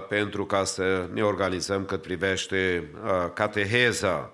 pentru 0.09 0.45
ca 0.45 0.63
să 0.63 1.07
ne 1.13 1.23
organizăm 1.23 1.85
cât 1.85 2.01
privește 2.01 2.89
uh, 3.03 3.09
cateheza. 3.33 4.31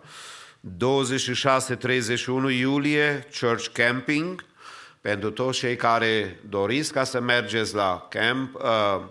26-31 0.68 2.26
iulie, 2.58 3.28
Church 3.40 3.68
Camping, 3.74 4.46
pentru 5.02 5.32
toți 5.32 5.60
cei 5.60 5.76
care 5.76 6.40
doriți 6.50 6.92
ca 6.92 7.04
să 7.04 7.20
mergeți 7.20 7.76
la 7.76 8.08
camp, 8.10 8.56
uh, 8.56 9.02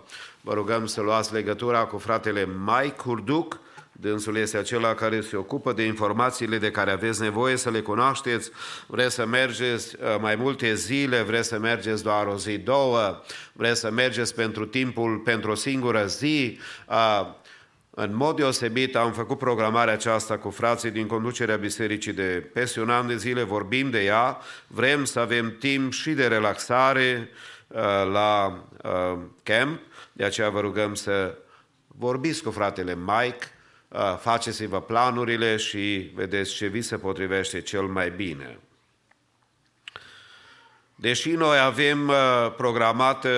vă 0.41 0.53
rugăm 0.53 0.85
să 0.85 1.01
luați 1.01 1.33
legătura 1.33 1.85
cu 1.85 1.97
fratele 1.97 2.47
Mike 2.65 3.01
Hurduc, 3.01 3.59
Dânsul 3.99 4.37
este 4.37 4.57
acela 4.57 4.93
care 4.93 5.21
se 5.21 5.35
ocupă 5.35 5.73
de 5.73 5.83
informațiile 5.83 6.57
de 6.57 6.71
care 6.71 6.91
aveți 6.91 7.21
nevoie 7.21 7.55
să 7.55 7.69
le 7.69 7.81
cunoașteți. 7.81 8.51
Vreți 8.87 9.15
să 9.15 9.25
mergeți 9.25 9.95
uh, 9.95 10.17
mai 10.19 10.35
multe 10.35 10.73
zile, 10.73 11.21
vreți 11.21 11.47
să 11.47 11.59
mergeți 11.59 12.03
doar 12.03 12.27
o 12.27 12.37
zi, 12.37 12.57
două, 12.57 13.23
vreți 13.53 13.79
să 13.79 13.91
mergeți 13.91 14.35
pentru 14.35 14.65
timpul, 14.65 15.17
pentru 15.17 15.51
o 15.51 15.55
singură 15.55 16.05
zi. 16.05 16.59
Uh, 16.89 17.27
În 17.89 18.15
mod 18.15 18.35
deosebit 18.35 18.95
am 18.95 19.11
făcut 19.11 19.37
programarea 19.37 19.93
aceasta 19.93 20.37
cu 20.37 20.49
frații 20.49 20.91
din 20.91 21.07
conducerea 21.07 21.55
bisericii 21.55 22.13
de 22.13 22.49
peste 22.53 22.81
un 22.81 22.89
an 22.89 23.07
de 23.07 23.15
zile, 23.17 23.43
vorbim 23.43 23.89
de 23.89 24.03
ea, 24.03 24.37
vrem 24.67 25.05
să 25.05 25.19
avem 25.19 25.55
timp 25.59 25.93
și 25.93 26.11
de 26.11 26.27
relaxare 26.27 27.29
uh, 27.67 27.79
la 28.11 28.63
camp, 29.43 29.79
de 30.11 30.23
aceea 30.23 30.49
vă 30.49 30.59
rugăm 30.59 30.93
să 30.93 31.37
vorbiți 31.87 32.43
cu 32.43 32.51
fratele 32.51 32.97
Mike, 33.05 33.45
Uh, 33.45 33.54
faceți-vă 34.19 34.81
planurile 34.81 35.57
și 35.57 36.11
vedeți 36.15 36.53
ce 36.53 36.67
vi 36.67 36.81
se 36.81 36.97
potrivește 36.97 37.61
cel 37.61 37.83
mai 37.83 38.09
bine. 38.09 38.59
Deși 40.95 41.31
noi 41.31 41.59
avem 41.59 42.07
uh, 42.07 42.15
programată 42.57 43.29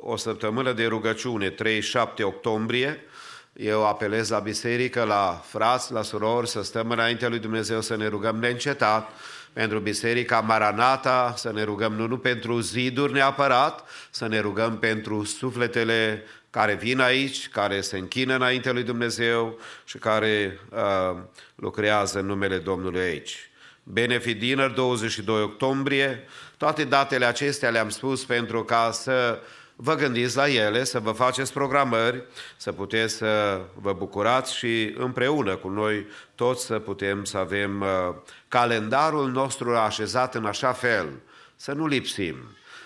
o 0.00 0.16
săptămână 0.16 0.72
de 0.72 0.86
rugăciune, 0.86 1.50
37 1.50 2.22
octombrie, 2.22 3.04
eu 3.52 3.86
apelez 3.86 4.28
la 4.28 4.38
biserică, 4.38 5.02
la 5.04 5.42
frați, 5.44 5.92
la 5.92 6.02
surori, 6.02 6.48
să 6.48 6.62
stăm 6.62 6.90
înaintea 6.90 7.28
lui 7.28 7.38
Dumnezeu 7.38 7.80
să 7.80 7.96
ne 7.96 8.06
rugăm 8.06 8.36
neîncetat 8.36 9.10
pentru 9.52 9.78
Biserica 9.78 10.40
Maranata, 10.40 11.34
să 11.36 11.52
ne 11.52 11.62
rugăm 11.62 11.92
nu, 11.92 12.06
nu 12.06 12.18
pentru 12.18 12.60
ziduri 12.60 13.12
neapărat, 13.12 13.84
să 14.10 14.26
ne 14.26 14.40
rugăm 14.40 14.78
pentru 14.78 15.24
sufletele 15.24 16.22
care 16.52 16.74
vin 16.74 17.00
aici, 17.00 17.48
care 17.48 17.80
se 17.80 17.98
închină 17.98 18.34
înainte 18.34 18.72
lui 18.72 18.82
Dumnezeu 18.82 19.58
și 19.84 19.98
care 19.98 20.58
uh, 20.70 21.18
lucrează 21.54 22.18
în 22.18 22.26
numele 22.26 22.58
Domnului 22.58 23.00
aici. 23.00 23.50
Benefit 23.82 24.38
Dinner, 24.38 24.70
22 24.70 25.42
octombrie, 25.42 26.28
toate 26.56 26.84
datele 26.84 27.24
acestea 27.24 27.70
le-am 27.70 27.88
spus 27.88 28.24
pentru 28.24 28.64
ca 28.64 28.90
să 28.92 29.40
vă 29.76 29.94
gândiți 29.94 30.36
la 30.36 30.48
ele, 30.48 30.84
să 30.84 31.00
vă 31.00 31.10
faceți 31.12 31.52
programări, 31.52 32.24
să 32.56 32.72
puteți 32.72 33.14
să 33.14 33.60
vă 33.74 33.92
bucurați 33.92 34.56
și 34.56 34.94
împreună 34.96 35.56
cu 35.56 35.68
noi 35.68 36.06
toți 36.34 36.64
să 36.64 36.78
putem 36.78 37.24
să 37.24 37.38
avem 37.38 37.80
uh, 37.80 38.14
calendarul 38.48 39.30
nostru 39.30 39.76
așezat 39.76 40.34
în 40.34 40.44
așa 40.44 40.72
fel, 40.72 41.08
să 41.56 41.72
nu 41.72 41.86
lipsim, 41.86 42.36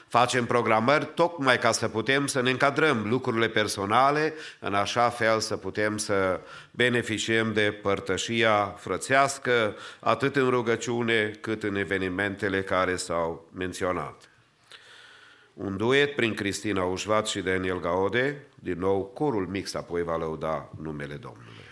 Facem 0.08 0.46
programări 0.46 1.08
tocmai 1.14 1.58
ca 1.58 1.72
să 1.72 1.88
putem 1.88 2.26
să 2.26 2.42
ne 2.42 2.50
încadrăm 2.50 3.06
lucrurile 3.08 3.48
personale 3.48 4.34
în 4.60 4.74
așa 4.74 5.08
fel 5.08 5.40
să 5.40 5.56
putem 5.56 5.96
să 5.96 6.40
beneficiem 6.70 7.52
de 7.52 7.78
părtășia 7.82 8.74
frățească, 8.78 9.76
atât 10.00 10.36
în 10.36 10.48
rugăciune 10.48 11.30
cât 11.40 11.62
în 11.62 11.74
evenimentele 11.74 12.62
care 12.62 12.96
s-au 12.96 13.48
menționat. 13.54 14.30
Un 15.54 15.76
duet 15.76 16.14
prin 16.14 16.34
Cristina 16.34 16.82
Ușvat 16.82 17.26
și 17.26 17.40
Daniel 17.40 17.80
Gaode, 17.80 18.46
din 18.54 18.78
nou 18.78 19.04
corul 19.04 19.46
mix 19.46 19.74
apoi 19.74 20.02
va 20.02 20.16
lăuda 20.16 20.70
numele 20.82 21.14
Domnului. 21.14 21.65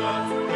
God's 0.00 0.49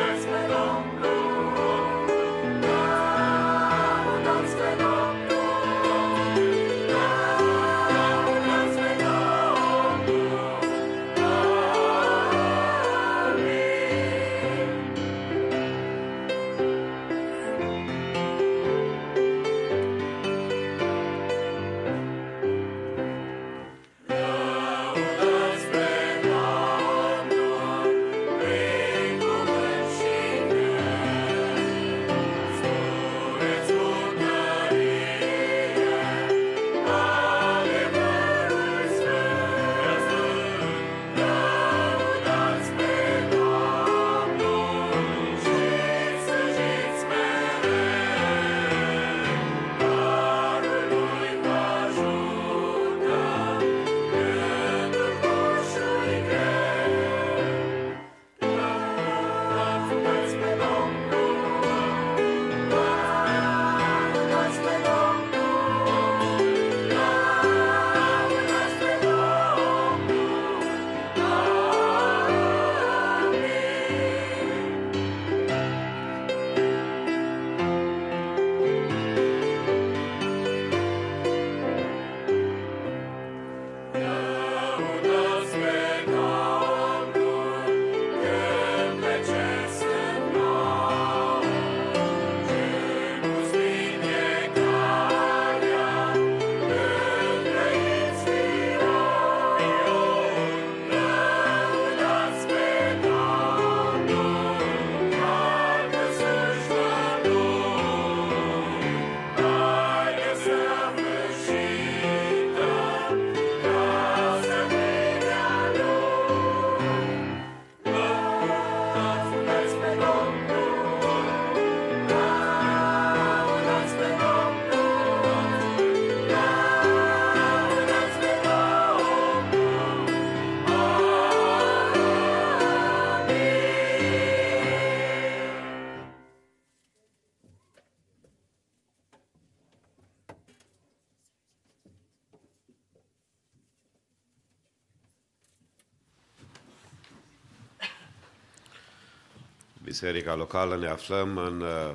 biserica 150.05 150.35
locală 150.35 150.76
ne 150.76 150.89
aflăm 150.89 151.36
în 151.39 151.60
uh, 151.60 151.94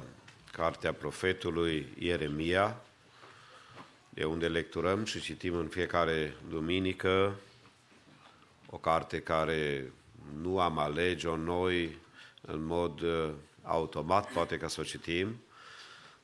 cartea 0.51 0.93
profetului 0.93 1.93
Ieremia, 1.99 2.81
de 4.09 4.23
unde 4.23 4.47
lecturăm 4.47 5.05
și 5.05 5.21
citim 5.21 5.55
în 5.55 5.67
fiecare 5.67 6.35
duminică 6.49 7.35
o 8.69 8.77
carte 8.77 9.19
care 9.19 9.91
nu 10.41 10.59
am 10.59 10.77
alege-o 10.77 11.35
noi 11.35 11.97
în 12.41 12.65
mod 12.65 13.01
uh, 13.01 13.29
automat, 13.63 14.31
poate 14.31 14.57
ca 14.57 14.67
să 14.67 14.81
o 14.81 14.83
citim, 14.83 15.41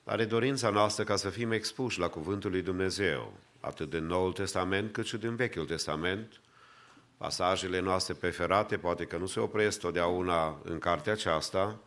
dar 0.03 0.19
e 0.19 0.25
dorința 0.25 0.69
noastră 0.69 1.03
ca 1.03 1.15
să 1.15 1.29
fim 1.29 1.51
expuși 1.51 1.99
la 1.99 2.07
Cuvântul 2.07 2.51
lui 2.51 2.61
Dumnezeu, 2.61 3.33
atât 3.59 3.89
din 3.89 4.05
Noul 4.05 4.33
Testament 4.33 4.93
cât 4.93 5.05
și 5.05 5.17
din 5.17 5.35
Vechiul 5.35 5.65
Testament. 5.65 6.41
Pasajele 7.17 7.79
noastre 7.79 8.13
preferate 8.13 8.77
poate 8.77 9.05
că 9.05 9.17
nu 9.17 9.25
se 9.25 9.39
opresc 9.39 9.79
totdeauna 9.79 10.59
în 10.63 10.79
cartea 10.79 11.13
aceasta, 11.13 11.79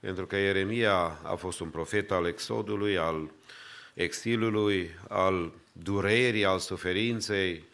pentru 0.00 0.26
că 0.26 0.36
Ieremia 0.36 1.18
a 1.22 1.34
fost 1.34 1.60
un 1.60 1.68
profet 1.68 2.10
al 2.10 2.26
exodului, 2.26 2.98
al 2.98 3.30
exilului, 3.94 4.90
al 5.08 5.52
durerii, 5.72 6.44
al 6.44 6.58
suferinței, 6.58 7.64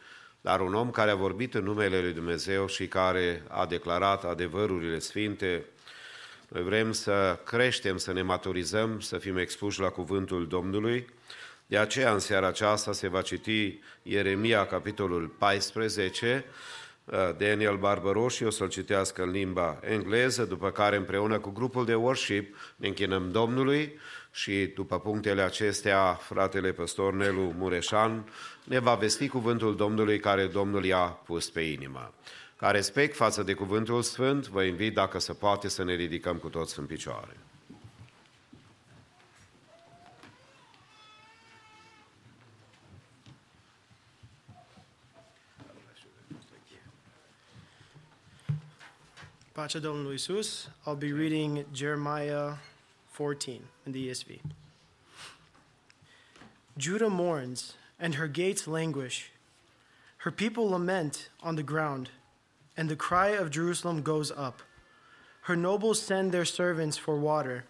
dar 0.40 0.60
un 0.60 0.74
om 0.74 0.90
care 0.90 1.10
a 1.10 1.15
vorbit 1.15 1.55
în 1.55 1.65
numele 1.65 2.01
lui 2.01 2.12
Dumnezeu 2.12 2.66
și 2.66 2.86
care 2.86 3.43
a 3.48 3.66
declarat 3.66 4.24
adevărurile 4.24 4.98
sfinte. 4.98 5.65
Noi 6.48 6.62
vrem 6.62 6.93
să 6.93 7.39
creștem, 7.44 7.97
să 7.97 8.12
ne 8.12 8.23
maturizăm, 8.23 9.01
să 9.01 9.19
fim 9.19 9.36
expuși 9.36 9.81
la 9.81 9.89
cuvântul 9.89 10.47
Domnului. 10.47 11.06
De 11.66 11.78
aceea, 11.78 12.12
în 12.12 12.19
seara 12.19 12.47
aceasta 12.47 12.93
se 12.93 13.09
va 13.09 13.23
citi 13.23 13.78
Ieremia, 14.02 14.66
capitolul 14.66 15.27
14, 15.27 16.44
Daniel 17.39 17.76
Barbaroși 17.76 18.44
o 18.44 18.51
să-l 18.51 18.68
citească 18.68 19.22
în 19.22 19.30
limba 19.30 19.80
engleză, 19.82 20.44
după 20.44 20.70
care 20.70 20.97
împreună 20.97 21.39
cu 21.39 21.51
grupul 21.51 21.85
de 21.85 21.94
worship 21.94 22.56
ne 22.76 22.89
închinăm 22.89 23.30
Domnului 23.30 23.98
și 24.32 24.72
după 24.74 25.01
punctele 25.01 25.43
acestea, 25.43 26.14
fratele 26.14 26.72
păstor 26.72 27.12
Nelu 27.12 27.55
Mureșan 27.56 28.28
ne 28.64 28.78
va 28.78 28.94
vesti 28.94 29.28
cuvântul 29.28 29.76
Domnului 29.76 30.18
care 30.18 30.47
Domnul 30.47 30.85
i-a 30.85 31.05
pus 31.05 31.51
pe 31.51 31.60
inimă. 31.60 32.12
Ca 32.56 32.70
respect 32.70 33.16
față 33.16 33.43
de 33.43 33.52
cuvântul 33.52 34.02
Sfânt, 34.02 34.48
vă 34.48 34.62
invit, 34.62 34.94
dacă 34.94 35.18
se 35.18 35.32
poate, 35.32 35.68
să 35.68 35.85
ne 35.85 35.94
ridicăm 35.94 36.36
cu 36.36 36.48
toți 36.48 36.78
în 36.78 36.86
picioare. 36.86 37.36
Pacea 49.59 49.80
Domnului. 49.80 50.68
I'll 50.86 50.94
be 50.94 51.12
reading 51.12 51.64
Jeremiah 51.72 52.59
14 53.10 53.60
in 53.86 53.90
the 53.90 54.09
ESV. 54.09 54.39
Judah 56.76 57.10
mourns, 57.10 57.74
and 57.98 58.14
her 58.14 58.28
gates 58.28 58.68
languish. 58.68 59.32
Her 60.18 60.30
people 60.30 60.70
lament 60.70 61.28
on 61.43 61.56
the 61.56 61.64
ground, 61.64 62.10
and 62.76 62.89
the 62.89 62.94
cry 62.94 63.30
of 63.30 63.51
Jerusalem 63.51 64.02
goes 64.02 64.30
up. 64.30 64.62
Her 65.40 65.56
nobles 65.56 66.01
send 66.01 66.30
their 66.30 66.44
servants 66.44 66.97
for 66.97 67.16
water. 67.16 67.64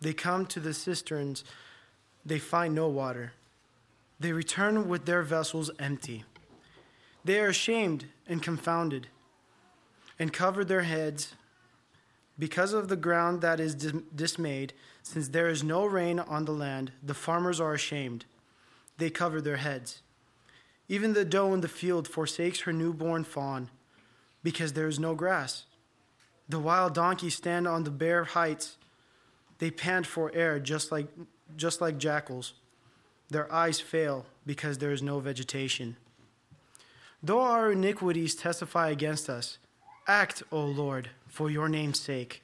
They 0.00 0.14
come 0.14 0.44
to 0.46 0.58
the 0.58 0.74
cisterns, 0.74 1.44
they 2.26 2.40
find 2.40 2.74
no 2.74 2.88
water. 2.88 3.32
They 4.18 4.32
return 4.32 4.88
with 4.88 5.04
their 5.04 5.22
vessels 5.22 5.70
empty. 5.78 6.24
They 7.24 7.38
are 7.38 7.50
ashamed 7.50 8.06
and 8.26 8.42
confounded 8.42 9.06
and 10.22 10.32
cover 10.32 10.64
their 10.64 10.82
heads 10.82 11.34
because 12.38 12.72
of 12.72 12.86
the 12.86 12.94
ground 12.94 13.40
that 13.40 13.58
is 13.58 13.74
dis- 13.74 14.02
dismayed, 14.14 14.72
since 15.02 15.26
there 15.26 15.48
is 15.48 15.64
no 15.64 15.84
rain 15.84 16.20
on 16.20 16.44
the 16.44 16.52
land, 16.52 16.92
the 17.02 17.12
farmers 17.12 17.58
are 17.58 17.74
ashamed. 17.74 18.24
They 18.98 19.10
cover 19.10 19.40
their 19.40 19.56
heads. 19.56 20.00
Even 20.88 21.12
the 21.12 21.24
doe 21.24 21.52
in 21.52 21.60
the 21.60 21.66
field 21.66 22.06
forsakes 22.06 22.60
her 22.60 22.72
newborn 22.72 23.24
fawn, 23.24 23.68
because 24.44 24.74
there 24.74 24.86
is 24.86 25.00
no 25.00 25.16
grass. 25.16 25.64
The 26.48 26.60
wild 26.60 26.94
donkeys 26.94 27.34
stand 27.34 27.66
on 27.66 27.82
the 27.82 27.90
bare 27.90 28.22
heights. 28.22 28.76
They 29.58 29.72
pant 29.72 30.06
for 30.06 30.30
air 30.32 30.60
just 30.60 30.92
like, 30.92 31.08
just 31.56 31.80
like 31.80 31.98
jackals. 31.98 32.52
Their 33.28 33.52
eyes 33.52 33.80
fail 33.80 34.26
because 34.46 34.78
there 34.78 34.92
is 34.92 35.02
no 35.02 35.18
vegetation. 35.18 35.96
Though 37.20 37.40
our 37.40 37.72
iniquities 37.72 38.36
testify 38.36 38.90
against 38.90 39.28
us, 39.28 39.58
Act, 40.08 40.42
O 40.50 40.64
Lord, 40.64 41.10
for 41.28 41.48
your 41.48 41.68
name's 41.68 42.00
sake. 42.00 42.42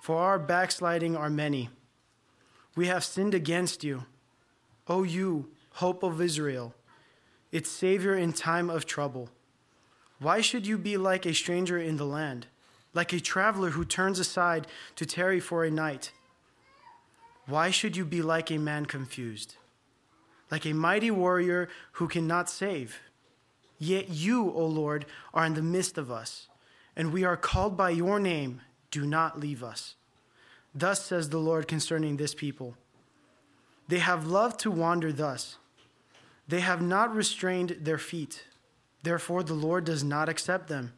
For 0.00 0.16
our 0.16 0.38
backsliding 0.38 1.14
are 1.14 1.30
many. 1.30 1.70
We 2.74 2.88
have 2.88 3.04
sinned 3.04 3.34
against 3.34 3.84
you. 3.84 4.04
O 4.88 5.04
you, 5.04 5.50
hope 5.74 6.02
of 6.02 6.20
Israel, 6.20 6.74
its 7.52 7.70
Savior 7.70 8.16
in 8.16 8.32
time 8.32 8.68
of 8.68 8.84
trouble. 8.84 9.28
Why 10.18 10.40
should 10.40 10.66
you 10.66 10.76
be 10.76 10.96
like 10.96 11.24
a 11.24 11.34
stranger 11.34 11.78
in 11.78 11.98
the 11.98 12.04
land, 12.04 12.46
like 12.94 13.12
a 13.12 13.20
traveler 13.20 13.70
who 13.70 13.84
turns 13.84 14.18
aside 14.18 14.66
to 14.96 15.06
tarry 15.06 15.38
for 15.38 15.64
a 15.64 15.70
night? 15.70 16.10
Why 17.46 17.70
should 17.70 17.96
you 17.96 18.04
be 18.04 18.22
like 18.22 18.50
a 18.50 18.58
man 18.58 18.86
confused, 18.86 19.54
like 20.50 20.66
a 20.66 20.72
mighty 20.72 21.12
warrior 21.12 21.68
who 21.92 22.08
cannot 22.08 22.50
save? 22.50 22.98
Yet 23.78 24.08
you, 24.08 24.50
O 24.50 24.66
Lord, 24.66 25.06
are 25.32 25.46
in 25.46 25.54
the 25.54 25.62
midst 25.62 25.96
of 25.96 26.10
us 26.10 26.48
and 26.96 27.12
we 27.12 27.24
are 27.24 27.36
called 27.36 27.76
by 27.76 27.90
your 27.90 28.20
name, 28.20 28.60
do 28.90 29.06
not 29.06 29.40
leave 29.40 29.62
us. 29.62 29.94
Thus 30.74 31.04
says 31.04 31.28
the 31.28 31.38
Lord 31.38 31.68
concerning 31.68 32.16
this 32.16 32.34
people 32.34 32.76
They 33.88 33.98
have 33.98 34.26
loved 34.26 34.60
to 34.60 34.70
wander 34.70 35.12
thus, 35.12 35.56
they 36.48 36.60
have 36.60 36.82
not 36.82 37.14
restrained 37.14 37.78
their 37.80 37.98
feet. 37.98 38.44
Therefore, 39.02 39.42
the 39.42 39.54
Lord 39.54 39.84
does 39.84 40.04
not 40.04 40.28
accept 40.28 40.68
them. 40.68 40.92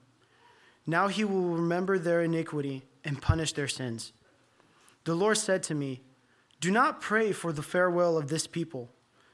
Now 0.87 1.09
he 1.09 1.25
will 1.25 1.55
remember 1.55 1.99
their 1.99 2.23
iniquity 2.23 2.83
and 3.03 3.23
punish 3.23 3.53
their 3.53 3.69
sins. 3.69 4.12
The 5.05 5.15
Lord 5.15 5.39
said 5.39 5.62
to 5.65 5.75
me, 5.75 6.03
Do 6.61 6.71
not 6.71 7.01
pray 7.01 7.33
for 7.33 7.53
the 7.53 7.62
farewell 7.62 8.19
of 8.19 8.29
this 8.29 8.47
people. 8.47 8.91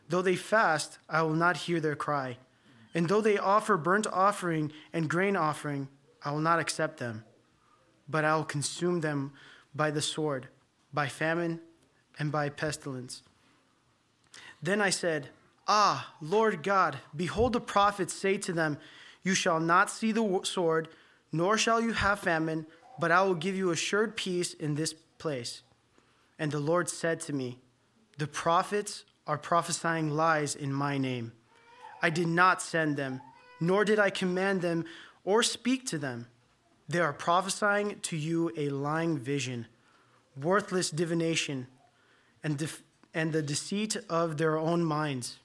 Though 0.08 0.22
they 0.22 0.36
fast, 0.36 0.98
I 1.08 1.22
will 1.22 1.34
not 1.34 1.56
hear 1.56 1.80
their 1.80 1.96
cry. 1.96 2.38
And 2.94 3.08
though 3.08 3.20
they 3.20 3.38
offer 3.38 3.76
burnt 3.76 4.06
offering 4.08 4.72
and 4.92 5.08
grain 5.08 5.36
offering, 5.36 5.88
I 6.24 6.30
will 6.30 6.40
not 6.40 6.58
accept 6.58 6.98
them, 6.98 7.24
but 8.08 8.24
I 8.24 8.36
will 8.36 8.44
consume 8.44 9.00
them 9.00 9.32
by 9.74 9.90
the 9.90 10.02
sword, 10.02 10.48
by 10.92 11.06
famine, 11.08 11.60
and 12.18 12.30
by 12.30 12.48
pestilence. 12.48 13.22
Then 14.62 14.80
I 14.80 14.90
said, 14.90 15.30
Ah, 15.66 16.14
Lord 16.20 16.62
God, 16.62 16.98
behold, 17.14 17.52
the 17.52 17.60
prophets 17.60 18.12
say 18.12 18.36
to 18.38 18.52
them, 18.52 18.78
You 19.22 19.34
shall 19.34 19.60
not 19.60 19.90
see 19.90 20.12
the 20.12 20.40
sword, 20.42 20.88
nor 21.32 21.56
shall 21.56 21.80
you 21.80 21.92
have 21.92 22.20
famine, 22.20 22.66
but 22.98 23.10
I 23.10 23.22
will 23.22 23.34
give 23.34 23.56
you 23.56 23.70
assured 23.70 24.16
peace 24.16 24.52
in 24.52 24.74
this 24.74 24.92
place. 25.18 25.62
And 26.38 26.50
the 26.50 26.60
Lord 26.60 26.88
said 26.88 27.20
to 27.20 27.32
me, 27.32 27.58
The 28.18 28.26
prophets 28.26 29.04
are 29.26 29.38
prophesying 29.38 30.10
lies 30.10 30.54
in 30.54 30.72
my 30.72 30.98
name. 30.98 31.32
I 32.02 32.10
did 32.10 32.28
not 32.28 32.60
send 32.60 32.96
them, 32.96 33.20
nor 33.60 33.84
did 33.84 33.98
I 33.98 34.10
command 34.10 34.62
them 34.62 34.84
or 35.24 35.42
speak 35.42 35.86
to 35.86 35.98
them. 35.98 36.26
They 36.88 36.98
are 36.98 37.12
prophesying 37.12 38.00
to 38.00 38.16
you 38.16 38.52
a 38.56 38.68
lying 38.68 39.18
vision, 39.18 39.66
worthless 40.40 40.90
divination, 40.90 41.66
and, 42.42 42.58
def- 42.58 42.82
and 43.14 43.32
the 43.32 43.42
deceit 43.42 43.96
of 44.08 44.38
their 44.38 44.58
own 44.58 44.84
minds. 44.84 45.38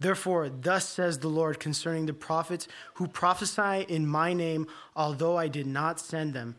Therefore, 0.00 0.48
thus 0.48 0.88
says 0.88 1.18
the 1.18 1.28
Lord 1.28 1.60
concerning 1.60 2.06
the 2.06 2.12
prophets 2.12 2.66
who 2.94 3.06
prophesy 3.06 3.86
in 3.88 4.06
my 4.06 4.32
name, 4.32 4.66
although 4.96 5.36
I 5.36 5.46
did 5.46 5.66
not 5.66 6.00
send 6.00 6.34
them, 6.34 6.56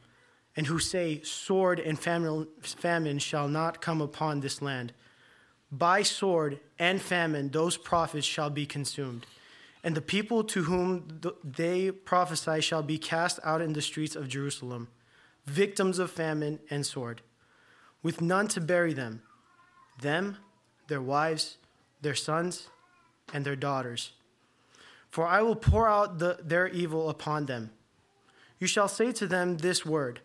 and 0.56 0.68
who 0.68 0.80
say, 0.80 1.22
Sword 1.24 1.82
and 1.82 2.00
famine, 2.00 2.48
famine 2.62 3.20
shall 3.20 3.50
not 3.50 3.82
come 3.82 4.00
upon 4.00 4.40
this 4.40 4.62
land. 4.62 4.94
By 5.70 6.04
sword 6.04 6.60
and 6.80 7.02
famine, 7.02 7.50
those 7.50 7.76
prophets 7.76 8.26
shall 8.26 8.50
be 8.50 8.66
consumed 8.66 9.26
and 9.84 9.96
the 9.96 10.02
people 10.02 10.44
to 10.46 10.64
whom 10.64 11.22
they 11.44 11.92
prophesy 11.92 12.62
shall 12.62 12.82
be 12.82 12.98
cast 12.98 13.40
out 13.44 13.62
in 13.62 13.74
the 13.74 13.82
streets 13.82 14.16
of 14.16 14.30
Jerusalem, 14.30 14.88
victims 15.46 16.00
of 16.00 16.10
famine 16.10 16.60
and 16.70 16.86
sword, 16.86 17.22
with 18.02 18.22
none 18.22 18.48
to 18.50 18.62
bury 18.62 18.94
them, 18.94 19.22
them, 20.02 20.38
their 20.88 21.02
wives, 21.02 21.58
their 22.02 22.16
sons, 22.16 22.70
and 23.34 23.46
their 23.46 23.56
daughters. 23.56 24.14
For 25.10 25.28
I 25.28 25.42
will 25.42 25.56
pour 25.56 25.88
out 25.88 26.20
the, 26.20 26.40
their 26.42 26.68
evil 26.68 27.10
upon 27.10 27.46
them. 27.46 27.72
You 28.60 28.68
shall 28.68 28.88
say 28.88 29.12
to 29.14 29.28
them 29.28 29.58
this 29.58 29.86
word 29.86 30.22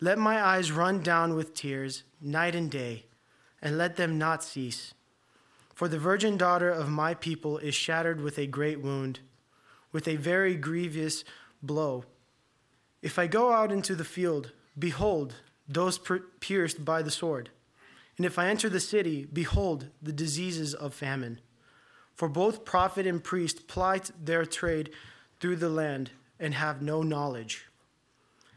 Let 0.00 0.18
my 0.18 0.42
eyes 0.42 0.72
run 0.72 1.02
down 1.02 1.34
with 1.34 1.54
tears 1.54 2.02
night 2.20 2.54
and 2.56 2.70
day, 2.70 3.06
and 3.62 3.78
let 3.78 3.96
them 3.96 4.18
not 4.18 4.42
cease. 4.42 4.94
For 5.80 5.88
the 5.88 5.98
virgin 5.98 6.36
daughter 6.36 6.68
of 6.68 6.90
my 6.90 7.14
people 7.14 7.56
is 7.56 7.74
shattered 7.74 8.20
with 8.20 8.38
a 8.38 8.46
great 8.46 8.82
wound, 8.82 9.20
with 9.92 10.06
a 10.06 10.16
very 10.16 10.54
grievous 10.54 11.24
blow. 11.62 12.04
If 13.00 13.18
I 13.18 13.26
go 13.26 13.50
out 13.50 13.72
into 13.72 13.94
the 13.94 14.04
field, 14.04 14.52
behold, 14.78 15.36
those 15.66 15.98
pierced 16.40 16.84
by 16.84 17.00
the 17.00 17.10
sword. 17.10 17.48
And 18.18 18.26
if 18.26 18.38
I 18.38 18.48
enter 18.48 18.68
the 18.68 18.78
city, 18.78 19.26
behold 19.32 19.86
the 20.02 20.12
diseases 20.12 20.74
of 20.74 20.92
famine. 20.92 21.40
For 22.14 22.28
both 22.28 22.66
prophet 22.66 23.06
and 23.06 23.24
priest 23.24 23.66
plight 23.66 24.10
their 24.22 24.44
trade 24.44 24.90
through 25.40 25.56
the 25.56 25.70
land 25.70 26.10
and 26.38 26.52
have 26.52 26.82
no 26.82 27.00
knowledge. 27.00 27.68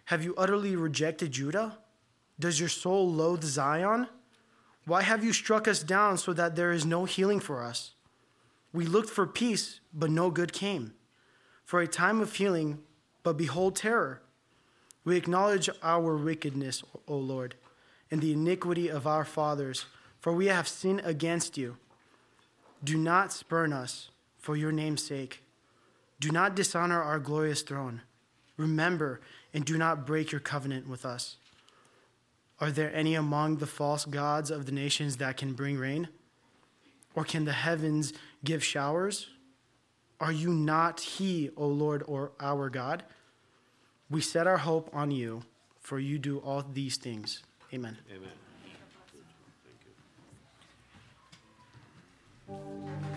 Have 0.07 0.25
you 0.25 0.35
utterly 0.35 0.75
rejected 0.75 1.31
Judah? 1.31 1.77
Does 2.37 2.59
your 2.59 2.67
soul 2.67 3.09
loathe 3.09 3.43
Zion? 3.43 4.09
Why 4.85 5.01
have 5.01 5.23
you 5.23 5.31
struck 5.31 5.67
us 5.67 5.81
down 5.81 6.17
so 6.17 6.33
that 6.33 6.55
there 6.55 6.71
is 6.71 6.85
no 6.85 7.05
healing 7.05 7.39
for 7.39 7.63
us? 7.63 7.91
We 8.73 8.85
looked 8.85 9.09
for 9.09 9.25
peace, 9.25 9.79
but 9.93 10.09
no 10.09 10.29
good 10.29 10.51
came. 10.51 10.93
For 11.63 11.79
a 11.79 11.87
time 11.87 12.19
of 12.19 12.33
healing, 12.33 12.79
but 13.23 13.37
behold 13.37 13.75
terror. 13.75 14.21
We 15.05 15.15
acknowledge 15.15 15.69
our 15.81 16.17
wickedness, 16.17 16.83
O 17.07 17.15
Lord, 17.15 17.55
and 18.11 18.21
the 18.21 18.33
iniquity 18.33 18.89
of 18.89 19.07
our 19.07 19.25
fathers, 19.25 19.85
for 20.19 20.33
we 20.33 20.47
have 20.47 20.67
sinned 20.67 21.01
against 21.03 21.57
you. 21.57 21.77
Do 22.83 22.97
not 22.97 23.31
spurn 23.31 23.71
us 23.71 24.09
for 24.37 24.57
your 24.57 24.71
name's 24.71 25.03
sake. 25.03 25.43
Do 26.19 26.31
not 26.31 26.55
dishonor 26.55 27.01
our 27.01 27.19
glorious 27.19 27.61
throne. 27.61 28.01
Remember 28.57 29.21
and 29.53 29.63
do 29.65 29.77
not 29.77 30.05
break 30.05 30.31
your 30.31 30.41
covenant 30.41 30.87
with 30.87 31.05
us. 31.05 31.37
Are 32.59 32.71
there 32.71 32.93
any 32.95 33.15
among 33.15 33.57
the 33.57 33.67
false 33.67 34.05
gods 34.05 34.51
of 34.51 34.65
the 34.65 34.71
nations 34.71 35.17
that 35.17 35.37
can 35.37 35.53
bring 35.53 35.77
rain? 35.77 36.07
Or 37.15 37.23
can 37.23 37.45
the 37.45 37.53
heavens 37.53 38.13
give 38.43 38.63
showers? 38.63 39.27
Are 40.19 40.31
you 40.31 40.49
not 40.49 40.99
He, 40.99 41.49
O 41.57 41.67
Lord, 41.67 42.03
or 42.07 42.31
our 42.39 42.69
God? 42.69 43.03
We 44.09 44.21
set 44.21 44.47
our 44.47 44.57
hope 44.57 44.89
on 44.93 45.11
you, 45.11 45.43
for 45.79 45.99
you 45.99 46.17
do 46.17 46.39
all 46.39 46.63
these 46.63 46.97
things. 46.97 47.43
Amen. 47.73 47.97
Amen. 48.09 48.29
Ești 52.47 53.12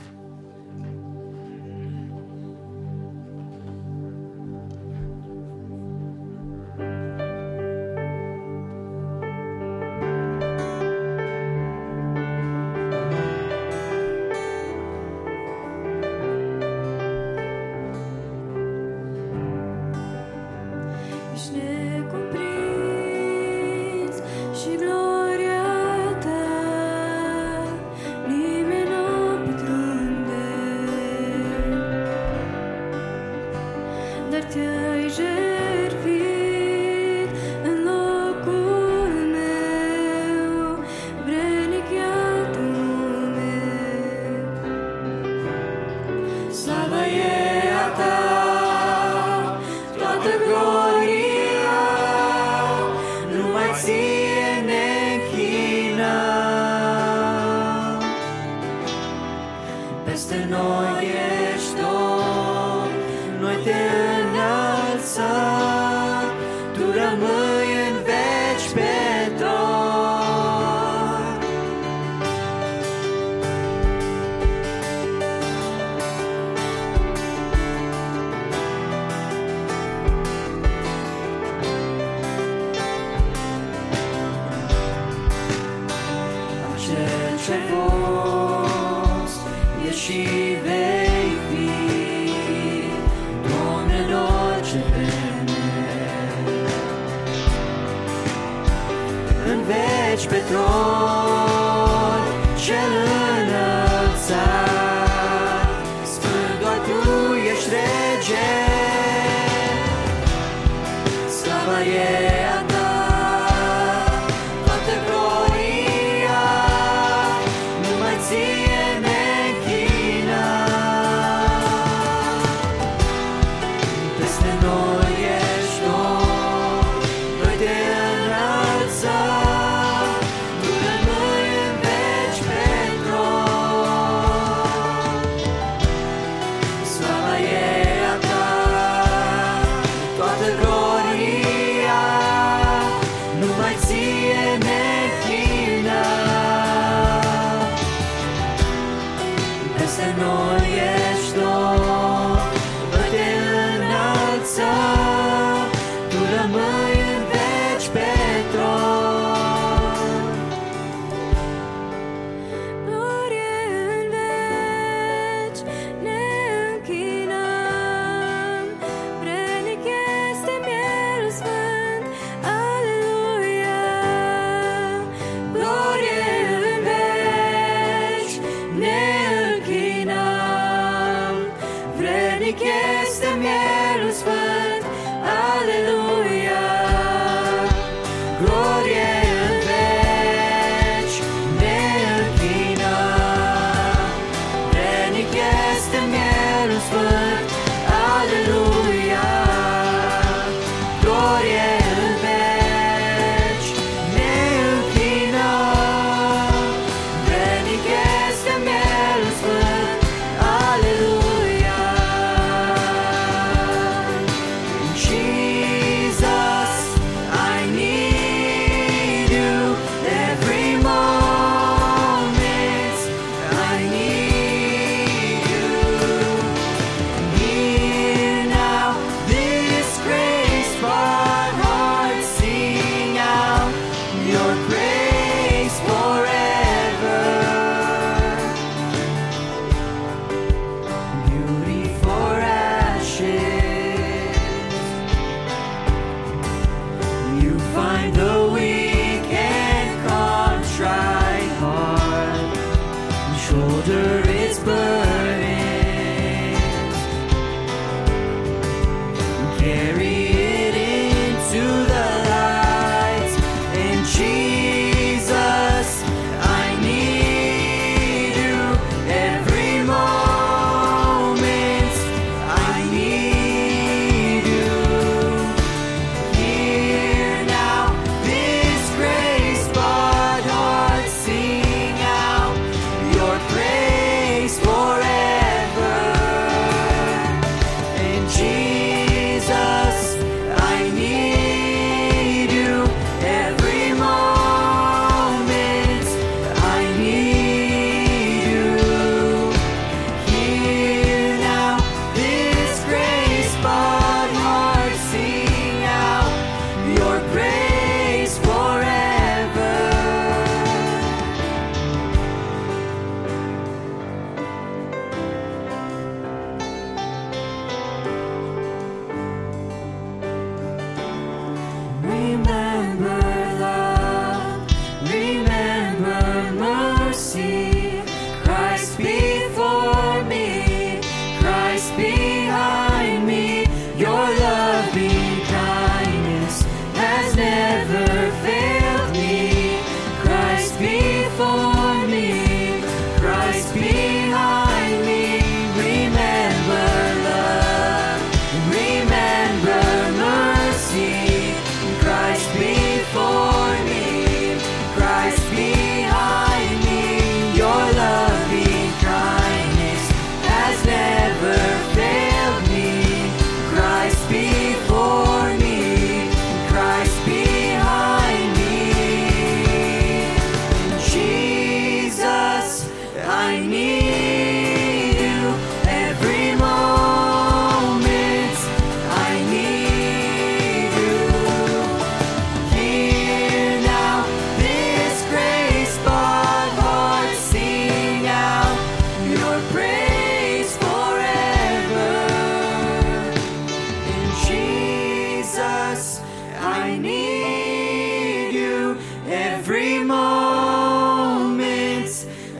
every 399.66 399.98
moment. 399.98 401.66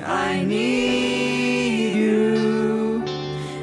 I 0.05 0.43
need 0.45 1.95
you. 1.95 3.01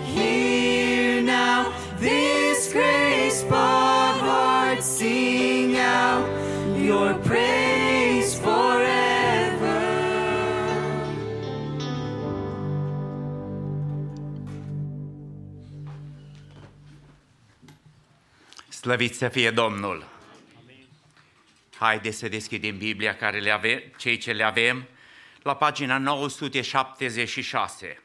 Hear 0.05 1.21
now 1.21 1.73
this 1.99 2.71
grace, 2.71 3.43
but 3.43 4.13
heart 4.25 4.81
sing 4.81 5.77
out 5.77 6.25
your 6.77 7.13
praise 7.15 8.39
forever. 8.39 9.81
Slăvit 18.69 19.15
să 19.15 19.27
fie 19.27 19.51
Domnul! 19.51 20.12
Haideți 21.83 22.17
să 22.17 22.27
deschidem 22.27 22.77
Biblia, 22.77 23.15
care 23.15 23.39
le 23.39 23.51
ave, 23.51 23.91
cei 23.97 24.17
ce 24.17 24.31
le 24.31 24.43
avem, 24.43 24.87
la 25.41 25.55
pagina 25.55 25.97
976. 25.97 28.01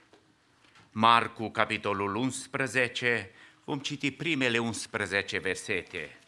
Marcu, 0.91 1.51
capitolul 1.51 2.15
11, 2.15 3.31
vom 3.65 3.79
citi 3.79 4.11
primele 4.11 4.59
11 4.59 5.39
versete. 5.39 6.19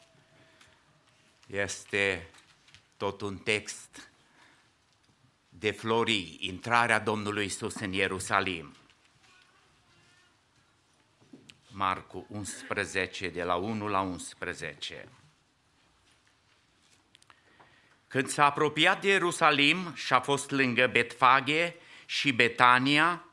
Este 1.46 2.28
tot 2.96 3.20
un 3.20 3.36
text 3.36 4.10
de 5.48 5.70
flori, 5.70 6.36
intrarea 6.40 6.98
Domnului 6.98 7.44
Isus 7.44 7.74
în 7.74 7.92
Ierusalim. 7.92 8.74
Marcu 11.70 12.26
11, 12.28 13.28
de 13.28 13.42
la 13.42 13.54
1 13.54 13.88
la 13.88 14.00
11. 14.00 15.08
Când 18.10 18.28
s-a 18.28 18.44
apropiat 18.44 19.00
de 19.00 19.08
Ierusalim 19.08 19.92
și 19.94 20.12
a 20.12 20.20
fost 20.20 20.50
lângă 20.50 20.86
Betfage 20.86 21.74
și 22.06 22.32
Betania, 22.32 23.24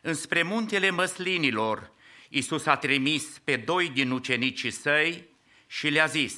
înspre 0.00 0.42
muntele 0.42 0.90
măslinilor, 0.90 1.90
Iisus 2.28 2.66
a 2.66 2.76
trimis 2.76 3.24
pe 3.44 3.56
doi 3.56 3.88
din 3.88 4.10
ucenicii 4.10 4.70
săi 4.70 5.28
și 5.66 5.88
le-a 5.88 6.06
zis, 6.06 6.34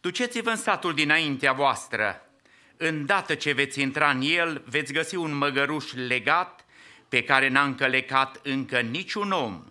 Duceți-vă 0.00 0.50
în 0.50 0.56
satul 0.56 0.94
dinaintea 0.94 1.52
voastră, 1.52 2.30
îndată 2.76 3.34
ce 3.34 3.52
veți 3.52 3.80
intra 3.80 4.10
în 4.10 4.20
el, 4.22 4.62
veți 4.66 4.92
găsi 4.92 5.16
un 5.16 5.36
măgăruș 5.36 5.92
legat 5.92 6.64
pe 7.08 7.22
care 7.22 7.48
n-a 7.48 7.62
încălecat 7.62 8.40
încă 8.42 8.80
niciun 8.80 9.32
om. 9.32 9.64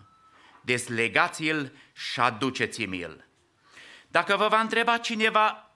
Deslegați-l 0.62 1.72
și 1.94 2.20
aduceți-mi-l. 2.20 3.28
Dacă 4.08 4.36
vă 4.36 4.48
va 4.48 4.60
întreba 4.60 4.98
cineva 4.98 5.67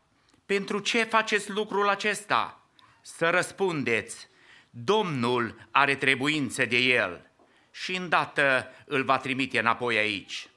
pentru 0.52 0.80
ce 0.80 1.04
faceți 1.04 1.50
lucrul 1.50 1.90
acesta, 1.90 2.62
să 3.02 3.30
răspundeți, 3.30 4.28
Domnul 4.70 5.68
are 5.72 5.96
trebuință 5.96 6.66
de 6.66 6.78
el 6.78 7.32
și 7.72 7.96
îndată 7.96 8.68
îl 8.86 9.04
va 9.04 9.18
trimite 9.18 9.60
înapoi 9.60 9.98
aici. 9.98 10.48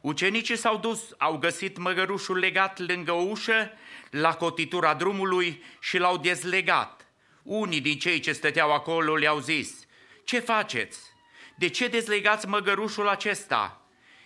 Ucenicii 0.00 0.56
s-au 0.56 0.76
dus, 0.76 1.14
au 1.18 1.38
găsit 1.38 1.78
măgărușul 1.78 2.38
legat 2.38 2.78
lângă 2.78 3.12
o 3.12 3.22
ușă, 3.22 3.70
la 4.10 4.34
cotitura 4.34 4.94
drumului 4.94 5.62
și 5.80 5.98
l-au 5.98 6.16
dezlegat. 6.16 7.06
Unii 7.42 7.80
din 7.80 7.98
cei 7.98 8.20
ce 8.20 8.32
stăteau 8.32 8.72
acolo 8.72 9.16
le-au 9.16 9.38
zis, 9.38 9.86
ce 10.24 10.38
faceți? 10.38 10.98
De 11.56 11.68
ce 11.68 11.88
dezlegați 11.88 12.48
măgărușul 12.48 13.08
acesta? 13.08 13.80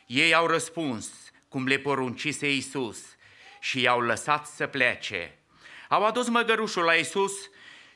Ei 0.07 0.35
au 0.35 0.47
răspuns, 0.47 1.13
cum 1.49 1.67
le 1.67 1.79
poruncise 1.79 2.53
Iisus, 2.53 3.19
și 3.61 3.81
i-au 3.81 4.01
lăsat 4.01 4.47
să 4.47 4.67
plece. 4.67 5.39
Au 5.89 6.05
adus 6.05 6.29
măgărușul 6.29 6.83
la 6.83 6.95
Iisus 6.95 7.33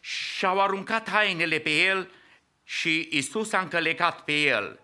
și 0.01 0.45
au 0.45 0.61
aruncat 0.61 1.11
hainele 1.11 1.59
pe 1.59 1.71
el 1.71 2.11
și 2.65 3.09
Iisus 3.11 3.53
a 3.53 3.61
încălecat 3.61 4.25
pe 4.25 4.33
el. 4.33 4.79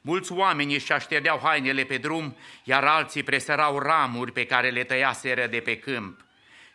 Mulți 0.00 0.32
oameni 0.32 0.74
își 0.74 0.92
așterdeau 0.92 1.40
hainele 1.42 1.84
pe 1.84 1.96
drum, 1.96 2.36
iar 2.64 2.84
alții 2.84 3.22
presărau 3.22 3.78
ramuri 3.78 4.32
pe 4.32 4.46
care 4.46 4.70
le 4.70 4.84
tăiaseră 4.84 5.46
de 5.46 5.60
pe 5.60 5.78
câmp. 5.78 6.24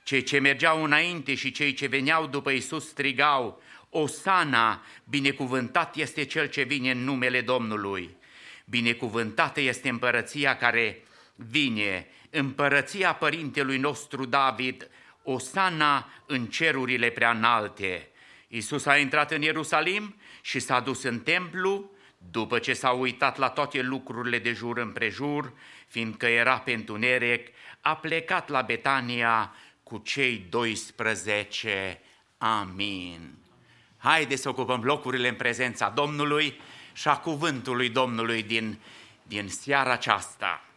Cei 0.03 0.23
ce 0.23 0.39
mergeau 0.39 0.83
înainte 0.83 1.35
și 1.35 1.51
cei 1.51 1.73
ce 1.73 1.87
veneau 1.87 2.27
după 2.27 2.49
Iisus 2.49 2.87
strigau, 2.87 3.61
Osana, 3.89 4.81
binecuvântat 5.03 5.95
este 5.95 6.23
cel 6.25 6.47
ce 6.47 6.61
vine 6.61 6.91
în 6.91 7.03
numele 7.03 7.41
Domnului. 7.41 8.17
Binecuvântată 8.65 9.61
este 9.61 9.89
împărăția 9.89 10.57
care 10.57 11.03
vine, 11.35 12.07
împărăția 12.29 13.13
părintelui 13.13 13.77
nostru 13.77 14.25
David, 14.25 14.89
Osana 15.23 16.09
în 16.25 16.45
cerurile 16.45 17.09
prea 17.09 17.31
înalte. 17.31 18.09
Iisus 18.47 18.85
a 18.85 18.97
intrat 18.97 19.31
în 19.31 19.41
Ierusalim 19.41 20.15
și 20.41 20.59
s-a 20.59 20.79
dus 20.79 21.03
în 21.03 21.19
templu, 21.19 21.91
după 22.31 22.59
ce 22.59 22.73
s-a 22.73 22.89
uitat 22.89 23.37
la 23.37 23.49
toate 23.49 23.81
lucrurile 23.81 24.39
de 24.39 24.53
jur 24.53 24.77
împrejur, 24.77 25.53
fiindcă 25.87 26.25
era 26.25 26.57
pe 26.59 26.73
întuneric, 26.73 27.47
a 27.81 27.95
plecat 27.95 28.49
la 28.49 28.61
Betania 28.61 29.55
cu 29.83 29.97
cei 29.97 30.45
12. 30.49 32.01
Amin. 32.37 33.37
Haideți 33.97 34.41
să 34.41 34.49
ocupăm 34.49 34.83
locurile 34.83 35.27
în 35.27 35.35
prezența 35.35 35.89
Domnului 35.89 36.59
și 36.93 37.07
a 37.07 37.17
cuvântului 37.17 37.89
Domnului 37.89 38.43
din, 38.43 38.79
din 39.23 39.47
seara 39.47 39.91
aceasta. 39.91 40.68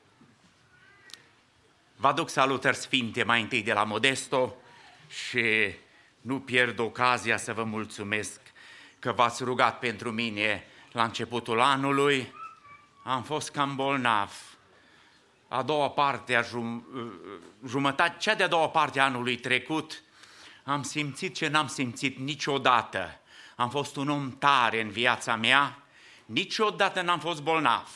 Vă 2.03 2.09
aduc 2.09 2.29
salutări 2.29 2.77
sfinte 2.77 3.23
mai 3.23 3.41
întâi 3.41 3.63
de 3.63 3.73
la 3.73 3.85
Modesto 3.85 4.57
și 5.09 5.75
nu 6.21 6.41
pierd 6.41 6.79
ocazia 6.79 7.37
să 7.37 7.53
vă 7.53 7.65
mulțumesc 7.65 8.41
că 8.99 9.13
v-ați 9.13 9.45
rugat 9.45 9.79
pentru 9.79 10.11
mine 10.11 10.65
la 10.93 11.05
începutul 11.05 11.61
anului. 11.61 12.33
Am 13.05 13.23
fost 13.23 13.51
cam 13.51 13.77
bolnav. 13.77 14.33
A 15.49 15.63
doua 15.63 15.91
parte, 15.91 16.35
a 16.35 16.43
jum, 16.43 16.87
jumătate, 17.67 18.17
cea 18.19 18.35
de-a 18.35 18.49
doua 18.49 18.69
parte 18.69 19.01
a 19.01 19.05
anului 19.05 19.37
trecut, 19.37 20.03
am 20.65 20.83
simțit 20.83 21.35
ce 21.35 21.49
n-am 21.49 21.67
simțit 21.67 22.19
niciodată. 22.19 23.21
Am 23.57 23.71
fost 23.71 23.97
un 23.97 24.09
om 24.09 24.39
tare 24.39 24.81
în 24.81 24.91
viața 24.91 25.37
mea, 25.37 25.83
niciodată 26.25 27.01
n-am 27.01 27.21
fost 27.21 27.43
bolnav, 27.43 27.89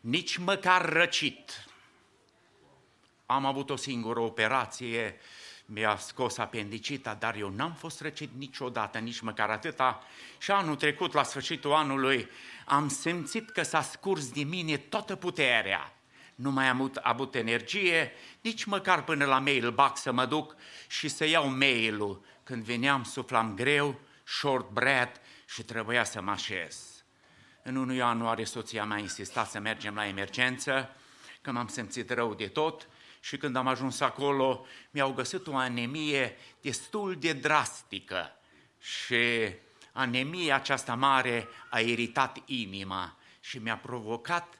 nici 0.00 0.36
măcar 0.36 0.88
răcit. 0.88 1.65
Am 3.26 3.44
avut 3.44 3.70
o 3.70 3.76
singură 3.76 4.20
operație, 4.20 5.20
mi-a 5.66 5.96
scos 5.96 6.38
apendicita, 6.38 7.14
dar 7.14 7.36
eu 7.36 7.50
n-am 7.50 7.72
fost 7.72 8.00
răcit 8.00 8.30
niciodată, 8.36 8.98
nici 8.98 9.20
măcar 9.20 9.50
atâta. 9.50 10.02
Și 10.38 10.50
anul 10.50 10.76
trecut, 10.76 11.12
la 11.12 11.22
sfârșitul 11.22 11.72
anului, 11.72 12.28
am 12.64 12.88
simțit 12.88 13.50
că 13.50 13.62
s-a 13.62 13.82
scurs 13.82 14.30
din 14.30 14.48
mine 14.48 14.76
toată 14.76 15.16
puterea. 15.16 15.90
nu 16.34 16.50
mai 16.50 16.68
am 16.68 16.76
avut, 16.76 16.96
avut 16.96 17.34
energie, 17.34 18.12
nici 18.40 18.64
măcar 18.64 19.04
până 19.04 19.24
la 19.24 19.38
mailbox 19.38 20.00
să 20.00 20.12
mă 20.12 20.26
duc 20.26 20.56
și 20.88 21.08
să 21.08 21.24
iau 21.26 21.48
mail-ul. 21.48 22.24
Când 22.42 22.64
veneam, 22.64 23.02
suflam 23.02 23.54
greu, 23.54 24.00
short 24.24 24.70
breath 24.70 25.20
și 25.48 25.62
trebuia 25.62 26.04
să 26.04 26.22
mă 26.22 26.30
așez. 26.30 27.04
În 27.62 27.76
1 27.76 27.92
ianuarie 27.92 28.44
soția 28.44 28.84
mea 28.84 28.96
a 28.96 29.00
insistat 29.00 29.50
să 29.50 29.58
mergem 29.58 29.94
la 29.94 30.06
emergență, 30.06 30.96
că 31.40 31.50
m-am 31.50 31.66
simțit 31.66 32.10
rău 32.10 32.34
de 32.34 32.46
tot 32.46 32.88
și 33.26 33.36
când 33.36 33.56
am 33.56 33.66
ajuns 33.66 34.00
acolo 34.00 34.66
mi-au 34.90 35.12
găsit 35.12 35.46
o 35.46 35.56
anemie 35.56 36.36
destul 36.60 37.16
de 37.18 37.32
drastică 37.32 38.36
și 38.80 39.54
anemia 39.92 40.54
aceasta 40.54 40.94
mare 40.94 41.48
a 41.70 41.80
iritat 41.80 42.38
inima 42.44 43.16
și 43.40 43.58
mi-a 43.58 43.76
provocat 43.76 44.58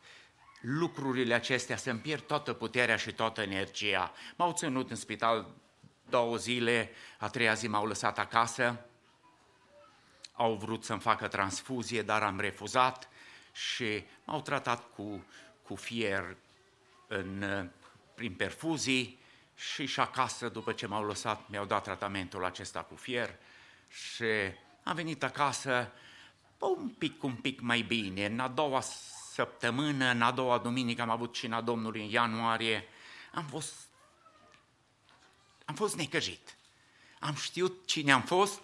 lucrurile 0.61 1.35
acestea 1.35 1.77
să-mi 1.77 1.99
pierd 1.99 2.23
toată 2.23 2.53
puterea 2.53 2.97
și 2.97 3.13
toată 3.13 3.43
energia. 3.43 4.13
M-au 4.37 4.53
ținut 4.53 4.91
în 4.91 4.97
spital 4.97 5.55
două 6.09 6.37
zile, 6.37 6.91
a 7.19 7.29
treia 7.29 7.55
zi 7.55 7.69
m-au 7.69 7.87
lăsat 7.87 8.19
acasă, 8.19 8.81
au 10.33 10.55
vrut 10.55 10.85
să-mi 10.85 11.01
facă 11.01 11.29
transfuzie, 11.29 12.03
dar 12.03 12.23
am 12.23 12.41
refuzat 12.41 13.09
și 13.53 14.05
m-au 14.25 14.41
tratat 14.41 14.93
cu, 14.95 15.25
cu 15.63 15.75
fier 15.75 16.37
în, 17.07 17.45
prin 18.17 18.35
perfuzii 18.35 19.19
și 19.57 19.87
și 19.87 20.01
acasă, 20.01 20.49
după 20.49 20.73
ce 20.73 20.87
m-au 20.87 21.05
lăsat, 21.05 21.49
mi-au 21.49 21.65
dat 21.65 21.83
tratamentul 21.83 22.45
acesta 22.45 22.81
cu 22.81 22.95
fier 22.95 23.35
și 23.89 24.25
am 24.83 24.95
venit 24.95 25.23
acasă 25.23 25.93
un 26.59 26.89
pic, 26.89 27.23
un 27.23 27.35
pic 27.35 27.61
mai 27.61 27.81
bine. 27.81 28.27
În 28.27 28.41
a 28.41 28.49
doua 28.49 28.81
săptămână, 29.33 30.11
în 30.11 30.23
a 30.23 30.31
doua 30.31 30.59
duminică 30.59 31.03
am 31.03 31.11
avut 31.11 31.35
cina 31.35 31.61
Domnului 31.61 32.03
în 32.03 32.11
ianuarie, 32.11 32.89
am 33.33 33.45
fost, 33.45 33.75
am 35.65 35.75
fost 35.75 35.97
necăjit. 35.97 36.57
Am 37.19 37.35
știut 37.35 37.87
cine 37.87 38.13
am 38.13 38.23
fost 38.23 38.61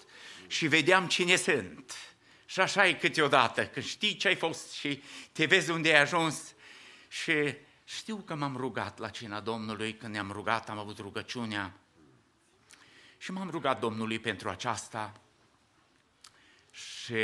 și 0.46 0.66
vedeam 0.66 1.06
cine 1.06 1.36
sunt. 1.36 1.92
Și 2.46 2.60
așa 2.60 2.86
e 2.86 2.94
câteodată, 2.94 3.66
când 3.66 3.84
știi 3.84 4.16
ce 4.16 4.28
ai 4.28 4.36
fost 4.36 4.72
și 4.72 5.02
te 5.32 5.44
vezi 5.44 5.70
unde 5.70 5.94
ai 5.94 6.00
ajuns. 6.00 6.54
Și 7.08 7.54
știu 7.96 8.16
că 8.16 8.34
m-am 8.34 8.56
rugat 8.56 8.98
la 8.98 9.08
cina 9.08 9.40
Domnului, 9.40 9.94
când 9.96 10.12
ne-am 10.12 10.30
rugat, 10.30 10.68
am 10.68 10.78
avut 10.78 10.98
rugăciunea. 10.98 11.72
Și 13.18 13.32
m-am 13.32 13.50
rugat 13.50 13.80
Domnului 13.80 14.18
pentru 14.18 14.48
aceasta. 14.48 15.20
Și 16.70 17.14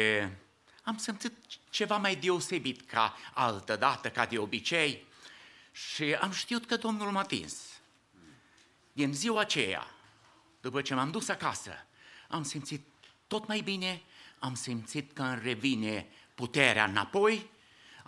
am 0.83 0.97
simțit 0.97 1.33
ceva 1.71 1.97
mai 1.97 2.17
deosebit 2.17 2.87
ca 2.91 3.17
altă 3.35 3.77
dată, 3.77 4.11
ca 4.11 4.27
de 4.27 4.39
obicei. 4.39 5.07
Și 5.73 6.15
am 6.15 6.31
știut 6.31 6.67
că 6.67 6.77
Domnul 6.77 7.11
m-a 7.11 7.21
atins. 7.21 7.55
Din 8.93 9.15
ziua 9.15 9.41
aceea, 9.41 9.87
după 10.61 10.83
ce 10.83 10.95
m-am 10.95 11.11
dus 11.11 11.29
acasă, 11.29 11.87
am 12.29 12.43
simțit 12.43 12.87
tot 13.27 13.47
mai 13.47 13.61
bine, 13.61 14.03
am 14.39 14.55
simțit 14.55 15.13
că 15.13 15.23
îmi 15.23 15.41
revine 15.43 16.07
puterea 16.35 16.85
înapoi, 16.85 17.51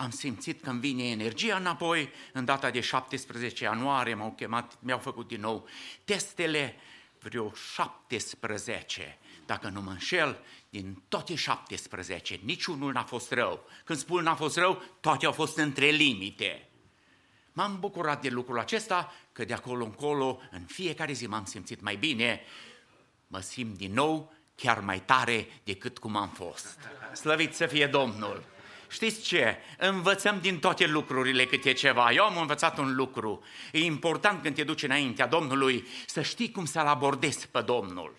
am 0.00 0.10
simțit 0.10 0.62
că 0.62 0.70
îmi 0.70 0.80
vine 0.80 1.08
energia 1.08 1.56
înapoi. 1.56 2.10
În 2.32 2.44
data 2.44 2.70
de 2.70 2.80
17 2.80 3.64
ianuarie 3.64 4.14
m-au 4.14 4.32
chemat, 4.32 4.78
mi-au 4.78 4.98
făcut 4.98 5.28
din 5.28 5.40
nou 5.40 5.68
testele, 6.04 6.76
vreo 7.18 7.52
17, 7.74 9.18
dacă 9.46 9.68
nu 9.68 9.80
mă 9.80 9.90
înșel, 9.90 10.38
din 10.70 11.02
toate 11.08 11.34
17, 11.34 12.40
niciunul 12.44 12.92
n-a 12.92 13.02
fost 13.02 13.32
rău. 13.32 13.64
Când 13.84 13.98
spun 13.98 14.22
n-a 14.22 14.34
fost 14.34 14.56
rău, 14.56 14.82
toate 15.00 15.26
au 15.26 15.32
fost 15.32 15.56
între 15.56 15.86
limite. 15.86 16.68
M-am 17.52 17.80
bucurat 17.80 18.22
de 18.22 18.28
lucrul 18.28 18.58
acesta, 18.58 19.12
că 19.32 19.44
de 19.44 19.52
acolo 19.52 19.84
încolo, 19.84 20.40
în 20.50 20.62
fiecare 20.62 21.12
zi 21.12 21.26
m-am 21.26 21.44
simțit 21.44 21.80
mai 21.80 21.96
bine, 21.96 22.40
mă 23.26 23.40
simt 23.40 23.76
din 23.76 23.92
nou 23.92 24.32
chiar 24.54 24.80
mai 24.80 25.00
tare 25.00 25.48
decât 25.64 25.98
cum 25.98 26.16
am 26.16 26.28
fost. 26.28 26.78
Slăvit 27.12 27.54
să 27.54 27.66
fie 27.66 27.86
Domnul! 27.86 28.58
Știți 28.90 29.22
ce? 29.22 29.56
Învățăm 29.78 30.38
din 30.40 30.58
toate 30.58 30.86
lucrurile 30.86 31.44
câte 31.44 31.72
ceva. 31.72 32.12
Eu 32.12 32.24
am 32.24 32.36
învățat 32.36 32.78
un 32.78 32.94
lucru. 32.94 33.42
E 33.72 33.84
important 33.84 34.42
când 34.42 34.54
te 34.54 34.64
duci 34.64 34.82
înaintea 34.82 35.26
Domnului 35.26 35.86
să 36.06 36.22
știi 36.22 36.50
cum 36.50 36.64
să-L 36.64 36.86
abordezi 36.86 37.48
pe 37.48 37.60
Domnul. 37.60 38.14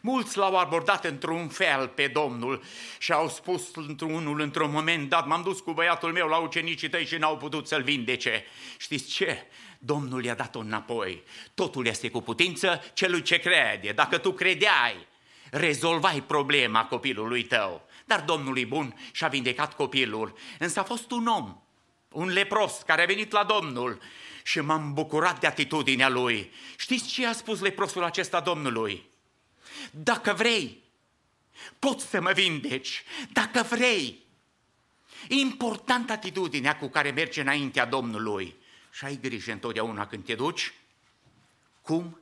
Mulți 0.00 0.36
l-au 0.36 0.56
abordat 0.56 1.04
într-un 1.04 1.48
fel 1.48 1.88
pe 1.88 2.06
Domnul 2.06 2.62
și 2.98 3.12
au 3.12 3.28
spus 3.28 3.74
într-unul 3.74 4.40
într-un 4.40 4.70
moment 4.70 5.08
dat, 5.08 5.26
m-am 5.26 5.42
dus 5.42 5.60
cu 5.60 5.72
băiatul 5.72 6.12
meu 6.12 6.28
la 6.28 6.36
ucenicii 6.36 6.88
tăi 6.88 7.06
și 7.06 7.16
n-au 7.16 7.36
putut 7.36 7.66
să-l 7.66 7.82
vindece. 7.82 8.44
Știți 8.78 9.10
ce? 9.10 9.46
Domnul 9.78 10.24
i-a 10.24 10.34
dat-o 10.34 10.58
înapoi. 10.58 11.22
Totul 11.54 11.86
este 11.86 12.10
cu 12.10 12.20
putință 12.20 12.82
celui 12.94 13.22
ce 13.22 13.38
crede. 13.38 13.92
Dacă 13.94 14.18
tu 14.18 14.32
credeai, 14.32 15.06
rezolvai 15.50 16.22
problema 16.26 16.84
copilului 16.84 17.42
tău. 17.42 17.86
Dar 18.04 18.20
Domnul 18.20 18.58
e 18.58 18.64
bun 18.64 18.94
și 19.12 19.24
a 19.24 19.28
vindecat 19.28 19.74
copilul. 19.74 20.34
Însă 20.58 20.80
a 20.80 20.82
fost 20.82 21.10
un 21.10 21.26
om, 21.26 21.62
un 22.08 22.28
lepros 22.28 22.82
care 22.86 23.02
a 23.02 23.06
venit 23.06 23.32
la 23.32 23.44
Domnul 23.44 24.00
și 24.42 24.60
m-am 24.60 24.92
bucurat 24.92 25.40
de 25.40 25.46
atitudinea 25.46 26.08
lui. 26.08 26.52
Știți 26.76 27.06
ce 27.06 27.26
a 27.26 27.32
spus 27.32 27.60
leprosul 27.60 28.04
acesta 28.04 28.40
Domnului? 28.40 29.10
Dacă 29.90 30.32
vrei, 30.32 30.82
poți 31.78 32.06
să 32.06 32.20
mă 32.20 32.32
vindeci. 32.32 33.02
Dacă 33.32 33.62
vrei. 33.62 34.20
E 35.28 35.34
important 35.34 36.10
atitudinea 36.10 36.76
cu 36.76 36.88
care 36.88 37.10
mergi 37.10 37.40
înaintea 37.40 37.84
Domnului. 37.84 38.54
Și 38.90 39.04
ai 39.04 39.18
grijă 39.22 39.52
întotdeauna 39.52 40.06
când 40.06 40.24
te 40.24 40.34
duci, 40.34 40.72
cum 41.82 42.20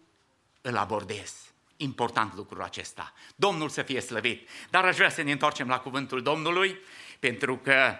îl 0.60 0.76
abordezi. 0.76 1.49
Important 1.82 2.34
lucrul 2.34 2.62
acesta. 2.62 3.12
Domnul 3.36 3.68
să 3.68 3.82
fie 3.82 4.00
slăvit. 4.00 4.48
Dar 4.70 4.84
aș 4.84 4.96
vrea 4.96 5.10
să 5.10 5.22
ne 5.22 5.32
întoarcem 5.32 5.68
la 5.68 5.78
cuvântul 5.78 6.22
Domnului, 6.22 6.78
pentru 7.18 7.56
că 7.56 7.96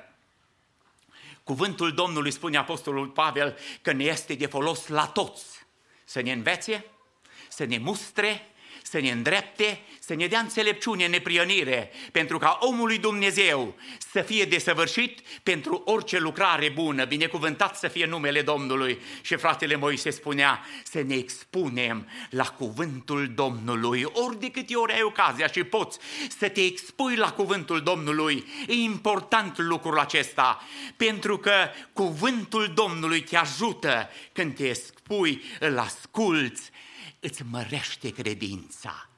cuvântul 1.45 1.95
Domnului 1.95 2.31
spune 2.31 2.57
Apostolul 2.57 3.09
Pavel 3.09 3.59
că 3.83 3.93
ne 3.93 4.05
este 4.05 4.35
de 4.35 4.47
folos 4.47 4.87
la 4.87 5.07
toți. 5.07 5.45
Să 6.05 6.21
ne 6.21 6.33
învețe, 6.33 6.85
să 7.49 7.65
ne 7.65 7.79
mustre, 7.79 8.49
să 8.83 9.01
ne 9.01 9.11
îndrepte, 9.11 9.81
să 10.11 10.17
ne 10.17 10.27
dea 10.27 10.41
înțelepciune, 10.41 11.07
neprionire, 11.07 11.91
pentru 12.13 12.39
ca 12.39 12.59
omul 12.61 12.87
lui 12.87 12.99
Dumnezeu 12.99 13.75
să 14.13 14.21
fie 14.21 14.45
desăvârșit 14.45 15.21
pentru 15.43 15.83
orice 15.85 16.19
lucrare 16.19 16.69
bună, 16.69 17.05
binecuvântat 17.05 17.77
să 17.77 17.89
fie 17.89 18.07
numele 18.07 18.43
Domnului. 18.43 18.99
Și 19.21 19.37
fratele 19.37 19.77
Moise 19.77 20.11
spunea 20.11 20.65
să 20.85 21.03
ne 21.03 21.15
expunem 21.15 22.09
la 22.31 22.45
cuvântul 22.45 23.33
Domnului, 23.35 24.05
ori 24.05 24.41
de 24.41 24.51
câte 24.51 24.75
ori 24.75 24.93
ai 24.93 25.03
ocazia 25.03 25.47
și 25.47 25.65
poți 25.65 25.99
să 26.39 26.49
te 26.49 26.65
expui 26.65 27.17
la 27.17 27.33
cuvântul 27.33 27.83
Domnului. 27.83 28.45
E 28.69 28.73
important 28.73 29.59
lucrul 29.59 29.99
acesta, 29.99 30.63
pentru 30.97 31.39
că 31.39 31.69
cuvântul 31.93 32.73
Domnului 32.75 33.23
te 33.23 33.37
ajută 33.37 34.09
când 34.33 34.55
te 34.55 34.69
expui, 34.69 35.43
îl 35.61 35.79
asculți, 35.79 36.71
îți 37.21 37.43
mărește 37.51 38.11
credința. 38.11 39.10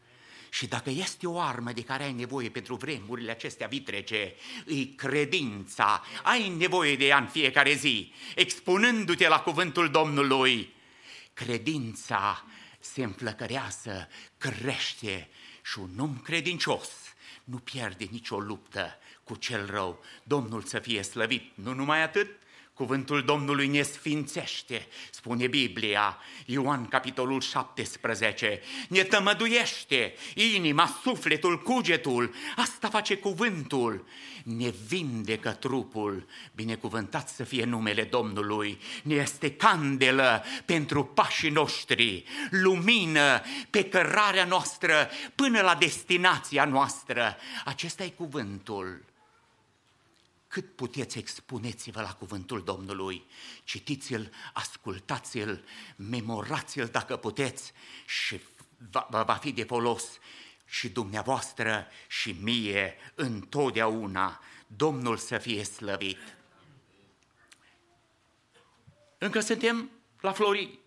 Și 0.55 0.67
dacă 0.67 0.91
este 0.91 1.27
o 1.27 1.41
armă 1.41 1.73
de 1.73 1.83
care 1.83 2.03
ai 2.03 2.13
nevoie 2.13 2.51
pentru 2.51 2.75
vremurile 2.75 3.31
acestea 3.31 3.67
vitrege, 3.67 4.35
îi 4.65 4.95
credința. 4.97 6.05
Ai 6.23 6.49
nevoie 6.49 6.97
de 6.97 7.07
ea 7.07 7.19
în 7.19 7.27
fiecare 7.27 7.73
zi, 7.75 8.13
expunându-te 8.35 9.29
la 9.29 9.41
cuvântul 9.41 9.91
Domnului. 9.91 10.73
Credința 11.33 12.45
se 12.81 13.03
înflăcărează, 13.03 14.09
crește 14.39 15.29
și 15.63 15.79
un 15.79 15.99
om 15.99 16.19
credincios 16.19 16.91
nu 17.45 17.57
pierde 17.57 18.09
nicio 18.11 18.39
luptă 18.39 18.99
cu 19.25 19.35
cel 19.35 19.67
rău. 19.67 20.05
Domnul 20.23 20.63
să 20.63 20.79
fie 20.79 21.03
slăvit, 21.03 21.51
nu 21.55 21.75
numai 21.75 22.03
atât, 22.03 22.29
Cuvântul 22.83 23.23
Domnului 23.25 23.67
ne 23.67 23.83
sfințește, 23.83 24.87
spune 25.11 25.47
Biblia, 25.47 26.19
Ioan 26.47 26.87
capitolul 26.87 27.41
17, 27.41 28.61
ne 28.89 29.03
tămăduiește 29.03 30.15
inima, 30.55 30.99
sufletul, 31.03 31.63
cugetul, 31.63 32.35
asta 32.57 32.89
face 32.89 33.17
cuvântul, 33.17 34.07
ne 34.45 34.73
vindecă 34.87 35.51
trupul, 35.51 36.27
binecuvântat 36.55 37.29
să 37.29 37.45
fie 37.45 37.65
numele 37.65 38.03
Domnului, 38.03 38.79
ne 39.03 39.15
este 39.15 39.53
candelă 39.53 40.45
pentru 40.65 41.05
pașii 41.05 41.51
noștri, 41.51 42.25
lumină 42.51 43.43
pe 43.71 43.85
cărarea 43.85 44.45
noastră 44.45 45.11
până 45.35 45.61
la 45.61 45.75
destinația 45.75 46.65
noastră. 46.65 47.37
Acesta 47.65 48.05
e 48.05 48.09
cuvântul 48.09 49.12
cât 50.53 50.75
puteți, 50.75 51.19
expuneți-vă 51.19 52.01
la 52.01 52.13
cuvântul 52.13 52.65
Domnului, 52.65 53.25
citiți-l, 53.65 54.33
ascultați-l, 54.53 55.65
memorați-l 55.97 56.87
dacă 56.87 57.17
puteți 57.17 57.73
și 58.07 58.41
va, 58.91 59.07
va 59.11 59.35
fi 59.35 59.53
de 59.53 59.65
folos 59.65 60.05
și 60.65 60.89
dumneavoastră 60.89 61.87
și 62.09 62.37
mie 62.41 62.97
întotdeauna. 63.15 64.41
Domnul 64.67 65.17
să 65.17 65.39
fie 65.39 65.65
slăvit. 65.65 66.37
Încă 69.19 69.41
suntem 69.41 69.91
la 70.21 70.33
Flori. 70.33 70.79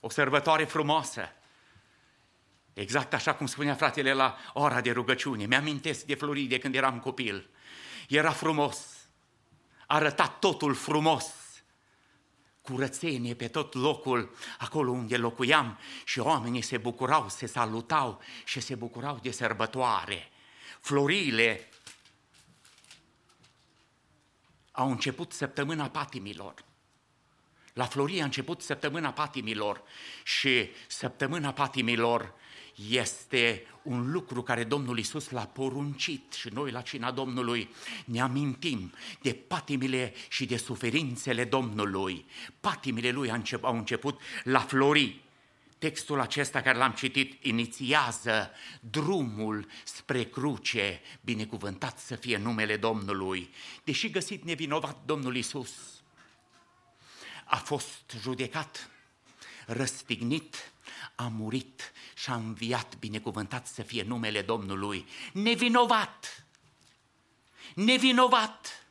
O 0.00 0.08
sărbătoare 0.08 0.64
frumoasă. 0.64 1.32
Exact 2.72 3.14
așa 3.14 3.34
cum 3.34 3.46
spunea 3.46 3.74
fratele 3.74 4.12
la 4.12 4.36
ora 4.52 4.80
de 4.80 4.90
rugăciune. 4.90 5.46
Mi-amintesc 5.46 6.04
de 6.04 6.14
Floride 6.14 6.58
când 6.58 6.74
eram 6.74 7.00
copil. 7.00 7.48
Era 8.08 8.30
frumos. 8.30 9.08
Arăta 9.86 10.28
totul 10.28 10.74
frumos. 10.74 11.34
Curățenie 12.62 13.34
pe 13.34 13.48
tot 13.48 13.74
locul, 13.74 14.34
acolo 14.58 14.90
unde 14.90 15.16
locuiam 15.16 15.78
și 16.04 16.18
oamenii 16.18 16.62
se 16.62 16.78
bucurau, 16.78 17.28
se 17.28 17.46
salutau 17.46 18.20
și 18.44 18.60
se 18.60 18.74
bucurau 18.74 19.18
de 19.22 19.30
sărbătoare. 19.30 20.30
Florile 20.80 21.68
au 24.72 24.90
început 24.90 25.32
săptămâna 25.32 25.88
patimilor. 25.88 26.64
La 27.74 27.84
Florie 27.84 28.22
a 28.22 28.24
început 28.24 28.62
săptămâna 28.62 29.12
patimilor 29.12 29.82
și 30.22 30.70
săptămâna 30.86 31.52
patimilor 31.52 32.34
este 32.74 33.66
un 33.84 34.10
lucru 34.10 34.42
care 34.42 34.64
Domnul 34.64 34.98
Isus 34.98 35.30
l-a 35.30 35.46
poruncit 35.46 36.32
și 36.32 36.48
noi 36.48 36.70
la 36.70 36.80
cina 36.80 37.10
Domnului 37.10 37.74
ne 38.04 38.20
amintim 38.20 38.92
de 39.22 39.32
patimile 39.32 40.14
și 40.28 40.46
de 40.46 40.56
suferințele 40.56 41.44
Domnului. 41.44 42.24
Patimile 42.60 43.10
lui 43.10 43.30
au 43.60 43.76
început 43.76 44.20
la 44.44 44.60
Flori. 44.60 45.22
Textul 45.78 46.20
acesta 46.20 46.60
care 46.60 46.78
l-am 46.78 46.92
citit 46.92 47.44
inițiază 47.44 48.50
drumul 48.80 49.66
spre 49.84 50.24
cruce, 50.24 51.00
binecuvântat 51.20 51.98
să 51.98 52.14
fie 52.14 52.36
numele 52.36 52.76
Domnului. 52.76 53.50
Deși 53.84 54.10
găsit 54.10 54.44
nevinovat 54.44 55.02
Domnul 55.06 55.36
Isus, 55.36 55.72
a 57.44 57.56
fost 57.56 58.16
judecat, 58.20 58.90
răstignit, 59.66 60.72
a 61.14 61.28
murit 61.36 61.92
și 62.14 62.30
a 62.30 62.34
înviat, 62.34 62.96
binecuvântat 62.98 63.66
să 63.66 63.82
fie 63.82 64.02
numele 64.02 64.42
Domnului, 64.42 65.06
nevinovat, 65.32 66.46
nevinovat. 67.74 68.86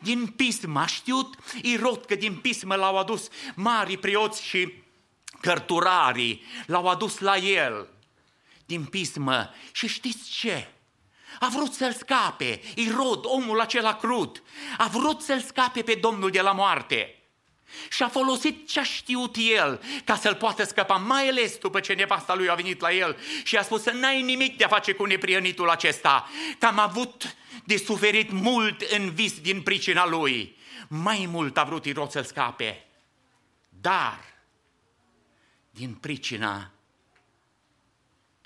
Din 0.00 0.26
pismă, 0.26 0.80
a 0.80 0.86
știut 0.86 1.36
Irod 1.62 2.04
că 2.04 2.14
din 2.14 2.36
pismă 2.36 2.74
l-au 2.74 2.98
adus 2.98 3.28
mari 3.54 3.96
preoți 3.96 4.44
și 4.44 4.72
cărturarii, 5.40 6.42
l-au 6.66 6.88
adus 6.88 7.18
la 7.18 7.36
el 7.36 7.88
din 8.66 8.84
pismă 8.84 9.50
și 9.72 9.86
știți 9.86 10.30
ce? 10.30 10.72
A 11.40 11.48
vrut 11.48 11.72
să-l 11.72 11.92
scape, 11.92 12.60
Irod, 12.74 13.24
omul 13.24 13.60
acela 13.60 13.96
crud, 13.96 14.42
a 14.78 14.88
vrut 14.88 15.20
să-l 15.20 15.40
scape 15.40 15.82
pe 15.82 15.94
Domnul 15.94 16.30
de 16.30 16.40
la 16.40 16.52
moarte. 16.52 17.17
Și 17.90 18.02
a 18.02 18.08
folosit 18.08 18.68
ce 18.68 18.80
a 18.80 18.82
știut 18.82 19.36
el 19.38 19.80
ca 20.04 20.16
să-l 20.16 20.34
poată 20.34 20.64
scăpa, 20.64 20.96
mai 20.96 21.28
ales 21.28 21.56
după 21.56 21.80
ce 21.80 21.92
nevasta 21.92 22.34
lui 22.34 22.48
a 22.48 22.54
venit 22.54 22.80
la 22.80 22.92
el 22.92 23.16
și 23.44 23.56
a 23.56 23.62
spus 23.62 23.82
să 23.82 23.90
n-ai 23.90 24.22
nimic 24.22 24.56
de 24.56 24.64
a 24.64 24.68
face 24.68 24.92
cu 24.92 25.04
neprienitul 25.04 25.68
acesta, 25.68 26.28
că 26.58 26.66
am 26.66 26.78
avut 26.78 27.36
de 27.64 27.76
suferit 27.76 28.30
mult 28.30 28.80
în 28.80 29.10
vis 29.10 29.40
din 29.40 29.62
pricina 29.62 30.06
lui. 30.06 30.56
Mai 30.88 31.26
mult 31.28 31.56
a 31.56 31.64
vrut 31.64 31.84
Irod 31.84 32.10
să-l 32.10 32.24
scape, 32.24 32.86
dar 33.68 34.24
din 35.70 35.94
pricina 35.94 36.70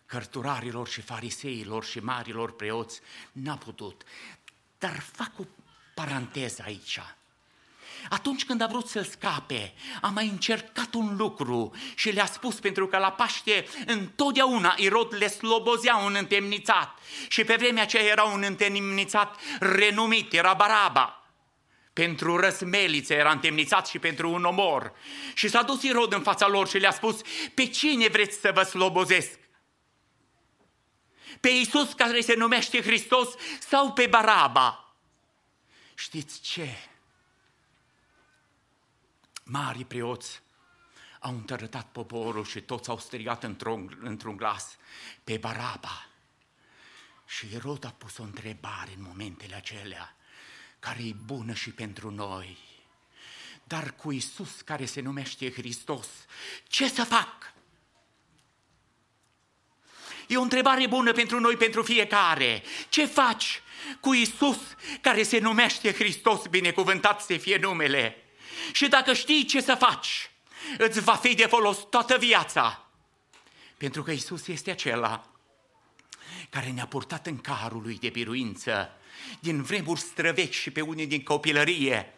cărturarilor 0.07 0.89
și 0.89 1.01
fariseilor 1.01 1.85
și 1.85 1.99
marilor 1.99 2.53
preoți 2.53 3.01
n-a 3.33 3.57
putut. 3.57 4.03
Dar 4.79 5.01
fac 5.01 5.39
o 5.39 5.45
paranteză 5.95 6.63
aici. 6.65 7.01
Atunci 8.09 8.45
când 8.45 8.61
a 8.61 8.67
vrut 8.67 8.89
să 8.89 9.03
scape, 9.03 9.75
a 10.01 10.09
mai 10.09 10.29
încercat 10.29 10.95
un 10.95 11.17
lucru 11.17 11.75
și 11.95 12.11
le-a 12.11 12.27
spus 12.27 12.61
pentru 12.61 12.87
că 12.87 12.99
la 12.99 13.13
Paște 13.13 13.65
întotdeauna 13.87 14.75
Irod 14.77 15.15
le 15.15 15.29
slobozea 15.29 15.97
un 15.97 16.15
întemnițat 16.19 16.99
și 17.29 17.45
pe 17.45 17.57
vremea 17.57 17.83
aceea 17.83 18.03
era 18.03 18.23
un 18.23 18.43
întemnițat 18.43 19.41
renumit, 19.61 20.33
era 20.33 20.55
Baraba. 20.55 21.27
Pentru 21.93 22.37
răsmelițe 22.37 23.15
era 23.15 23.31
întemnițat 23.31 23.87
și 23.87 23.99
pentru 23.99 24.31
un 24.31 24.45
omor. 24.45 24.93
Și 25.35 25.49
s-a 25.49 25.63
dus 25.63 25.83
Irod 25.83 26.13
în 26.13 26.23
fața 26.23 26.49
lor 26.49 26.69
și 26.69 26.79
le-a 26.79 26.93
spus, 26.93 27.21
pe 27.55 27.67
cine 27.67 28.09
vreți 28.09 28.41
să 28.41 28.51
vă 28.55 28.63
slobozesc? 28.63 29.39
Pe 31.41 31.49
Iisus 31.49 31.93
care 31.93 32.21
se 32.21 32.35
numește 32.35 32.83
Hristos 32.83 33.29
sau 33.69 33.93
pe 33.93 34.07
Baraba? 34.07 34.95
Știți 35.95 36.41
ce? 36.41 36.69
Mari 39.53 39.85
preoți 39.85 40.43
au 41.21 41.35
întărătat 41.35 41.87
poporul 41.93 42.45
și 42.45 42.61
toți 42.61 42.89
au 42.89 42.99
strigat 42.99 43.43
într-un, 43.43 43.99
într-un 44.03 44.37
glas 44.37 44.77
pe 45.25 45.37
Baraba. 45.37 46.07
Și 47.27 47.47
Irod 47.55 47.85
a 47.85 47.95
pus 47.99 48.19
o 48.19 48.23
întrebare 48.23 48.91
în 48.97 49.03
momentele 49.03 49.55
acelea, 49.55 50.17
care 50.79 51.03
e 51.03 51.15
bună 51.25 51.53
și 51.53 51.71
pentru 51.71 52.11
noi. 52.11 52.59
Dar 53.65 53.95
cu 53.95 54.13
Isus 54.13 54.61
care 54.61 54.85
se 54.85 55.01
numește 55.01 55.53
Hristos, 55.53 56.09
ce 56.69 56.89
să 56.89 57.05
fac? 57.05 57.53
E 60.29 60.37
o 60.37 60.43
întrebare 60.43 60.87
bună 60.87 61.13
pentru 61.13 61.41
noi, 61.41 61.57
pentru 61.57 61.83
fiecare. 61.83 62.63
Ce 62.89 63.07
faci 63.07 63.63
cu 64.01 64.13
Isus 64.13 64.59
care 65.01 65.23
se 65.23 65.39
numește 65.39 65.93
Hristos, 65.93 66.47
binecuvântat 66.47 67.21
să 67.21 67.37
fie 67.37 67.57
numele? 67.57 68.22
Și 68.73 68.89
dacă 68.89 69.13
știi 69.13 69.45
ce 69.45 69.61
să 69.61 69.75
faci, 69.75 70.31
îți 70.79 71.01
va 71.01 71.15
fi 71.15 71.35
de 71.35 71.47
folos 71.47 71.79
toată 71.91 72.17
viața. 72.19 72.87
Pentru 73.77 74.03
că 74.03 74.11
Isus 74.11 74.47
este 74.47 74.71
acela 74.71 75.27
care 76.51 76.71
ne-a 76.71 76.87
purtat 76.87 77.27
în 77.27 77.39
carul 77.39 77.83
lui 77.83 77.99
de 77.99 78.09
biruință 78.09 78.91
din 79.41 79.63
vremuri 79.63 80.01
străvechi 80.01 80.53
și 80.53 80.71
pe 80.71 80.81
unii 80.81 81.07
din 81.07 81.23
copilărie 81.23 82.15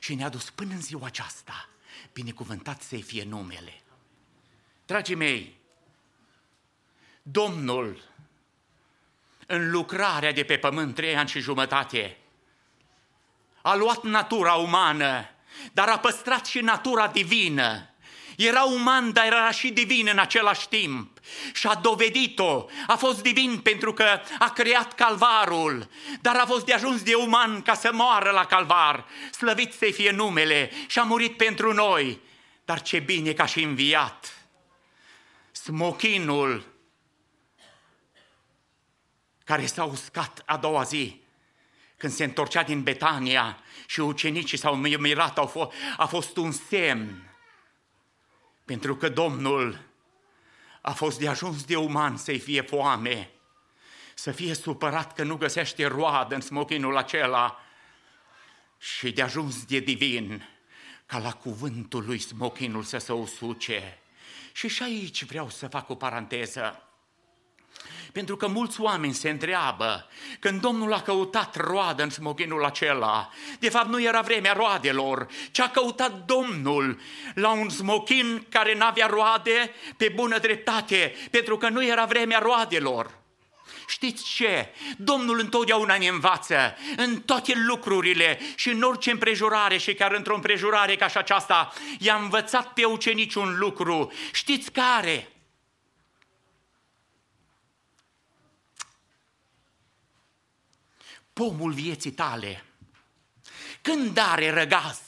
și 0.00 0.14
ne-a 0.14 0.28
dus 0.28 0.50
până 0.50 0.72
în 0.72 0.80
ziua 0.80 1.06
aceasta. 1.06 1.68
Binecuvântat 2.12 2.82
să-i 2.82 3.02
fie 3.02 3.24
numele. 3.24 3.80
Dragii 4.86 5.14
mei, 5.14 5.56
Domnul, 7.22 8.02
în 9.46 9.70
lucrarea 9.70 10.32
de 10.32 10.44
pe 10.44 10.58
pământ 10.58 10.94
trei 10.94 11.16
ani 11.16 11.28
și 11.28 11.40
jumătate, 11.40 12.16
a 13.62 13.74
luat 13.74 14.02
natura 14.02 14.54
umană 14.54 15.28
dar 15.72 15.88
a 15.88 15.98
păstrat 15.98 16.46
și 16.46 16.60
natura 16.60 17.06
divină. 17.06 17.90
Era 18.36 18.62
uman, 18.62 19.12
dar 19.12 19.26
era 19.26 19.50
și 19.50 19.70
divin 19.70 20.08
în 20.10 20.18
același 20.18 20.68
timp. 20.68 21.18
Și 21.52 21.66
a 21.66 21.74
dovedit-o. 21.74 22.66
A 22.86 22.96
fost 22.96 23.22
divin 23.22 23.58
pentru 23.58 23.92
că 23.92 24.20
a 24.38 24.50
creat 24.50 24.94
calvarul, 24.94 25.90
dar 26.20 26.36
a 26.36 26.46
fost 26.46 26.64
de 26.64 26.72
ajuns 26.72 27.02
de 27.02 27.14
uman 27.14 27.62
ca 27.62 27.74
să 27.74 27.90
moară 27.92 28.30
la 28.30 28.44
calvar. 28.44 29.06
Slăvit 29.30 29.72
să 29.72 29.88
fie 29.92 30.10
numele 30.10 30.70
și 30.86 30.98
a 30.98 31.02
murit 31.02 31.36
pentru 31.36 31.72
noi. 31.72 32.20
Dar 32.64 32.82
ce 32.82 32.98
bine 32.98 33.32
că 33.32 33.42
a 33.42 33.46
și 33.46 33.62
înviat. 33.62 34.34
Smochinul 35.52 36.74
care 39.44 39.66
s-a 39.66 39.84
uscat 39.84 40.42
a 40.46 40.56
doua 40.56 40.82
zi, 40.82 41.20
când 41.96 42.12
se 42.12 42.24
întorcea 42.24 42.62
din 42.62 42.82
Betania 42.82 43.58
și 43.86 44.00
ucenicii 44.00 44.58
s-au 44.58 44.76
mirat, 44.76 45.38
au 45.38 45.46
fost, 45.46 45.72
a 45.96 46.06
fost 46.06 46.36
un 46.36 46.52
semn. 46.52 47.34
Pentru 48.64 48.96
că 48.96 49.08
Domnul 49.08 49.80
a 50.80 50.92
fost 50.92 51.18
de 51.18 51.28
ajuns 51.28 51.64
de 51.64 51.76
uman 51.76 52.16
să-i 52.16 52.38
fie 52.38 52.60
foame, 52.60 53.30
să 54.14 54.30
fie 54.32 54.54
supărat 54.54 55.14
că 55.14 55.22
nu 55.22 55.36
găsește 55.36 55.86
roadă 55.86 56.34
în 56.34 56.40
smochinul 56.40 56.96
acela 56.96 57.60
și 58.78 59.12
de 59.12 59.22
ajuns 59.22 59.64
de 59.64 59.78
divin 59.78 60.48
ca 61.06 61.18
la 61.18 61.32
cuvântul 61.32 62.04
lui 62.04 62.18
smochinul 62.18 62.82
să 62.82 62.98
se 62.98 63.12
usuce. 63.12 63.98
Și 64.52 64.68
și 64.68 64.82
aici 64.82 65.24
vreau 65.24 65.48
să 65.50 65.68
fac 65.68 65.88
o 65.88 65.94
paranteză. 65.94 66.85
Pentru 68.12 68.36
că 68.36 68.46
mulți 68.46 68.80
oameni 68.80 69.12
se 69.12 69.30
întreabă, 69.30 70.08
când 70.38 70.60
Domnul 70.60 70.92
a 70.92 71.02
căutat 71.02 71.56
roadă 71.56 72.02
în 72.02 72.10
smochinul 72.10 72.64
acela, 72.64 73.30
de 73.58 73.68
fapt 73.68 73.88
nu 73.88 74.02
era 74.02 74.20
vremea 74.20 74.52
roadelor, 74.52 75.26
ci 75.50 75.60
a 75.60 75.68
căutat 75.68 76.24
Domnul 76.26 77.00
la 77.34 77.50
un 77.50 77.68
smochin 77.68 78.46
care 78.48 78.74
n-avea 78.74 79.06
roade 79.06 79.74
pe 79.96 80.12
bună 80.14 80.38
dreptate, 80.38 81.14
pentru 81.30 81.56
că 81.56 81.68
nu 81.68 81.84
era 81.84 82.04
vremea 82.04 82.38
roadelor. 82.38 83.10
Știți 83.88 84.24
ce? 84.24 84.68
Domnul 84.96 85.38
întotdeauna 85.38 85.96
ne 85.96 86.06
învață 86.06 86.76
în 86.96 87.20
toate 87.20 87.52
lucrurile 87.66 88.38
și 88.54 88.68
în 88.68 88.82
orice 88.82 89.10
împrejurare 89.10 89.76
și 89.76 89.94
chiar 89.94 90.12
într-o 90.12 90.34
împrejurare 90.34 90.96
ca 90.96 91.08
și 91.08 91.16
aceasta 91.16 91.72
i-a 91.98 92.14
învățat 92.14 92.72
pe 92.72 92.84
ucenici 92.84 93.34
un 93.34 93.56
lucru. 93.58 94.12
Știți 94.32 94.72
care? 94.72 95.28
Pomul 101.44 101.72
vieții 101.72 102.10
tale, 102.10 102.64
când 103.82 104.18
are 104.18 104.50
răgaz, 104.50 105.00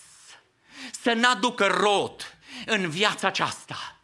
să 1.01 1.13
n-aducă 1.13 1.67
rot 1.67 2.37
în 2.67 2.91
viața 2.91 3.27
aceasta. 3.27 3.97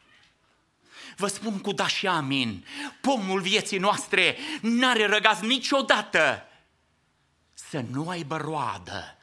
Vă 1.16 1.26
spun 1.26 1.58
cu 1.60 1.72
da 1.72 1.86
și 1.86 2.06
amin, 2.06 2.66
pomul 3.00 3.40
vieții 3.40 3.78
noastre 3.78 4.36
n-are 4.60 5.06
răgaz 5.06 5.40
niciodată 5.40 6.48
să 7.54 7.84
nu 7.90 8.08
aibă 8.08 8.36
roadă 8.36 9.18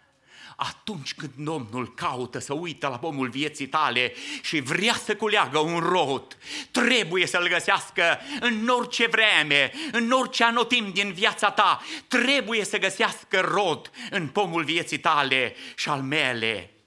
atunci 0.64 1.14
când 1.14 1.32
Domnul 1.38 1.94
caută 1.94 2.40
să 2.40 2.54
uită 2.54 2.88
la 2.88 3.00
pomul 3.00 3.30
vieții 3.30 3.68
tale 3.68 4.14
și 4.42 4.60
vrea 4.60 4.94
să 4.94 5.16
culeagă 5.16 5.60
un 5.60 5.80
rot, 5.80 6.38
trebuie 6.72 7.28
să-l 7.28 7.48
găsească 7.48 8.20
în 8.40 8.68
orice 8.68 9.08
vreme, 9.08 9.72
în 9.92 10.12
orice 10.12 10.44
anotim 10.44 10.92
din 10.94 11.12
viața 11.12 11.52
ta, 11.52 11.82
trebuie 12.08 12.66
să 12.66 12.80
găsească 12.80 13.40
rot 13.40 13.92
în 14.10 14.28
pomul 14.28 14.64
vieții 14.64 15.00
tale 15.00 15.56
și 15.76 15.90
al 15.90 16.02
mele. 16.02 16.81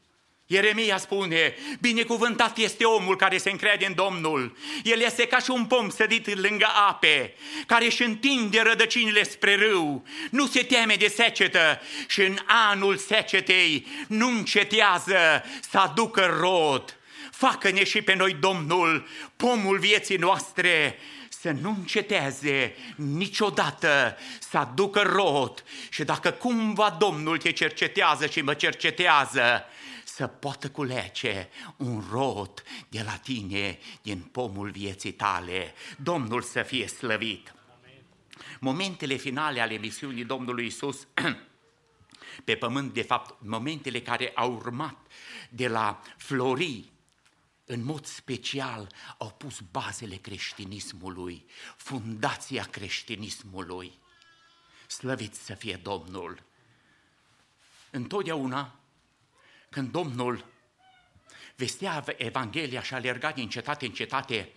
Ieremia 0.46 0.98
spune, 0.98 1.54
binecuvântat 1.80 2.56
este 2.58 2.84
omul 2.84 3.16
care 3.16 3.38
se 3.38 3.50
încrede 3.50 3.86
în 3.86 3.94
Domnul. 3.94 4.56
El 4.82 5.00
este 5.00 5.26
ca 5.26 5.38
și 5.38 5.50
un 5.50 5.64
pom 5.64 5.90
sădit 5.90 6.40
lângă 6.40 6.66
ape, 6.88 7.34
care 7.66 7.84
își 7.84 8.02
întinde 8.02 8.60
rădăcinile 8.60 9.22
spre 9.22 9.54
râu, 9.54 10.04
nu 10.30 10.46
se 10.46 10.62
teme 10.62 10.94
de 10.94 11.08
secetă 11.08 11.80
și 12.08 12.20
în 12.20 12.38
anul 12.46 12.96
secetei 12.96 13.86
nu 14.08 14.28
încetează 14.28 15.44
să 15.70 15.78
aducă 15.78 16.36
rod. 16.40 16.96
Facă-ne 17.30 17.84
și 17.84 18.02
pe 18.02 18.14
noi, 18.14 18.36
Domnul, 18.40 19.06
pomul 19.36 19.78
vieții 19.78 20.16
noastre, 20.16 20.98
să 21.28 21.50
nu 21.60 21.68
înceteze 21.78 22.76
niciodată 22.96 24.18
să 24.50 24.58
aducă 24.58 25.00
rod. 25.00 25.64
Și 25.88 26.04
dacă 26.04 26.30
cumva 26.30 26.96
Domnul 26.98 27.38
te 27.38 27.52
cercetează 27.52 28.26
și 28.26 28.40
mă 28.40 28.54
cercetează, 28.54 29.68
să 30.14 30.26
poată 30.26 30.70
culece 30.70 31.48
un 31.76 32.04
rod 32.10 32.62
de 32.88 33.02
la 33.02 33.16
tine 33.16 33.78
din 34.02 34.20
pomul 34.20 34.70
vieții 34.70 35.12
tale. 35.12 35.74
Domnul 36.02 36.42
să 36.42 36.62
fie 36.62 36.86
slăvit. 36.86 37.54
Momentele 38.60 39.14
finale 39.16 39.60
ale 39.60 39.76
misiunii 39.76 40.24
Domnului 40.24 40.66
Isus 40.66 41.06
pe 42.44 42.56
pământ, 42.56 42.92
de 42.92 43.02
fapt, 43.02 43.42
momentele 43.42 44.00
care 44.00 44.32
au 44.34 44.52
urmat 44.52 44.96
de 45.50 45.68
la 45.68 46.02
flori, 46.16 46.92
în 47.64 47.84
mod 47.84 48.04
special, 48.04 48.92
au 49.18 49.30
pus 49.30 49.60
bazele 49.70 50.16
creștinismului, 50.16 51.44
fundația 51.76 52.64
creștinismului. 52.64 53.98
Slăvit 54.86 55.34
să 55.34 55.54
fie 55.54 55.76
Domnul! 55.82 56.42
Întotdeauna 57.90 58.78
când 59.74 59.90
Domnul 59.90 60.44
vestea 61.56 62.04
Evanghelia 62.16 62.82
și 62.82 62.94
alerga 62.94 63.32
din 63.32 63.48
cetate 63.48 63.86
în 63.86 63.92
cetate, 63.92 64.52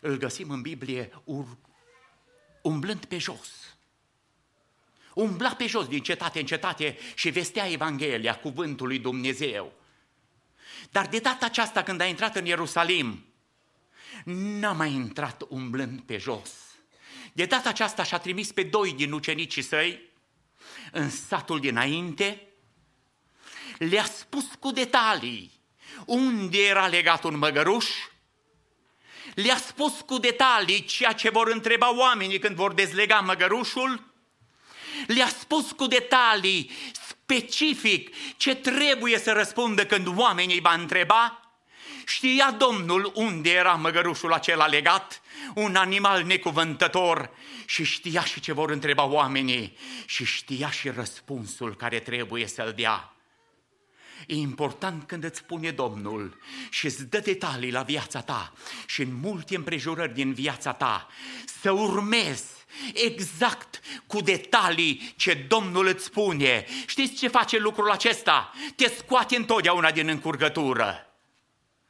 îl 0.00 0.16
găsim 0.16 0.50
în 0.50 0.62
Biblie 0.62 1.10
ur- 1.24 1.58
umblând 2.62 3.04
pe 3.04 3.18
jos. 3.18 3.76
Umbla 5.14 5.54
pe 5.54 5.66
jos 5.66 5.86
din 5.86 6.02
cetate 6.02 6.40
în 6.40 6.46
cetate 6.46 6.98
și 7.14 7.30
vestea 7.30 7.70
Evanghelia, 7.70 8.38
cuvântul 8.38 8.86
lui 8.86 8.98
Dumnezeu. 8.98 9.72
Dar 10.90 11.06
de 11.06 11.18
data 11.18 11.46
aceasta 11.46 11.82
când 11.82 12.00
a 12.00 12.04
intrat 12.04 12.36
în 12.36 12.46
Ierusalim, 12.46 13.24
n-a 14.24 14.72
mai 14.72 14.92
intrat 14.92 15.44
umblând 15.48 16.00
pe 16.00 16.16
jos. 16.16 16.50
De 17.32 17.46
data 17.46 17.68
aceasta 17.68 18.02
și-a 18.02 18.18
trimis 18.18 18.52
pe 18.52 18.62
doi 18.62 18.92
din 18.92 19.12
ucenicii 19.12 19.62
săi 19.62 20.10
în 20.92 21.10
satul 21.10 21.60
dinainte, 21.60 22.49
le-a 23.88 24.04
spus 24.04 24.44
cu 24.58 24.70
detalii. 24.70 25.50
Unde 26.06 26.58
era 26.58 26.86
legat 26.86 27.24
un 27.24 27.38
măgăruș, 27.38 27.86
le-a 29.34 29.56
spus 29.56 29.92
cu 30.06 30.18
detalii 30.18 30.84
ceea 30.84 31.12
ce 31.12 31.30
vor 31.30 31.48
întreba 31.48 31.96
oamenii 31.96 32.38
când 32.38 32.56
vor 32.56 32.72
dezlega 32.72 33.20
măgărușul, 33.20 34.12
le-a 35.06 35.28
spus 35.28 35.70
cu 35.70 35.86
detalii 35.86 36.70
specific 37.08 38.14
ce 38.36 38.54
trebuie 38.54 39.18
să 39.18 39.32
răspundă 39.32 39.86
când 39.86 40.18
oamenii 40.18 40.60
va 40.60 40.72
întreba, 40.72 41.40
Știa 42.06 42.50
Domnul 42.50 43.12
unde 43.14 43.50
era 43.50 43.72
măgărușul 43.72 44.32
acela 44.32 44.66
legat, 44.66 45.20
un 45.54 45.76
animal 45.76 46.22
necuvântător. 46.22 47.30
Și 47.64 47.84
știa 47.84 48.24
și 48.24 48.40
ce 48.40 48.52
vor 48.52 48.70
întreba 48.70 49.04
oamenii. 49.04 49.76
Și 50.06 50.24
știa 50.24 50.70
și 50.70 50.88
răspunsul 50.88 51.76
care 51.76 51.98
trebuie 51.98 52.46
să-l 52.46 52.72
dea. 52.76 53.14
E 54.26 54.34
important 54.34 55.04
când 55.06 55.24
îți 55.24 55.38
spune 55.38 55.70
Domnul 55.70 56.38
și 56.70 56.86
îți 56.86 57.08
dă 57.08 57.18
detalii 57.18 57.70
la 57.70 57.82
viața 57.82 58.20
ta 58.20 58.52
și 58.86 59.02
în 59.02 59.14
multe 59.20 59.56
împrejurări 59.56 60.14
din 60.14 60.32
viața 60.32 60.72
ta 60.72 61.08
să 61.60 61.70
urmezi 61.70 62.44
exact 62.94 63.80
cu 64.06 64.20
detalii 64.20 65.14
ce 65.16 65.44
Domnul 65.48 65.86
îți 65.86 66.04
spune. 66.04 66.66
Știți 66.86 67.14
ce 67.14 67.28
face 67.28 67.58
lucrul 67.58 67.90
acesta? 67.90 68.52
Te 68.76 68.88
scoate 68.88 69.36
întotdeauna 69.36 69.90
din 69.90 70.08
încurgătură. 70.08 71.04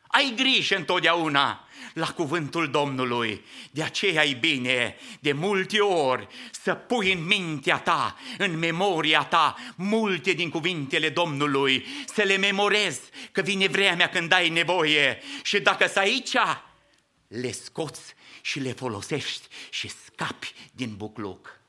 Ai 0.07 0.32
grijă 0.36 0.77
întotdeauna 0.77 1.69
la 1.94 2.07
cuvântul 2.07 2.70
Domnului. 2.70 3.44
De 3.70 3.82
aceea 3.82 4.24
e 4.24 4.35
bine 4.35 4.97
de 5.20 5.32
multe 5.32 5.81
ori 5.81 6.27
să 6.62 6.74
pui 6.74 7.12
în 7.12 7.27
mintea 7.27 7.78
ta, 7.78 8.16
în 8.39 8.59
memoria 8.59 9.24
ta, 9.24 9.57
multe 9.77 10.32
din 10.32 10.51
cuvintele 10.51 11.09
Domnului, 11.09 11.86
să 12.15 12.23
le 12.23 12.36
memorezi, 12.36 13.01
că 13.32 13.40
vine 13.40 13.66
vremea 13.66 14.09
când 14.09 14.32
ai 14.32 14.48
nevoie 14.48 15.23
și 15.43 15.61
dacă 15.61 15.86
să 15.86 15.98
aici, 15.98 16.36
le 17.28 17.52
scoți 17.52 18.15
și 18.40 18.59
le 18.59 18.73
folosești 18.73 19.48
și 19.70 19.89
scapi 19.89 20.52
din 20.73 20.94
bucluc. 20.97 21.61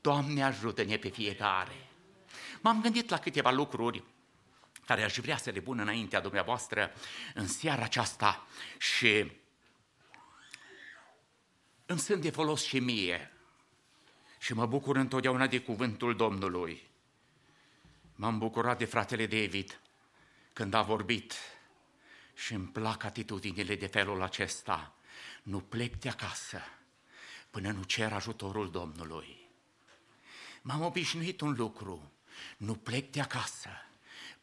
Doamne 0.00 0.44
ajută-ne 0.44 0.96
pe 0.96 1.08
fiecare! 1.08 1.86
M-am 2.60 2.80
gândit 2.80 3.10
la 3.10 3.18
câteva 3.18 3.50
lucruri 3.50 4.02
care 4.86 5.02
aș 5.02 5.18
vrea 5.18 5.36
să 5.36 5.50
le 5.50 5.60
pun 5.60 5.78
înaintea 5.78 6.20
dumneavoastră 6.20 6.92
în 7.34 7.46
seara 7.46 7.82
aceasta 7.82 8.46
și 8.78 9.32
îmi 11.86 11.98
sunt 11.98 12.22
de 12.22 12.30
folos 12.30 12.64
și 12.64 12.78
mie 12.78 13.32
și 14.38 14.54
mă 14.54 14.66
bucur 14.66 14.96
întotdeauna 14.96 15.46
de 15.46 15.60
cuvântul 15.60 16.16
Domnului. 16.16 16.88
M-am 18.14 18.38
bucurat 18.38 18.78
de 18.78 18.84
fratele 18.84 19.26
David 19.26 19.80
când 20.52 20.74
a 20.74 20.82
vorbit 20.82 21.34
și 22.34 22.52
îmi 22.52 22.66
plac 22.66 23.04
atitudinile 23.04 23.76
de 23.76 23.86
felul 23.86 24.22
acesta. 24.22 24.94
Nu 25.42 25.60
plec 25.60 25.96
de 25.96 26.08
acasă 26.08 26.60
până 27.50 27.70
nu 27.70 27.82
cer 27.82 28.12
ajutorul 28.12 28.70
Domnului. 28.70 29.48
M-am 30.62 30.82
obișnuit 30.82 31.40
un 31.40 31.52
lucru, 31.52 32.12
nu 32.56 32.74
plec 32.74 33.10
de 33.10 33.20
acasă 33.20 33.85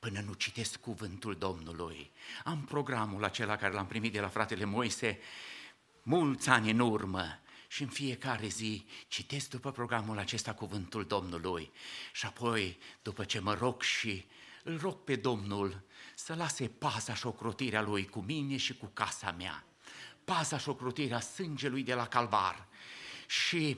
până 0.03 0.19
nu 0.19 0.33
citesc 0.33 0.79
cuvântul 0.79 1.35
Domnului. 1.35 2.11
Am 2.43 2.61
programul 2.61 3.23
acela 3.23 3.55
care 3.55 3.73
l-am 3.73 3.87
primit 3.87 4.13
de 4.13 4.19
la 4.19 4.27
fratele 4.27 4.65
Moise 4.65 5.19
mulți 6.01 6.49
ani 6.49 6.71
în 6.71 6.79
urmă. 6.79 7.39
Și 7.67 7.81
în 7.81 7.87
fiecare 7.87 8.47
zi 8.47 8.85
citesc 9.07 9.49
după 9.49 9.71
programul 9.71 10.17
acesta 10.17 10.53
cuvântul 10.53 11.05
Domnului. 11.05 11.71
Și 12.13 12.25
apoi, 12.25 12.77
după 13.01 13.23
ce 13.23 13.39
mă 13.39 13.53
rog 13.53 13.81
și 13.81 14.25
îl 14.63 14.77
rog 14.77 15.03
pe 15.03 15.15
Domnul 15.15 15.81
să 16.15 16.33
lase 16.33 16.67
paza 16.67 17.13
și 17.13 17.25
ocrotirea 17.25 17.81
Lui 17.81 18.05
cu 18.05 18.19
mine 18.19 18.57
și 18.57 18.77
cu 18.77 18.85
casa 18.93 19.31
mea, 19.31 19.63
paza 20.23 20.57
și 20.57 20.69
ocrotirea 20.69 21.19
sângelui 21.19 21.83
de 21.83 21.93
la 21.93 22.07
calvar. 22.07 22.67
Și 23.27 23.77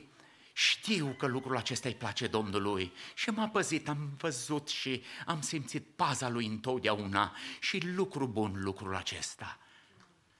știu 0.57 1.15
că 1.17 1.25
lucrul 1.25 1.57
acesta 1.57 1.87
îi 1.87 1.95
place 1.95 2.27
Domnului 2.27 2.93
și 3.13 3.29
m-a 3.29 3.47
păzit, 3.47 3.87
am 3.87 4.15
văzut 4.17 4.67
și 4.67 5.03
am 5.25 5.41
simțit 5.41 5.85
paza 5.95 6.29
lui 6.29 6.45
întotdeauna 6.45 7.35
și 7.59 7.85
lucru 7.85 8.27
bun 8.27 8.63
lucrul 8.63 8.95
acesta. 8.95 9.59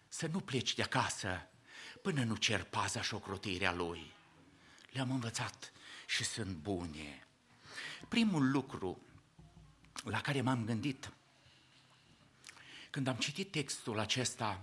Să 0.08 0.28
nu 0.28 0.40
pleci 0.40 0.74
de 0.74 0.82
acasă 0.82 1.48
până 2.02 2.24
nu 2.24 2.36
cer 2.36 2.64
paza 2.64 3.02
și 3.02 3.14
ocrotirea 3.14 3.74
lui. 3.74 4.14
Le-am 4.92 5.12
învățat 5.12 5.72
și 6.08 6.24
sunt 6.24 6.56
bune. 6.56 7.28
Primul 8.08 8.52
lucru 8.52 9.02
la 10.04 10.22
care 10.22 10.42
m-am 10.42 10.66
gândit 10.66 11.12
când 12.90 13.08
am 13.08 13.16
citit 13.16 13.52
textul 13.52 14.00
acesta 14.00 14.62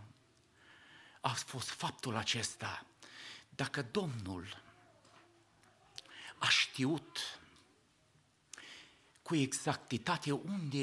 a 1.20 1.28
fost 1.28 1.68
faptul 1.68 2.16
acesta. 2.16 2.86
Dacă 3.48 3.82
Domnul 3.82 4.62
a 6.42 6.48
știut 6.48 7.40
cu 9.22 9.34
exactitate 9.34 10.32
unde 10.32 10.78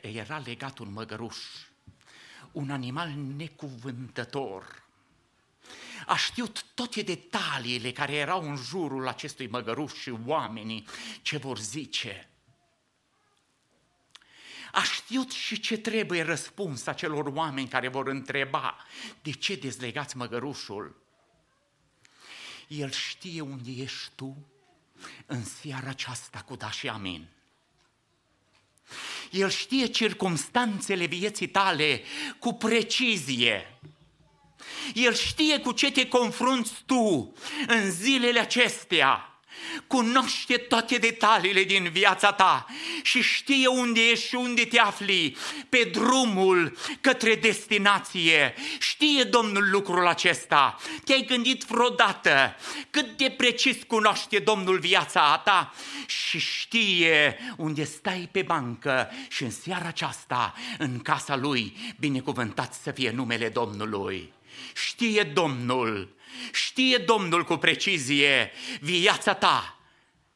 era 0.00 0.38
legat 0.38 0.78
un 0.78 0.92
măgăruș, 0.92 1.36
un 2.52 2.70
animal 2.70 3.08
necuvântător, 3.10 4.82
a 6.06 6.16
știut 6.16 6.64
toate 6.74 7.02
detaliile 7.02 7.92
care 7.92 8.14
erau 8.14 8.48
în 8.48 8.56
jurul 8.56 9.08
acestui 9.08 9.46
măgăruș 9.46 9.92
și 9.92 10.10
oamenii 10.10 10.86
ce 11.22 11.36
vor 11.36 11.58
zice. 11.58 12.28
a 14.72 14.82
știut 14.82 15.30
și 15.30 15.60
ce 15.60 15.78
trebuie 15.78 16.22
răspuns 16.22 16.86
acelor 16.86 17.26
oameni 17.26 17.68
care 17.68 17.88
vor 17.88 18.08
întreba 18.08 18.76
de 19.22 19.30
ce 19.30 19.56
dezlegați 19.56 20.16
măgărușul. 20.16 21.02
El 22.68 22.90
știe 22.90 23.40
unde 23.40 23.70
ești 23.70 24.10
tu 24.14 24.53
în 25.26 25.44
seara 25.44 25.88
aceasta 25.88 26.44
cu 26.46 26.56
da 26.56 26.70
și 26.70 26.88
amin. 26.88 27.28
El 29.30 29.50
știe 29.50 29.86
circumstanțele 29.86 31.06
vieții 31.06 31.48
tale 31.48 32.02
cu 32.38 32.52
precizie. 32.52 33.78
El 34.94 35.14
știe 35.14 35.60
cu 35.60 35.72
ce 35.72 35.92
te 35.92 36.08
confrunți 36.08 36.72
tu 36.86 37.32
în 37.66 37.90
zilele 37.90 38.40
acestea 38.40 39.33
cunoaște 39.86 40.56
toate 40.56 40.96
detaliile 40.96 41.64
din 41.64 41.88
viața 41.92 42.32
ta 42.32 42.66
și 43.02 43.22
știe 43.22 43.66
unde 43.66 44.00
ești 44.00 44.26
și 44.26 44.34
unde 44.34 44.64
te 44.64 44.78
afli 44.78 45.36
pe 45.68 45.88
drumul 45.92 46.76
către 47.00 47.34
destinație. 47.34 48.54
Știe 48.78 49.22
Domnul 49.22 49.70
lucrul 49.70 50.06
acesta. 50.06 50.76
Te-ai 51.04 51.24
gândit 51.28 51.62
vreodată 51.64 52.56
cât 52.90 53.16
de 53.16 53.34
precis 53.36 53.76
cunoaște 53.86 54.38
Domnul 54.38 54.78
viața 54.78 55.38
ta 55.44 55.74
și 56.06 56.38
știe 56.38 57.38
unde 57.56 57.84
stai 57.84 58.28
pe 58.32 58.42
bancă 58.42 59.10
și 59.28 59.42
în 59.42 59.50
seara 59.50 59.86
aceasta, 59.86 60.54
în 60.78 60.98
casa 60.98 61.36
lui, 61.36 61.76
binecuvântat 61.98 62.74
să 62.82 62.90
fie 62.90 63.10
numele 63.10 63.48
Domnului. 63.48 64.32
Știe 64.74 65.22
Domnul 65.22 66.14
Știe 66.52 66.96
Domnul 66.96 67.44
cu 67.44 67.56
precizie 67.56 68.52
viața 68.80 69.34
ta 69.34 69.78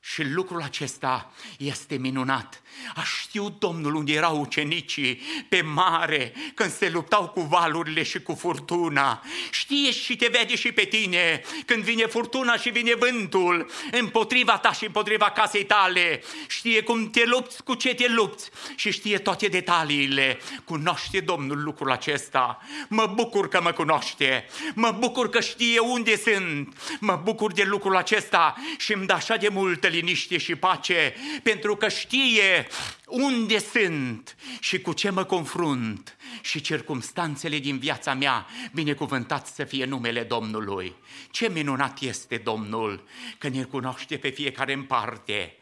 și 0.01 0.23
lucrul 0.23 0.62
acesta 0.62 1.33
este 1.59 1.97
minunat. 1.97 2.62
A 2.95 3.03
știut 3.20 3.59
Domnul 3.59 3.95
unde 3.95 4.12
erau 4.12 4.40
ucenicii 4.40 5.20
pe 5.49 5.61
mare 5.61 6.32
când 6.55 6.73
se 6.73 6.90
luptau 6.90 7.28
cu 7.28 7.40
valurile 7.40 8.03
și 8.03 8.20
cu 8.20 8.35
furtuna. 8.35 9.23
Știe 9.51 9.90
și 9.93 10.16
te 10.16 10.28
vede 10.32 10.57
și 10.57 10.73
pe 10.73 10.85
tine 10.85 11.43
când 11.66 11.82
vine 11.82 12.07
furtuna 12.07 12.57
și 12.57 12.70
vine 12.70 12.95
vântul 12.95 13.70
împotriva 13.90 14.59
ta 14.59 14.73
și 14.73 14.85
împotriva 14.85 15.31
casei 15.31 15.65
tale. 15.65 16.23
Știe 16.49 16.82
cum 16.82 17.11
te 17.11 17.24
lupți, 17.24 17.62
cu 17.62 17.74
ce 17.74 17.95
te 17.95 18.09
lupți 18.09 18.51
și 18.74 18.90
știe 18.90 19.19
toate 19.19 19.47
detaliile. 19.47 20.39
Cunoaște 20.65 21.20
Domnul 21.20 21.62
lucrul 21.62 21.90
acesta. 21.90 22.59
Mă 22.89 23.12
bucur 23.15 23.49
că 23.49 23.61
mă 23.62 23.73
cunoaște. 23.73 24.47
Mă 24.74 24.97
bucur 24.99 25.28
că 25.28 25.40
știe 25.40 25.78
unde 25.78 26.16
sunt. 26.16 26.77
Mă 27.01 27.20
bucur 27.24 27.53
de 27.53 27.62
lucrul 27.62 27.97
acesta 27.97 28.57
și 28.78 28.93
îmi 28.93 29.07
dă 29.07 29.12
așa 29.12 29.36
de 29.36 29.49
multă 29.49 29.86
liniște 29.86 30.39
și 30.39 30.55
pace 30.55 31.15
pentru 31.43 31.77
că 31.77 31.89
știe 31.89 32.57
unde 33.06 33.59
sunt 33.59 34.36
și 34.60 34.80
cu 34.80 34.93
ce 34.93 35.10
mă 35.10 35.24
confrunt 35.24 36.16
și 36.43 36.60
circumstanțele 36.60 37.59
din 37.59 37.78
viața 37.78 38.14
mea, 38.14 38.47
binecuvântat 38.72 39.47
să 39.47 39.64
fie 39.64 39.85
numele 39.85 40.24
Domnului. 40.24 40.94
Ce 41.30 41.48
minunat 41.48 42.01
este 42.01 42.36
Domnul 42.36 43.09
că 43.39 43.48
ne 43.48 43.64
cunoaște 43.64 44.16
pe 44.18 44.28
fiecare 44.28 44.72
în 44.72 44.82
parte 44.82 45.56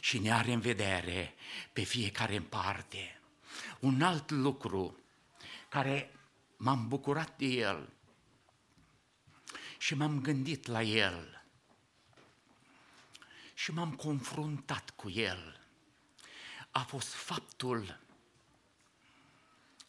și 0.00 0.18
ne 0.18 0.32
are 0.32 0.52
în 0.52 0.60
vedere 0.60 1.34
pe 1.72 1.82
fiecare 1.82 2.36
în 2.36 2.42
parte. 2.42 3.20
Un 3.80 4.02
alt 4.02 4.30
lucru 4.30 4.98
care 5.68 6.10
m-am 6.56 6.88
bucurat 6.88 7.38
de 7.38 7.46
el 7.46 7.92
și 9.78 9.94
m-am 9.94 10.20
gândit 10.20 10.66
la 10.66 10.82
el 10.82 11.44
și 13.54 13.72
m-am 13.72 13.92
confruntat 13.92 14.90
cu 14.90 15.10
el 15.10 15.51
a 16.72 16.80
fost 16.80 17.08
faptul 17.08 18.00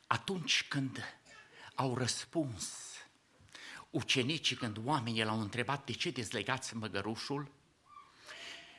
atunci 0.07 0.67
când 0.67 1.17
au 1.75 1.97
răspuns 1.97 2.93
ucenicii, 3.89 4.55
când 4.55 4.77
oamenii 4.83 5.23
l-au 5.23 5.39
întrebat 5.39 5.85
de 5.85 5.91
ce 5.91 6.09
dezlegați 6.09 6.75
măgărușul, 6.75 7.51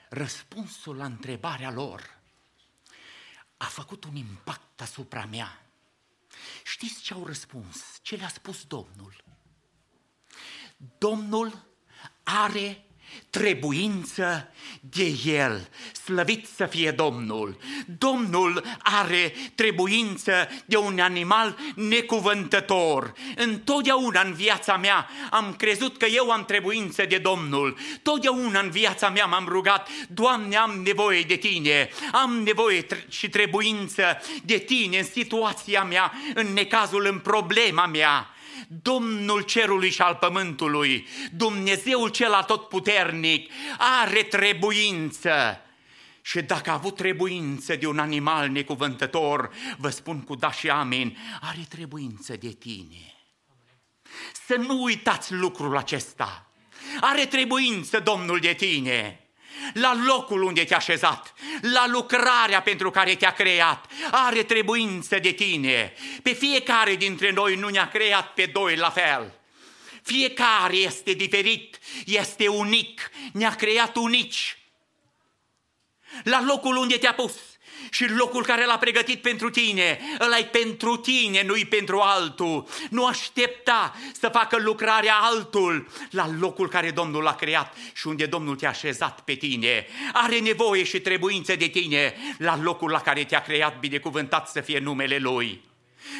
răspunsul 0.09 0.97
la 0.97 1.05
întrebarea 1.05 1.71
lor 1.71 2.19
a 3.57 3.65
făcut 3.65 4.05
un 4.05 4.17
impact 4.17 4.81
asupra 4.81 5.25
mea. 5.25 5.67
Știți 6.65 7.03
ce 7.03 7.15
au 7.15 7.27
răspuns? 7.27 7.99
Ce 8.03 8.17
le-a 8.17 8.29
spus 8.29 8.65
Domnul? 8.65 9.25
Domnul 10.99 11.67
are 12.23 12.87
trebuință 13.31 14.49
de 14.81 15.17
el. 15.25 15.69
Slăvit 16.05 16.47
să 16.57 16.67
fie 16.67 16.91
Domnul! 16.91 17.57
Domnul 17.99 18.65
are 18.83 19.35
trebuință 19.55 20.33
de 20.65 20.77
un 20.77 20.99
animal 20.99 21.57
necuvântător. 21.75 23.13
Întotdeauna 23.37 24.21
în 24.21 24.33
viața 24.33 24.77
mea 24.77 25.09
am 25.31 25.55
crezut 25.59 25.97
că 25.97 26.07
eu 26.07 26.31
am 26.31 26.45
trebuință 26.45 27.05
de 27.05 27.19
Domnul. 27.19 27.77
Totdeauna 28.03 28.61
în 28.61 28.71
viața 28.71 29.09
mea 29.09 29.27
m-am 29.27 29.47
rugat, 29.49 29.89
Doamne, 30.09 30.57
am 30.57 30.81
nevoie 30.85 31.23
de 31.23 31.35
Tine, 31.35 31.89
am 32.13 32.41
nevoie 32.45 32.87
și 33.09 33.29
trebuință 33.29 34.05
de 34.43 34.59
Tine 34.59 34.99
în 34.99 35.05
situația 35.05 35.85
mea, 35.85 36.13
în 36.35 36.53
necazul, 36.53 37.07
în 37.07 37.19
problema 37.19 37.87
mea. 37.87 38.34
Domnul 38.83 39.41
cerului 39.41 39.91
și 39.91 40.03
al 40.03 40.15
pământului, 40.15 41.07
Dumnezeul 41.33 42.09
cel 42.09 42.33
atotputernic, 42.33 43.51
are 43.79 44.23
trebuință. 44.23 45.61
Și 46.23 46.41
dacă 46.41 46.71
a 46.71 46.73
avut 46.73 46.97
trebuință 46.97 47.77
de 47.77 47.87
un 47.87 47.99
animal 47.99 48.49
necuvântător, 48.49 49.51
vă 49.79 49.89
spun 49.89 50.21
cu 50.21 50.35
da 50.35 50.53
și 50.53 50.69
amin, 50.69 51.17
are 51.41 51.67
trebuință 51.69 52.37
de 52.37 52.49
tine. 52.49 53.15
Să 54.47 54.55
nu 54.55 54.83
uitați 54.83 55.33
lucrul 55.33 55.77
acesta. 55.77 56.51
Are 57.01 57.27
trebuință 57.27 58.01
Domnul 58.01 58.39
de 58.39 58.53
tine 58.53 59.24
la 59.73 59.95
locul 60.07 60.43
unde 60.43 60.65
te-a 60.65 60.77
așezat, 60.77 61.35
la 61.61 61.87
lucrarea 61.87 62.63
pentru 62.63 62.91
care 62.91 63.15
te-a 63.15 63.33
creat. 63.33 63.87
Are 64.11 64.43
trebuință 64.43 65.19
de 65.19 65.31
tine. 65.31 65.93
Pe 66.23 66.33
fiecare 66.33 66.95
dintre 66.95 67.31
noi 67.31 67.57
nu 67.57 67.69
ne-a 67.69 67.89
creat 67.89 68.35
pe 68.35 68.47
doi 68.47 68.77
la 68.77 68.91
fel. 68.91 69.33
Fiecare 70.03 70.77
este 70.77 71.13
diferit, 71.13 71.79
este 72.07 72.49
unic, 72.49 73.11
ne-a 73.33 73.55
creat 73.55 73.97
unici. 73.97 74.59
La 76.23 76.43
locul 76.43 76.77
unde 76.77 76.97
te-a 76.97 77.15
pus, 77.15 77.33
și 77.95 78.11
locul 78.11 78.45
care 78.45 78.67
l-a 78.67 78.79
pregătit 78.79 79.23
pentru 79.23 79.51
tine, 79.51 79.99
ăla 80.21 80.39
e 80.39 80.45
pentru 80.45 80.97
tine, 80.97 81.43
nu-i 81.43 81.65
pentru 81.65 81.99
altul. 81.99 82.67
Nu 82.91 83.07
aștepta 83.07 83.95
să 84.21 84.29
facă 84.29 84.57
lucrarea 84.61 85.15
altul 85.15 85.89
la 86.11 86.31
locul 86.39 86.69
care 86.69 86.91
Domnul 86.91 87.23
l-a 87.23 87.35
creat 87.35 87.77
și 87.95 88.07
unde 88.07 88.27
Domnul 88.27 88.57
te-a 88.57 88.69
așezat 88.69 89.21
pe 89.21 89.35
tine. 89.35 89.87
Are 90.13 90.39
nevoie 90.39 90.85
și 90.85 91.01
trebuință 91.01 91.57
de 91.57 91.67
tine 91.67 92.15
la 92.39 92.59
locul 92.63 92.91
la 92.91 93.01
care 93.01 93.25
te-a 93.25 93.43
creat, 93.43 93.79
binecuvântat 93.79 94.49
să 94.49 94.61
fie 94.61 94.79
numele 94.79 95.19
Lui. 95.19 95.61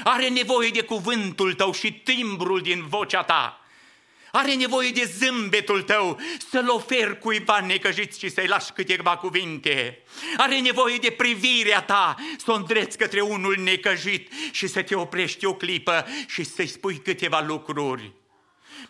Are 0.05 0.29
nevoie 0.29 0.69
de 0.69 0.83
cuvântul 0.83 1.55
tău 1.55 1.73
și 1.73 1.93
timbrul 1.93 2.61
din 2.61 2.87
vocea 2.87 3.23
ta 3.23 3.64
are 4.35 4.55
nevoie 4.55 4.91
de 4.91 5.13
zâmbetul 5.19 5.83
tău 5.83 6.21
să-l 6.51 6.69
oferi 6.69 7.19
cuiva 7.19 7.61
necăjit 7.61 8.15
și 8.15 8.29
să-i 8.29 8.47
lași 8.47 8.73
câteva 8.73 9.17
cuvinte. 9.17 10.03
Are 10.37 10.61
nevoie 10.61 10.97
de 10.97 11.11
privirea 11.11 11.83
ta 11.83 12.15
să 12.37 12.51
o 12.51 12.55
îndreți 12.55 12.99
către 12.99 13.21
unul 13.21 13.57
necăjit 13.59 14.33
și 14.51 14.67
să 14.67 14.83
te 14.83 14.95
oprești 14.95 15.47
o 15.47 15.55
clipă 15.55 16.07
și 16.27 16.45
să-i 16.45 16.67
spui 16.67 16.97
câteva 16.97 17.41
lucruri. 17.47 18.13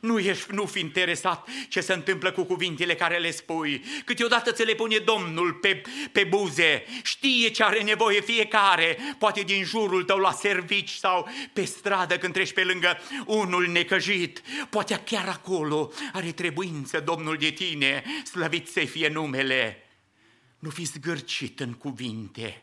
Nu, 0.05 0.19
ești, 0.19 0.53
nu 0.53 0.67
fi 0.67 0.81
interesat 0.81 1.49
ce 1.69 1.81
se 1.81 1.93
întâmplă 1.93 2.33
cu 2.33 2.43
cuvintele 2.43 2.95
care 2.95 3.19
le 3.19 3.31
spui. 3.31 3.85
Câteodată 4.05 4.53
ți 4.53 4.65
le 4.65 4.75
pune 4.75 4.99
Domnul 4.99 5.53
pe, 5.53 5.83
pe 6.13 6.25
buze. 6.25 6.85
Știe 7.03 7.49
ce 7.49 7.65
are 7.65 7.83
nevoie 7.83 8.21
fiecare, 8.21 8.99
poate 9.19 9.41
din 9.41 9.65
jurul 9.65 10.05
tău 10.05 10.19
la 10.19 10.33
servici 10.33 10.91
sau 10.91 11.29
pe 11.53 11.65
stradă 11.65 12.19
când 12.19 12.33
treci 12.33 12.53
pe 12.53 12.65
lângă 12.65 12.99
unul 13.27 13.67
necăjit. 13.67 14.43
Poate 14.71 15.03
chiar 15.05 15.29
acolo 15.29 15.93
are 16.13 16.33
trebuință 16.33 17.01
Domnul 17.01 17.37
de 17.37 17.51
tine, 17.51 18.03
slăvit 18.25 18.69
să 18.69 18.81
fie 18.81 19.09
numele. 19.09 19.87
Nu 20.59 20.71
fi 20.71 20.85
zgârcit 20.85 21.61
în 21.61 21.73
cuvinte. 21.73 22.63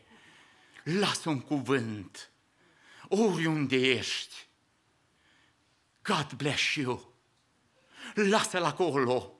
Lasă 0.82 1.28
un 1.28 1.40
cuvânt 1.40 2.30
oriunde 3.08 3.76
ești. 3.76 4.34
God 6.02 6.32
bless 6.36 6.74
you 6.74 7.11
lasă-l 8.14 8.64
acolo. 8.64 9.32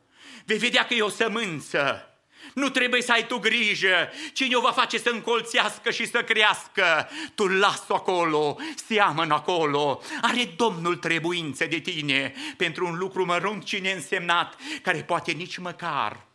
Vei 0.44 0.58
vedea 0.58 0.86
că 0.86 0.94
e 0.94 1.02
o 1.02 1.08
sămânță. 1.08 2.06
Nu 2.54 2.68
trebuie 2.68 3.02
să 3.02 3.12
ai 3.12 3.26
tu 3.26 3.38
grijă 3.38 4.10
cine 4.32 4.54
o 4.54 4.60
va 4.60 4.72
face 4.72 4.98
să 4.98 5.10
încolțească 5.10 5.90
și 5.90 6.06
să 6.06 6.24
crească. 6.24 7.08
Tu 7.34 7.46
lasă 7.46 7.94
acolo, 7.94 8.56
seamănă 8.86 9.34
acolo. 9.34 10.02
Are 10.22 10.44
Domnul 10.56 10.96
trebuință 10.96 11.66
de 11.66 11.78
tine 11.78 12.34
pentru 12.56 12.86
un 12.86 12.96
lucru 12.98 13.24
mărunt 13.24 13.66
și 13.66 13.80
neînsemnat, 13.80 14.56
care 14.82 15.02
poate 15.02 15.32
nici 15.32 15.58
măcar 15.58 16.26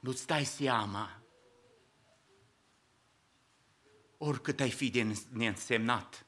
nu-ți 0.00 0.26
dai 0.26 0.44
seama. 0.44 1.22
oricât 4.24 4.60
ai 4.60 4.70
fi 4.70 4.90
de 4.90 5.14
neînsemnat, 5.28 6.26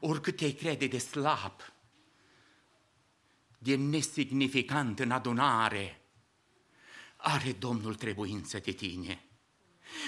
oricât 0.00 0.36
te-ai 0.36 0.50
crede 0.50 0.86
de 0.86 0.98
slab, 0.98 1.52
de 3.66 3.76
nesignificant 3.76 4.98
în 4.98 5.10
adunare, 5.10 6.00
are 7.16 7.52
Domnul 7.52 7.94
trebuință 7.94 8.58
de 8.58 8.72
tine. 8.72 9.24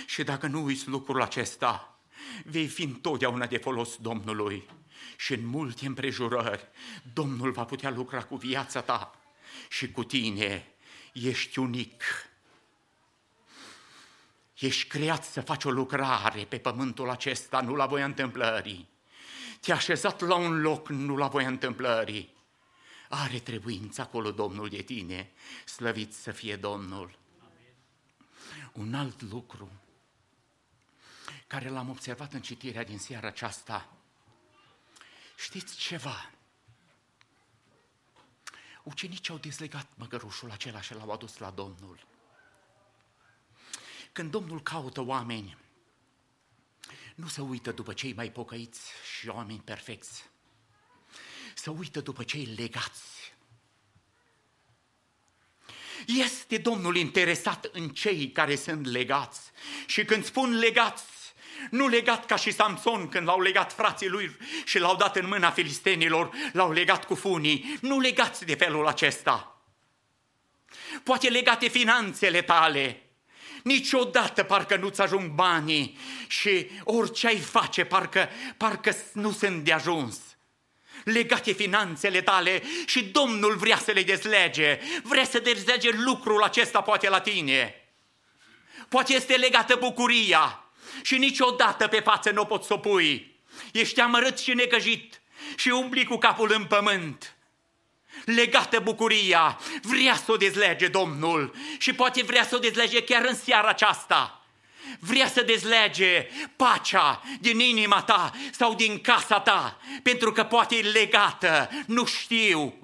Și 0.06 0.22
dacă 0.22 0.46
nu 0.46 0.64
uiți 0.64 0.88
lucrul 0.88 1.22
acesta, 1.22 2.00
vei 2.44 2.66
fi 2.66 2.82
întotdeauna 2.82 3.46
de 3.46 3.56
folos 3.56 3.96
Domnului. 3.96 4.68
Și 5.16 5.32
în 5.32 5.46
multe 5.46 5.86
împrejurări, 5.86 6.68
Domnul 7.12 7.50
va 7.50 7.64
putea 7.64 7.90
lucra 7.90 8.22
cu 8.22 8.36
viața 8.36 8.80
ta 8.80 9.20
și 9.68 9.90
cu 9.90 10.04
tine. 10.04 10.66
Ești 11.12 11.58
unic. 11.58 12.02
Ești 14.58 14.88
creat 14.88 15.24
să 15.24 15.40
faci 15.40 15.64
o 15.64 15.70
lucrare 15.70 16.44
pe 16.44 16.58
pământul 16.58 17.10
acesta, 17.10 17.60
nu 17.60 17.74
la 17.74 17.86
voia 17.86 18.04
întâmplării. 18.04 18.88
Te-a 19.60 19.74
așezat 19.74 20.20
la 20.20 20.34
un 20.34 20.60
loc, 20.60 20.88
nu 20.88 21.16
la 21.16 21.26
voia 21.26 21.48
întâmplării. 21.48 22.36
Are 23.08 23.38
trebuință 23.38 24.00
acolo 24.00 24.30
Domnul 24.30 24.68
de 24.68 24.82
tine, 24.82 25.30
slăvit 25.64 26.14
să 26.14 26.30
fie 26.30 26.56
Domnul. 26.56 27.18
Un 28.72 28.94
alt 28.94 29.22
lucru 29.22 29.70
care 31.46 31.68
l-am 31.68 31.88
observat 31.88 32.32
în 32.32 32.40
citirea 32.40 32.84
din 32.84 32.98
seara 32.98 33.26
aceasta. 33.26 33.92
Știți 35.36 35.76
ceva? 35.76 36.30
Ucenicii 38.82 39.32
au 39.32 39.38
dezlegat 39.38 39.86
măgărușul 39.94 40.50
acela 40.50 40.80
și 40.80 40.94
l-au 40.94 41.10
adus 41.10 41.38
la 41.38 41.50
Domnul. 41.50 42.06
Când 44.12 44.30
Domnul 44.30 44.62
caută 44.62 45.00
oameni, 45.00 45.56
nu 47.14 47.28
se 47.28 47.40
uită 47.40 47.72
după 47.72 47.92
cei 47.92 48.12
mai 48.12 48.32
pocăiți 48.32 48.90
și 49.16 49.28
oameni 49.28 49.60
perfecți. 49.60 50.30
Se 51.62 51.70
uită 51.70 52.00
după 52.00 52.22
cei 52.22 52.54
legați. 52.56 53.32
Este 56.06 56.58
Domnul 56.58 56.96
interesat 56.96 57.68
în 57.72 57.88
cei 57.88 58.30
care 58.32 58.56
sunt 58.56 58.86
legați. 58.86 59.40
Și 59.86 60.04
când 60.04 60.24
spun 60.24 60.58
legați, 60.58 61.04
nu 61.70 61.88
legat 61.88 62.26
ca 62.26 62.36
și 62.36 62.52
Samson 62.52 63.08
când 63.08 63.26
l-au 63.26 63.40
legat 63.40 63.72
frații 63.72 64.08
lui 64.08 64.36
și 64.64 64.78
l-au 64.78 64.96
dat 64.96 65.16
în 65.16 65.26
mâna 65.26 65.50
filistenilor, 65.50 66.30
l-au 66.52 66.72
legat 66.72 67.04
cu 67.04 67.14
funii. 67.14 67.78
Nu 67.80 68.00
legați 68.00 68.44
de 68.44 68.54
felul 68.54 68.86
acesta. 68.86 69.62
Poate 71.02 71.28
legate 71.28 71.68
finanțele 71.68 72.42
tale, 72.42 73.02
Niciodată 73.62 74.42
parcă 74.42 74.76
nu-ți 74.76 75.00
ajung 75.00 75.30
banii 75.30 75.98
și 76.26 76.70
orice 76.84 77.26
ai 77.26 77.38
face 77.38 77.84
parcă, 77.84 78.28
parcă 78.56 78.96
nu 79.12 79.32
sunt 79.32 79.64
de 79.64 79.72
ajuns. 79.72 80.27
Legate 81.04 81.52
finanțele 81.52 82.22
tale 82.22 82.62
și 82.86 83.04
Domnul 83.04 83.56
vrea 83.56 83.76
să 83.76 83.90
le 83.90 84.02
dezlege, 84.02 84.80
vrea 85.02 85.24
să 85.24 85.38
dezlege 85.38 85.90
lucrul 85.90 86.42
acesta 86.42 86.80
poate 86.80 87.08
la 87.08 87.20
tine. 87.20 87.74
Poate 88.88 89.14
este 89.14 89.36
legată 89.36 89.76
bucuria 89.76 90.64
și 91.02 91.18
niciodată 91.18 91.86
pe 91.86 92.00
față 92.00 92.30
nu 92.30 92.40
o 92.40 92.44
poți 92.44 92.66
să 92.66 92.72
o 92.72 92.78
pui. 92.78 93.36
Ești 93.72 94.00
amărât 94.00 94.38
și 94.38 94.54
negăjit 94.54 95.20
și 95.56 95.68
umbli 95.68 96.04
cu 96.04 96.16
capul 96.16 96.52
în 96.56 96.64
pământ 96.64 97.38
legată 98.24 98.80
bucuria, 98.80 99.60
vrea 99.82 100.14
să 100.14 100.32
o 100.32 100.36
dezlege 100.36 100.88
Domnul 100.88 101.54
și 101.78 101.92
poate 101.92 102.22
vrea 102.22 102.44
să 102.44 102.56
o 102.56 102.58
dezlege 102.58 103.02
chiar 103.02 103.24
în 103.24 103.34
seara 103.34 103.68
aceasta. 103.68 104.37
Vrea 105.00 105.28
să 105.28 105.42
dezlege 105.42 106.28
pacea 106.56 107.22
din 107.40 107.60
inima 107.60 108.02
ta 108.02 108.30
sau 108.50 108.74
din 108.74 109.00
casa 109.00 109.40
ta, 109.40 109.78
pentru 110.02 110.32
că 110.32 110.44
poate 110.44 110.76
e 110.76 110.80
legată, 110.80 111.70
nu 111.86 112.04
știu. 112.04 112.74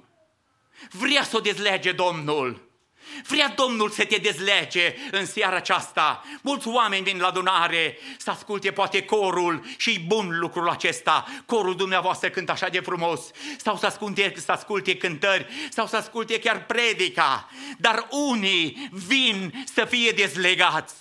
Vrea 0.91 1.23
să 1.23 1.37
o 1.37 1.39
dezlege 1.39 1.91
Domnul. 1.91 2.65
Vrea 3.27 3.53
Domnul 3.55 3.89
să 3.89 4.05
te 4.05 4.17
dezlege 4.17 4.95
în 5.11 5.25
seara 5.25 5.55
aceasta. 5.55 6.23
Mulți 6.41 6.67
oameni 6.67 7.03
vin 7.03 7.17
la 7.17 7.27
adunare 7.27 7.97
să 8.17 8.29
asculte 8.29 8.71
poate 8.71 9.03
corul 9.03 9.65
și 9.77 9.99
bun 9.99 10.39
lucrul 10.39 10.69
acesta. 10.69 11.25
Corul 11.45 11.75
dumneavoastră 11.75 12.29
cântă 12.29 12.51
așa 12.51 12.67
de 12.67 12.79
frumos. 12.79 13.21
Sau 13.57 13.77
să 13.77 13.85
asculte, 13.85 14.33
să 14.37 14.51
asculte 14.51 14.97
cântări 14.97 15.47
sau 15.69 15.87
să 15.87 15.95
asculte 15.95 16.39
chiar 16.39 16.65
predica. 16.65 17.49
Dar 17.77 18.07
unii 18.09 18.89
vin 18.91 19.65
să 19.73 19.85
fie 19.85 20.11
dezlegați. 20.11 20.93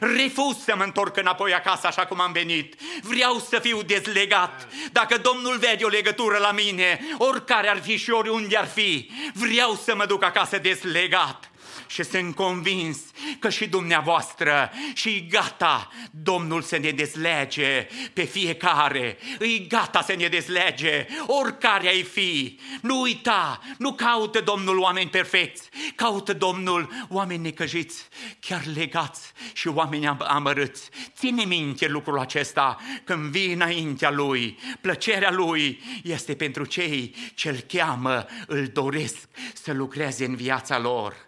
Refuz 0.00 0.56
să 0.64 0.74
mă 0.76 0.82
întorc 0.82 1.16
înapoi 1.16 1.54
acasă 1.54 1.86
așa 1.86 2.06
cum 2.06 2.20
am 2.20 2.32
venit. 2.32 2.74
Vreau 3.02 3.38
să 3.48 3.58
fiu 3.58 3.82
dezlegat. 3.82 4.68
Dacă 4.92 5.16
Domnul 5.16 5.56
vede 5.58 5.84
o 5.84 5.88
legătură 5.88 6.36
la 6.36 6.52
mine, 6.52 7.00
oricare 7.18 7.68
ar 7.68 7.80
fi 7.80 7.96
și 7.96 8.10
oriunde 8.10 8.56
ar 8.56 8.66
fi, 8.66 9.10
vreau 9.32 9.74
să 9.84 9.94
mă 9.94 10.06
duc 10.06 10.24
acasă 10.24 10.58
dezlegat 10.58 11.50
și 11.86 12.04
sunt 12.04 12.34
convins 12.34 12.98
că 13.38 13.48
și 13.48 13.68
dumneavoastră 13.68 14.70
și 14.94 15.26
gata 15.30 15.90
Domnul 16.10 16.62
să 16.62 16.76
ne 16.76 16.90
dezlege 16.90 17.86
pe 18.12 18.22
fiecare, 18.22 19.18
îi 19.38 19.66
gata 19.68 20.02
să 20.02 20.14
ne 20.18 20.26
dezlege, 20.26 21.06
oricare 21.26 21.88
ai 21.88 22.02
fi. 22.02 22.58
Nu 22.82 23.00
uita, 23.00 23.60
nu 23.78 23.92
caută 23.92 24.40
Domnul 24.40 24.78
oameni 24.78 25.10
perfecți, 25.10 25.68
caută 25.94 26.32
Domnul 26.32 27.06
oameni 27.08 27.42
necăjiți, 27.42 28.08
chiar 28.40 28.66
legați 28.74 29.32
și 29.52 29.68
oameni 29.68 30.06
amărâți. 30.06 30.88
Ține 31.16 31.44
minte 31.44 31.88
lucrul 31.88 32.18
acesta 32.18 32.76
când 33.04 33.30
vii 33.30 33.52
înaintea 33.52 34.10
Lui, 34.10 34.58
plăcerea 34.80 35.30
Lui 35.30 35.82
este 36.02 36.34
pentru 36.34 36.64
cei 36.64 37.14
ce 37.34 37.48
îl 37.48 37.56
cheamă, 37.56 38.26
îl 38.46 38.66
doresc 38.66 39.16
să 39.54 39.72
lucreze 39.72 40.24
în 40.24 40.36
viața 40.36 40.78
lor. 40.78 41.25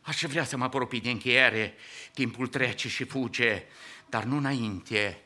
Aș 0.00 0.22
vrea 0.22 0.44
să 0.44 0.56
mă 0.56 0.64
apropii 0.64 1.00
de 1.00 1.10
încheiere, 1.10 1.74
timpul 2.14 2.46
trece 2.46 2.88
și 2.88 3.04
fuge, 3.04 3.64
dar 4.08 4.24
nu 4.24 4.36
înainte 4.36 5.22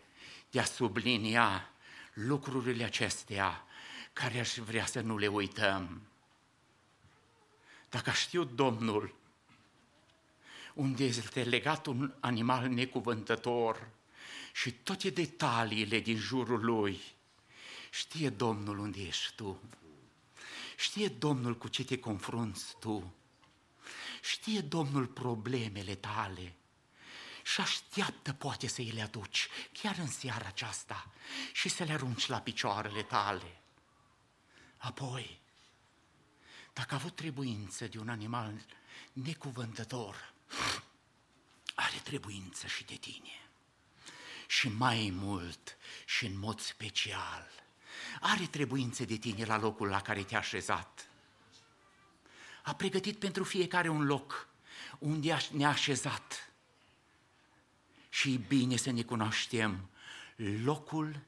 de 0.51 0.61
a 0.61 0.65
sublinia 0.65 1.71
lucrurile 2.13 2.85
acestea 2.85 3.65
care 4.13 4.39
aș 4.39 4.55
vrea 4.55 4.87
să 4.87 5.01
nu 5.01 5.19
le 5.19 5.27
uităm. 5.27 6.03
Dacă 7.91 8.11
știu 8.11 8.45
Domnul 8.45 9.15
unde 10.75 11.05
este 11.05 11.43
legat 11.43 11.87
un 11.87 12.15
animal 12.21 12.69
necuvântător 12.69 13.89
și 14.53 14.73
toate 14.73 15.11
detaliile 15.11 16.01
din 16.01 16.17
jurul 16.17 16.65
lui, 16.65 17.01
știe 17.91 18.29
Domnul 18.29 18.79
unde 18.79 19.01
ești 19.01 19.35
tu. 19.35 19.61
Știe 20.77 21.09
Domnul 21.09 21.57
cu 21.57 21.69
ce 21.69 21.85
te 21.85 21.99
confrunți 21.99 22.77
tu. 22.81 23.15
Știe 24.27 24.61
Domnul 24.61 25.07
problemele 25.07 25.95
tale 25.95 26.55
și 27.43 27.61
așteaptă 27.61 28.33
poate 28.33 28.67
să 28.67 28.81
îi 28.81 28.91
le 28.91 29.03
aduci 29.03 29.49
chiar 29.73 29.97
în 29.99 30.07
seara 30.07 30.47
aceasta 30.47 31.11
și 31.53 31.69
să 31.69 31.85
le 31.85 31.93
arunci 31.93 32.27
la 32.27 32.41
picioarele 32.41 33.03
tale. 33.03 33.61
Apoi, 34.77 35.41
dacă 36.73 36.95
a 36.95 36.97
avut 36.97 37.17
trebuință 37.17 37.87
de 37.87 37.99
un 37.99 38.09
animal 38.09 38.53
necuvântător, 39.13 40.33
are 41.75 41.97
trebuință 42.03 42.67
și 42.67 42.85
de 42.85 42.95
tine. 42.95 43.49
Și 44.47 44.69
mai 44.69 45.11
mult 45.13 45.77
și 46.05 46.27
în 46.27 46.39
mod 46.39 46.61
special, 46.61 47.51
are 48.21 48.47
trebuință 48.47 49.05
de 49.05 49.17
tine 49.17 49.45
la 49.45 49.59
locul 49.59 49.89
la 49.89 50.01
care 50.01 50.23
te-a 50.23 50.39
așezat 50.39 51.06
a 52.67 52.75
pregătit 52.75 53.19
pentru 53.19 53.45
fiecare 53.45 53.89
un 53.89 54.05
loc 54.05 54.49
unde 54.99 55.37
ne-a 55.51 55.69
așezat. 55.69 56.53
Și 58.09 58.33
e 58.33 58.37
bine 58.37 58.77
să 58.77 58.91
ne 58.91 59.03
cunoaștem 59.03 59.89
locul 60.65 61.21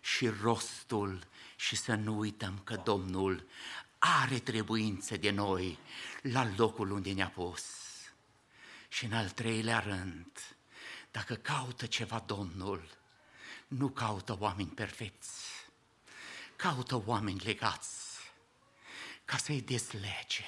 și 0.00 0.28
rostul 0.28 1.26
și 1.56 1.76
să 1.76 1.94
nu 1.94 2.18
uităm 2.18 2.60
că 2.64 2.80
Domnul 2.84 3.48
are 3.98 4.38
trebuință 4.38 5.16
de 5.16 5.30
noi 5.30 5.78
la 6.22 6.52
locul 6.56 6.90
unde 6.90 7.12
ne-a 7.12 7.28
pus. 7.28 7.64
Și 8.88 9.04
în 9.04 9.12
al 9.12 9.30
treilea 9.30 9.78
rând, 9.78 10.56
dacă 11.10 11.34
caută 11.34 11.86
ceva 11.86 12.22
Domnul, 12.26 12.88
nu 13.68 13.88
caută 13.88 14.36
oameni 14.40 14.70
perfecți, 14.70 15.42
caută 16.56 17.02
oameni 17.06 17.40
legați 17.44 18.02
ca 19.24 19.36
să-i 19.36 19.60
deslege 19.60 20.44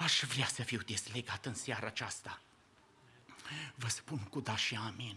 Aș 0.00 0.22
vrea 0.24 0.46
să 0.46 0.62
fiu 0.62 0.80
deslegat 0.86 1.46
în 1.46 1.54
seara 1.54 1.86
aceasta. 1.86 2.40
Vă 3.74 3.88
spun 3.88 4.18
cu 4.18 4.40
da 4.40 4.56
și 4.56 4.74
amin. 4.74 5.16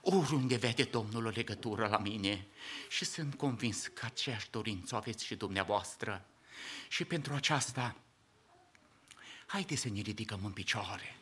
Oriunde 0.00 0.56
vede 0.56 0.82
Domnul 0.82 1.26
o 1.26 1.28
legătură 1.28 1.86
la 1.86 1.98
mine 1.98 2.46
și 2.88 3.04
sunt 3.04 3.34
convins 3.34 3.86
că 3.86 4.04
aceeași 4.04 4.50
dorință 4.50 4.94
o 4.94 4.98
aveți 4.98 5.24
și 5.24 5.34
dumneavoastră. 5.34 6.24
Și 6.88 7.04
pentru 7.04 7.34
aceasta, 7.34 7.96
haide 9.46 9.76
să 9.76 9.88
ne 9.88 10.00
ridicăm 10.00 10.44
în 10.44 10.52
picioare. 10.52 11.16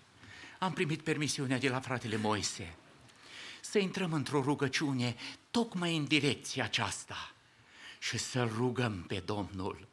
am 0.58 0.72
primit 0.72 1.02
permisiunea 1.02 1.58
de 1.58 1.68
la 1.68 1.80
fratele 1.80 2.16
Moise 2.16 2.76
să 3.60 3.78
intrăm 3.78 4.12
într-o 4.12 4.42
rugăciune 4.42 5.16
tocmai 5.50 5.96
în 5.96 6.04
direcția 6.04 6.64
aceasta 6.64 7.32
și 7.98 8.18
să 8.18 8.44
rugăm 8.44 9.02
pe 9.02 9.18
Domnul 9.18 9.87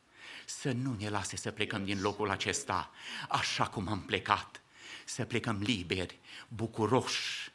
să 0.45 0.71
nu 0.71 0.95
ne 0.99 1.09
lase 1.09 1.35
să 1.35 1.51
plecăm 1.51 1.85
din 1.85 2.01
locul 2.01 2.29
acesta 2.29 2.91
așa 3.29 3.67
cum 3.67 3.87
am 3.87 4.01
plecat, 4.01 4.61
să 5.05 5.25
plecăm 5.25 5.61
liberi, 5.61 6.19
bucuroși, 6.47 7.51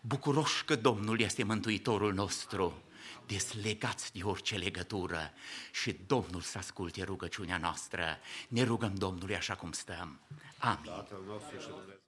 bucuroși 0.00 0.64
că 0.64 0.76
Domnul 0.76 1.20
este 1.20 1.42
Mântuitorul 1.42 2.14
nostru, 2.14 2.82
deslegați 3.26 4.12
de 4.12 4.22
orice 4.22 4.56
legătură 4.56 5.32
și 5.72 5.96
Domnul 6.06 6.40
să 6.40 6.58
asculte 6.58 7.02
rugăciunea 7.02 7.58
noastră. 7.58 8.18
Ne 8.48 8.62
rugăm 8.62 8.94
Domnului 8.94 9.36
așa 9.36 9.54
cum 9.54 9.72
stăm. 9.72 10.20
Amin. 10.58 10.84
Tatăl 10.84 11.22
nostru 11.26 11.58
și 11.58 11.66
Dumnezeu. 11.66 12.05